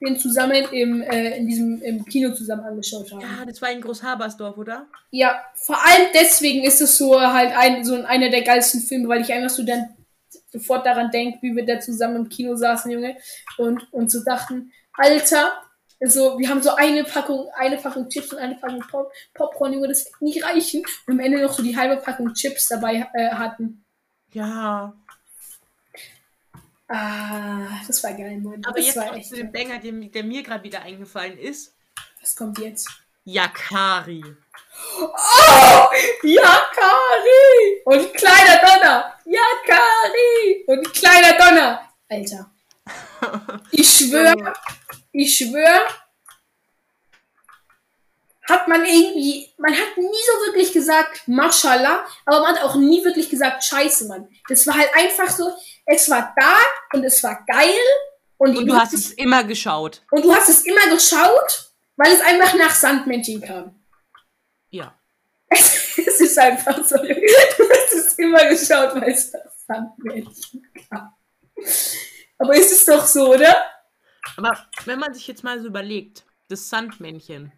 [0.00, 3.20] den zusammen im, äh, in diesem im Kino zusammen angeschaut haben.
[3.20, 4.86] Ja, das war in Großhabersdorf, oder?
[5.10, 9.22] Ja, vor allem deswegen ist es so halt ein, so einer der geilsten Filme, weil
[9.22, 9.96] ich einfach so dann
[10.50, 13.16] sofort daran denke, wie wir da zusammen im Kino saßen, Junge,
[13.56, 15.52] und, und so dachten, Alter,
[16.00, 19.88] also wir haben so eine Packung, eine Packung Chips und eine Packung Pop Popcorn, Junge,
[19.88, 20.84] das wird nicht reichen.
[21.06, 23.84] Und am Ende noch so die halbe Packung Chips dabei äh, hatten.
[24.32, 24.94] Ja.
[26.88, 28.62] Ah, das war geil, Mann.
[28.66, 29.28] Aber das jetzt war echt.
[29.28, 31.74] zu dem Banger, der, der mir gerade wieder eingefallen ist.
[32.20, 32.88] Was kommt jetzt?
[33.24, 34.24] Yakari.
[34.98, 35.86] Oh!
[36.22, 37.82] Yakari!
[37.84, 39.14] Und kleiner Donner!
[39.26, 40.64] Yakari!
[40.66, 41.88] Und kleiner Donner!
[42.08, 42.50] Alter.
[43.70, 44.54] Ich schwör,
[45.12, 45.88] ich schwör,
[48.48, 53.04] hat man irgendwie, man hat nie so wirklich gesagt, Mashallah, aber man hat auch nie
[53.04, 54.28] wirklich gesagt, Scheiße, Mann.
[54.48, 55.52] Das war halt einfach so,
[55.90, 56.56] es war da
[56.92, 57.72] und es war geil
[58.36, 60.02] und, Und du hast es immer geschaut.
[60.10, 63.74] und du hast es immer geschaut, weil es einfach nach Sandmännchen kam.
[64.70, 64.94] Ja.
[65.48, 66.96] Es, es ist einfach so.
[66.98, 71.14] Du hast es immer geschaut, weil es nach Sandmännchen kam.
[72.38, 73.56] Aber ist es doch so, oder?
[74.36, 77.50] Aber wenn man sich jetzt mal so überlegt, das Sandmännchen,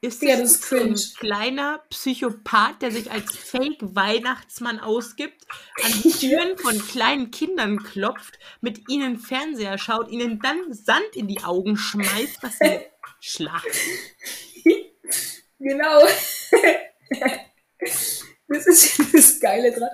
[0.00, 5.44] ist Ja, das, das ist so ein kleiner Psychopath, der sich als Fake-Weihnachtsmann ausgibt,
[5.82, 11.28] an die Türen von kleinen Kindern klopft, mit ihnen Fernseher schaut, ihnen dann Sand in
[11.28, 12.80] die Augen schmeißt, was sie
[13.20, 13.70] schlachten?
[15.62, 16.00] Genau.
[18.52, 19.90] Das ist das Geile dran.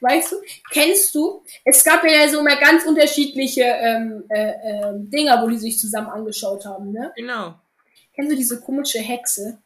[0.00, 0.36] Weißt du,
[0.70, 5.58] kennst du, es gab ja so mal ganz unterschiedliche ähm, äh, ähm, Dinger, wo die
[5.58, 7.12] sich zusammen angeschaut haben, ne?
[7.16, 7.60] Genau.
[8.18, 9.58] Kennst du diese komische Hexe?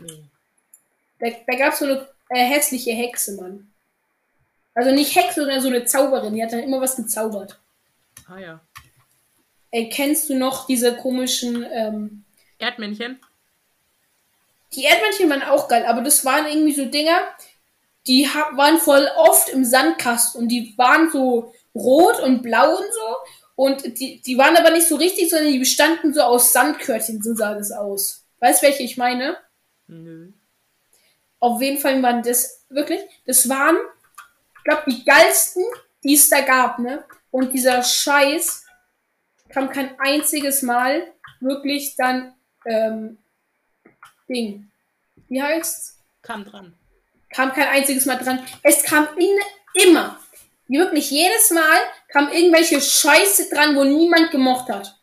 [0.00, 0.24] Nee.
[1.18, 3.70] Da, da gab es so eine äh, hässliche Hexe, Mann.
[4.74, 6.32] Also nicht Hexe, sondern so eine Zauberin.
[6.32, 7.60] Die hat dann immer was gezaubert.
[8.26, 8.60] Ah ja.
[9.70, 12.24] Ey, kennst du noch diese komischen, ähm,
[12.58, 13.20] Erdmännchen?
[14.72, 17.18] die Erdmännchen waren auch geil, aber das waren irgendwie so Dinger,
[18.06, 23.16] die waren voll oft im Sandkasten und die waren so rot und blau und so.
[23.56, 27.34] Und die, die waren aber nicht so richtig, sondern die bestanden so aus Sandkörnchen, so
[27.34, 28.24] sah das aus.
[28.40, 29.36] Weißt welche ich meine?
[29.86, 30.32] Nö.
[31.38, 33.76] Auf jeden Fall waren das wirklich, das waren,
[34.56, 35.64] ich glaube, die geilsten,
[36.02, 37.04] die es da gab, ne?
[37.30, 38.64] Und dieser Scheiß
[39.50, 43.18] kam kein einziges Mal wirklich dann, ähm,
[44.28, 44.70] Ding.
[45.28, 45.98] Wie heißt's?
[46.22, 46.74] Kam dran.
[47.30, 48.44] Kam kein einziges Mal dran.
[48.62, 49.38] Es kam in,
[49.88, 50.18] immer,
[50.78, 51.78] wirklich jedes Mal
[52.08, 55.00] kam irgendwelche Scheiße dran, wo niemand gemocht hat.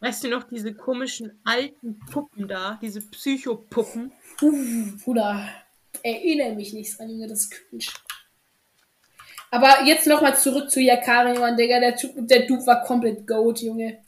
[0.00, 4.12] Weißt du noch diese komischen alten Puppen da, diese Psychopuppen?
[4.36, 4.52] Puh,
[5.02, 5.48] Bruder,
[6.02, 7.86] erinnere mich nicht dran, Junge, das ist cringe.
[9.50, 13.60] Aber jetzt nochmal zurück zu Yakari, Mann, Digga, der Typ, der Dude war komplett goat,
[13.60, 14.02] Junge.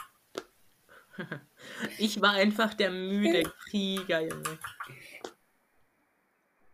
[1.98, 4.58] Ich war einfach der müde Krieger, Junge.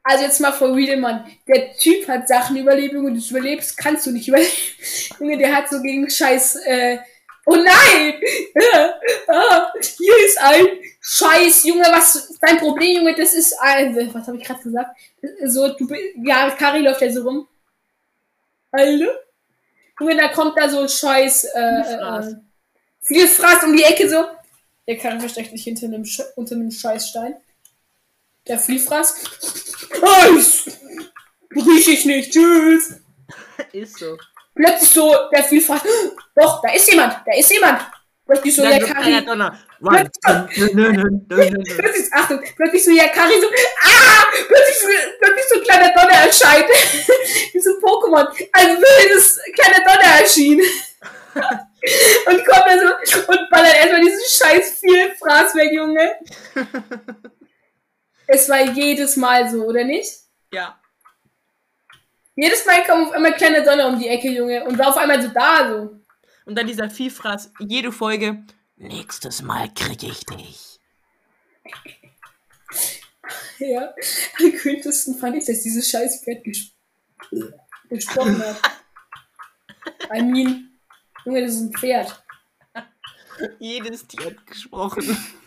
[0.05, 1.25] Also jetzt mal for real, Mann.
[1.47, 4.51] Der Typ hat Sachen überlebt, Junge, du überlebst, kannst du nicht überleben.
[5.21, 6.99] Junge, der hat so gegen Scheiß, äh,
[7.47, 8.15] oh nein!
[9.29, 10.67] ah, hier ist ein
[11.01, 13.15] Scheiß, Junge, was ist dein Problem, Junge?
[13.15, 14.97] Das ist ein, was habe ich gerade gesagt?
[15.45, 15.89] So, du,
[16.25, 17.49] ja, Kari läuft ja so rum.
[18.73, 19.21] Alter?
[20.01, 22.33] Junge, da kommt da so ein Scheiß, äh, Vielfraß.
[22.33, 22.37] äh,
[23.03, 24.25] viel Fraß um die Ecke so.
[24.89, 27.37] Der Kari versteckt sich hinter einem, Sch unter einem Scheißstein.
[28.49, 29.72] Der Fliehfraß.
[30.39, 30.67] Ich,
[31.55, 32.33] riech ich nicht.
[32.33, 32.95] Tschüss.
[33.73, 34.17] Ist so.
[34.55, 35.83] Plötzlich so, der Fliehfraß.
[36.37, 37.15] Doch, da ist jemand.
[37.27, 37.81] Da ist jemand.
[38.27, 39.27] Plötzlich so, Dann kleiner Kari.
[41.29, 44.25] Plötzlich, Achtung, plötzlich so, ja, Kari so, ah!
[44.47, 44.89] Plötzlich so,
[45.21, 46.67] plötzlich so ein kleiner Donner erscheint.
[47.53, 48.27] Wie so ein Pokémon.
[48.53, 50.61] Ein wildes kleiner Donner erschien.
[52.27, 56.17] und kommt da so und ballert erstmal diesen scheiß viel Fraß weg, Junge.
[58.27, 60.13] Es war jedes Mal so, oder nicht?
[60.53, 60.79] Ja.
[62.35, 65.21] Jedes Mal kam auf einmal kleine Sonne um die Ecke, Junge, und war auf einmal
[65.21, 66.01] so da, so.
[66.45, 68.43] Und dann dieser Vielfraß, jede Folge.
[68.77, 70.81] Nächstes Mal krieg ich dich.
[73.59, 73.95] Ja.
[74.41, 76.73] Am grüntesten fand ich, dass dieses scheiß Pferd ges
[77.89, 78.61] gesprochen hat.
[80.15, 80.71] I mean,
[81.25, 82.23] Junge, das ist ein Pferd.
[83.59, 85.17] Jedes Tier hat gesprochen.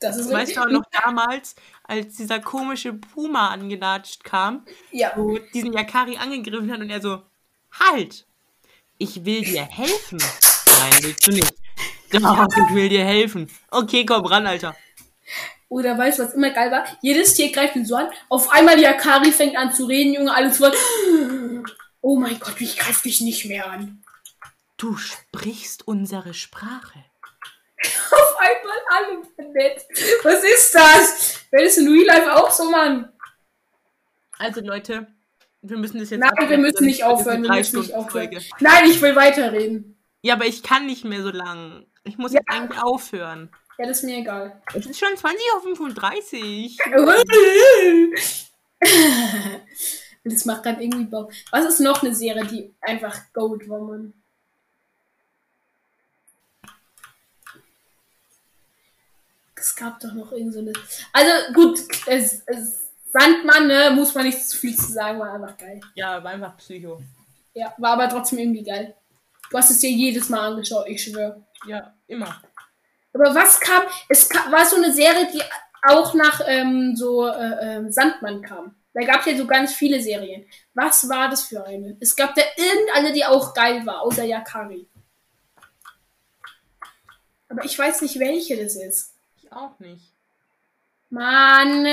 [0.00, 5.12] Das ist Weißt du auch noch damals, als dieser komische Puma angelatscht kam, Ja.
[5.16, 7.22] wo diesen Yakari angegriffen hat und er so,
[7.72, 8.26] halt,
[8.98, 10.18] ich will dir helfen.
[10.18, 11.52] Nein, willst du nicht.
[12.12, 13.50] Doch, ich will dir helfen.
[13.70, 14.76] Okay, komm ran, Alter.
[15.68, 16.84] Oder weißt du, was immer geil war?
[17.02, 18.08] Jedes Tier greift ihn so an.
[18.30, 20.74] Auf einmal die Akari fängt an zu reden, Junge, alles wird.
[22.00, 24.02] Oh mein Gott, ich greife dich nicht mehr an.
[24.78, 27.04] Du sprichst unsere Sprache.
[28.10, 29.86] Auf einmal alle nett.
[30.24, 31.44] Was ist das?
[31.52, 33.12] Das in Real Life auch so, Mann?
[34.38, 35.06] Also Leute,
[35.62, 37.42] wir müssen das jetzt Nein, wir abkürzen, müssen nicht aufhören.
[37.42, 38.30] Wir müssen nicht aufhören.
[38.60, 39.96] Nein, ich will weiterreden.
[40.22, 41.86] Ja, aber ich kann nicht mehr so lang.
[42.04, 42.40] Ich muss Ja.
[42.40, 43.50] jetzt eigentlich aufhören.
[43.78, 44.60] Ja, das ist mir egal.
[44.74, 46.78] Es ist schon 20 auf 35.
[50.24, 51.32] Und das macht gerade irgendwie Bock.
[51.52, 54.12] Was ist noch eine Serie, die einfach Gold war, Mann?
[59.60, 60.72] Es gab doch noch irgend so eine.
[61.12, 65.56] Also gut, es, es, Sandmann, ne, muss man nicht zu viel zu sagen, war einfach
[65.56, 65.80] geil.
[65.94, 67.02] Ja, war einfach Psycho.
[67.54, 68.94] Ja, war aber trotzdem irgendwie geil.
[69.50, 71.44] Du hast es dir jedes Mal angeschaut, ich schwöre.
[71.66, 72.40] Ja, immer.
[73.14, 73.82] Aber was kam?
[74.08, 75.42] Es ka- war so eine Serie, die
[75.88, 78.76] auch nach ähm, so äh, ähm, Sandmann kam.
[78.92, 80.44] Da gab es ja so ganz viele Serien.
[80.74, 81.96] Was war das für eine?
[82.00, 84.86] Es gab da irgendeine, die auch geil war, außer Yakari.
[87.48, 89.14] Aber ich weiß nicht, welche das ist.
[89.50, 90.12] Auch nicht.
[91.10, 91.86] Mann.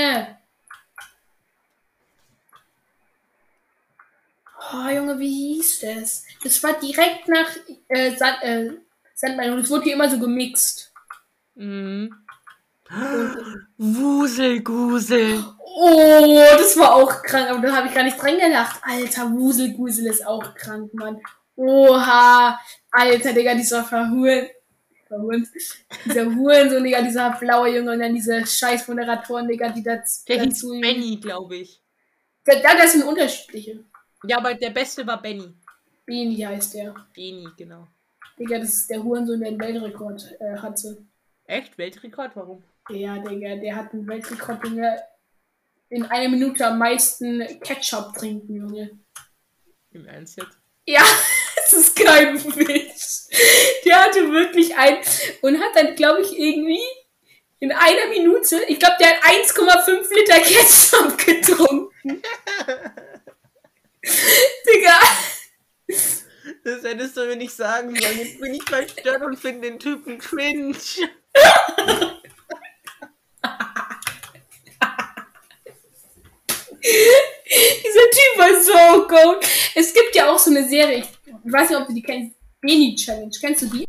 [4.73, 6.26] Oh, Junge, wie hieß das?
[6.44, 7.49] Das war direkt nach
[7.88, 8.72] äh, Sand, äh,
[9.14, 10.91] Sandmann und es wurde hier immer so gemixt.
[11.56, 12.14] Mhm.
[13.77, 15.44] Wuselgusel.
[15.60, 18.80] Oh, das war auch krank, aber da habe ich gar nicht dran gedacht.
[18.84, 21.22] Alter, Wuselgusel ist auch krank, Mann.
[21.56, 22.60] Oha,
[22.91, 24.48] Alter, Digga, dieser Verhuren.
[26.06, 30.44] Dieser Hurensohn, Digga, dieser blaue Junge und dann diese scheiß Moderatoren, Digga, die das, Der
[30.44, 30.61] hieß.
[30.82, 31.82] Benny, glaube ich.
[32.44, 33.84] Da, da, das sind unterschiedliche.
[34.23, 35.53] Ja, aber der beste war Benny.
[36.06, 36.94] Beni heißt der.
[37.14, 37.88] Benny, genau.
[38.40, 40.98] Digga, das ist der Hurensohn, der den Weltrekord äh, hatte.
[41.45, 41.77] Echt?
[41.77, 42.36] Weltrekord?
[42.36, 42.64] Warum?
[42.90, 45.02] Ja, Digga, der hat einen Weltrekord, Junge.
[45.90, 48.99] In einer Minute am meisten Ketchup trinken, Junge.
[49.91, 50.57] Im Ernst jetzt?
[50.86, 51.02] Ja,
[51.65, 52.94] es ist kein Witz.
[53.86, 54.98] Der hatte wirklich ein
[55.41, 56.82] und hat dann, glaube ich, irgendwie
[57.60, 62.22] in einer Minute, ich glaube, der hat 1,5 Liter Ketchup getrunken.
[64.68, 64.99] Digga.
[66.64, 68.19] Das hättest du mir nicht sagen sollen.
[68.19, 70.76] Jetzt bin ich verstört und finde den Typen cringe.
[77.84, 79.48] Dieser Typ war so gut.
[79.73, 82.95] Es gibt ja auch so eine Serie, ich weiß nicht, ob du die kennst, Beni
[82.95, 83.31] Challenge.
[83.39, 83.83] Kennst du die?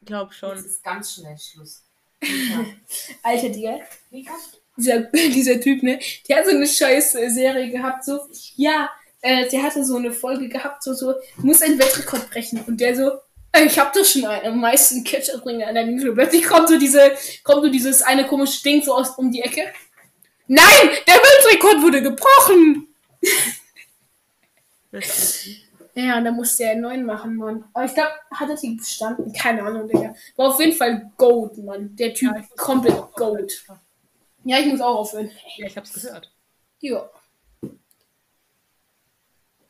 [0.00, 0.56] Ich glaube schon.
[0.56, 1.82] ist ganz schnell Schluss.
[3.22, 3.80] Alter, Digga.
[4.76, 8.20] Dieser, dieser Typ, ne, der hat so eine scheiß äh, Serie gehabt, so,
[8.56, 8.88] ja,
[9.20, 12.62] äh, der hatte so eine Folge gehabt, so, so, muss einen Weltrekord brechen.
[12.66, 13.10] Und der so,
[13.52, 16.12] äh, ich hab doch schon einen, am meisten Ketchup bringen an der Minute.
[16.12, 17.12] Plötzlich kommt so diese,
[17.44, 19.62] kommt so dieses eine komische Ding so aus um die Ecke.
[20.46, 22.88] Nein, der Weltrekord wurde gebrochen!
[25.94, 27.64] Ja, und dann musste er einen neuen machen, Mann.
[27.74, 29.32] Aber ich glaube, hat er die bestanden?
[29.32, 30.14] Keine Ahnung, Digga.
[30.36, 31.94] War auf jeden Fall Gold, Mann.
[31.96, 33.64] Der Typ, komplett Gold.
[34.44, 35.30] Ja, ich muss auch aufhören.
[35.56, 36.32] Ja, ich hab's gehört.
[36.80, 37.08] Ja.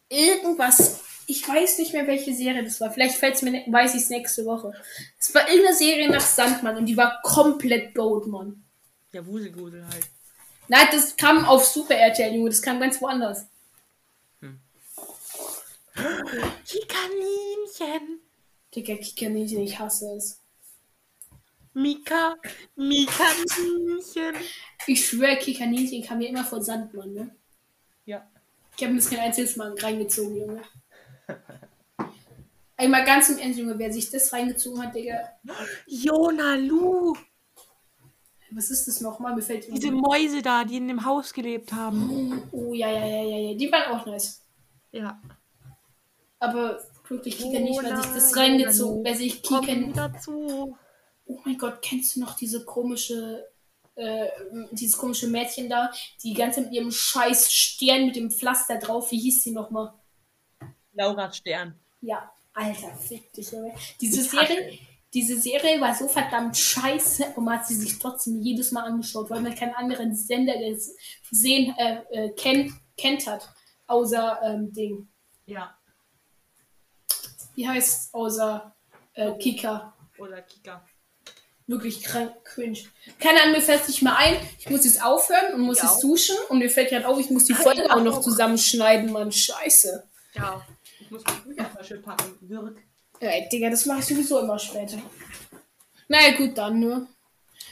[0.09, 1.03] Irgendwas.
[1.27, 2.91] Ich weiß nicht mehr, welche Serie das war.
[2.91, 4.73] Vielleicht fällt's mir, ne weiß ich es nächste Woche.
[5.19, 8.63] Es war irgendeine Serie nach Sandmann und die war komplett Gold, Mann.
[9.13, 10.07] Ja, Wuselgusel halt.
[10.69, 12.51] Nein, das kam auf Super RTL, Junge.
[12.51, 13.47] Das kam ganz woanders.
[15.95, 18.21] Die Kaninchen.
[18.75, 20.41] Digga, Kikaninchen, ich hasse es.
[21.75, 22.37] Mika,
[22.77, 24.35] Mikaninchen.
[24.87, 27.37] Ich schwöre, Kikaninchen kam mir immer von Sandmann, ne?
[28.07, 28.27] Ja.
[28.77, 30.63] Ich habe mir das kein einziges Mal reingezogen, Junge.
[32.77, 35.15] Einmal ganz im Ende, Junge, wer sich das reingezogen hat, Digga.
[35.87, 37.15] Jona Lu.
[38.51, 39.35] Was ist das nochmal?
[39.35, 42.43] Mir fällt Diese Mäuse da, die in dem Haus gelebt haben.
[42.53, 43.55] Oh, ja, ja, ja, ja, ja.
[43.55, 44.43] Die waren auch nice.
[44.91, 45.21] Ja.
[46.43, 49.75] Aber wirklich Kika nicht, wer sich das Oh reingezogen, wer sich Kika...
[49.95, 50.77] dazu.
[51.27, 53.47] Oh mein Gott, kennst du noch diese komische
[53.95, 54.27] äh,
[54.73, 55.93] dieses komische Mädchen da,
[56.23, 59.93] die ganze mit ihrem scheiß Stern mit dem Pflaster drauf, wie hieß sie nochmal?
[60.95, 61.79] Laura Stern.
[62.01, 63.75] Ja, Alter, fick dich, Junge.
[64.01, 64.79] Diese Ich hasse Serie,
[65.15, 69.31] diese Serie war so verdammt scheiße und man hat sie sich trotzdem jedes Mal angeschaut,
[69.31, 70.55] weil man keinen anderen Sender
[71.31, 73.49] gesehen, äh, äh, kennt, kennt hat.
[73.87, 75.09] Außer ähm, Ding.
[75.45, 75.77] Ja.
[77.55, 78.75] Wie heißt außer
[79.15, 79.93] äh, Kika?
[80.19, 80.85] Oder Kika.
[81.67, 82.79] Wirklich krank, cringe.
[83.21, 84.37] Keine Ahnung, mir fällt es nicht mehr ein.
[84.59, 85.85] Ich muss jetzt aufhören und muss Ja.
[85.91, 86.37] jetzt duschen.
[86.49, 89.31] Und mir fällt gerade auf, ich muss die Folge auch noch zusammenschneiden, Mann.
[89.33, 90.07] Scheiße.
[90.35, 90.67] Ja.
[91.01, 92.37] Ich muss die Büchertasche packen.
[92.41, 92.79] Wirk.
[93.21, 94.99] Ey, Digga, das mache ich sowieso immer später.
[96.09, 97.07] Naja, gut, dann nur.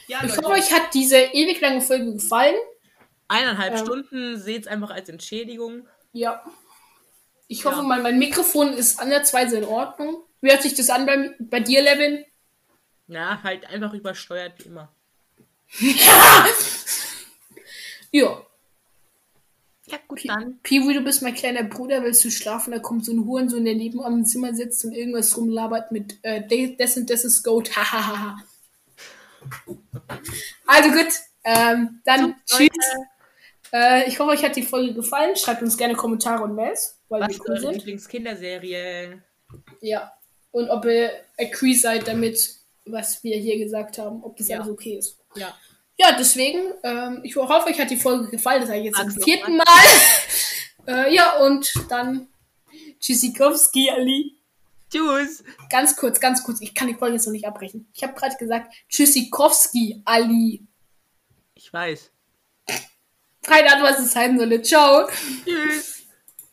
[0.07, 0.37] Ja, Ich Leute.
[0.47, 2.55] hoffe, euch hat diese ewig lange Folge gefallen.
[3.27, 3.79] Eineinhalb Ja.
[3.79, 5.87] Stunden, seht's einfach als Entschädigung.
[6.13, 6.43] Ja.
[7.51, 7.83] Ich hoffe Ja.
[7.83, 10.23] mal, mein Mikrofon ist ansatzweise in Ordnung.
[10.39, 12.23] Wie hört sich das an bei, bei dir, Levin?
[13.07, 14.89] Ja, halt einfach übersteuert wie immer.
[18.13, 18.41] Ja.
[19.85, 20.59] Ja, gut, dann.
[20.63, 22.71] Piwi, du bist mein kleiner Bruder, willst du schlafen?
[22.71, 26.75] Da kommt so ein Hurensohn, der neben am Zimmer sitzt und irgendwas rumlabert mit äh,
[26.77, 27.73] das und das ist Goat.
[27.75, 28.37] Hahaha.
[30.67, 31.07] also gut,
[31.45, 32.67] ähm, dann tschüss.
[33.73, 35.37] Äh, ich hoffe, euch hat die Folge gefallen.
[35.37, 37.73] Schreibt uns gerne Kommentare und Mails, weil Was cool sind.
[37.75, 39.21] Lieblingskinderserie?
[39.81, 40.11] Ja.
[40.51, 42.55] Und ob ihr agree seid damit,
[42.85, 44.57] was wir hier gesagt haben, ob das Ja.
[44.59, 45.17] alles okay ist.
[45.35, 45.55] Ja.
[45.97, 48.61] Ja, deswegen, ähm, ich hoffe, euch hat die Folge gefallen.
[48.61, 49.65] Das sage ich jetzt zum vierten Mal.
[50.87, 52.27] äh, ja, und dann
[52.99, 54.37] Tschüssikowski, Ali.
[54.89, 55.43] Tschüss.
[55.69, 56.59] Ganz kurz, ganz kurz.
[56.61, 57.87] Ich kann die Folge jetzt noch nicht abbrechen.
[57.93, 60.65] Ich habe gerade gesagt Tschüssikowski, Ali.
[61.55, 62.09] Ich weiß.
[63.43, 64.61] Keine Ahnung, was es sein soll.
[64.63, 65.07] Ciao.
[65.45, 66.00] Tschüss.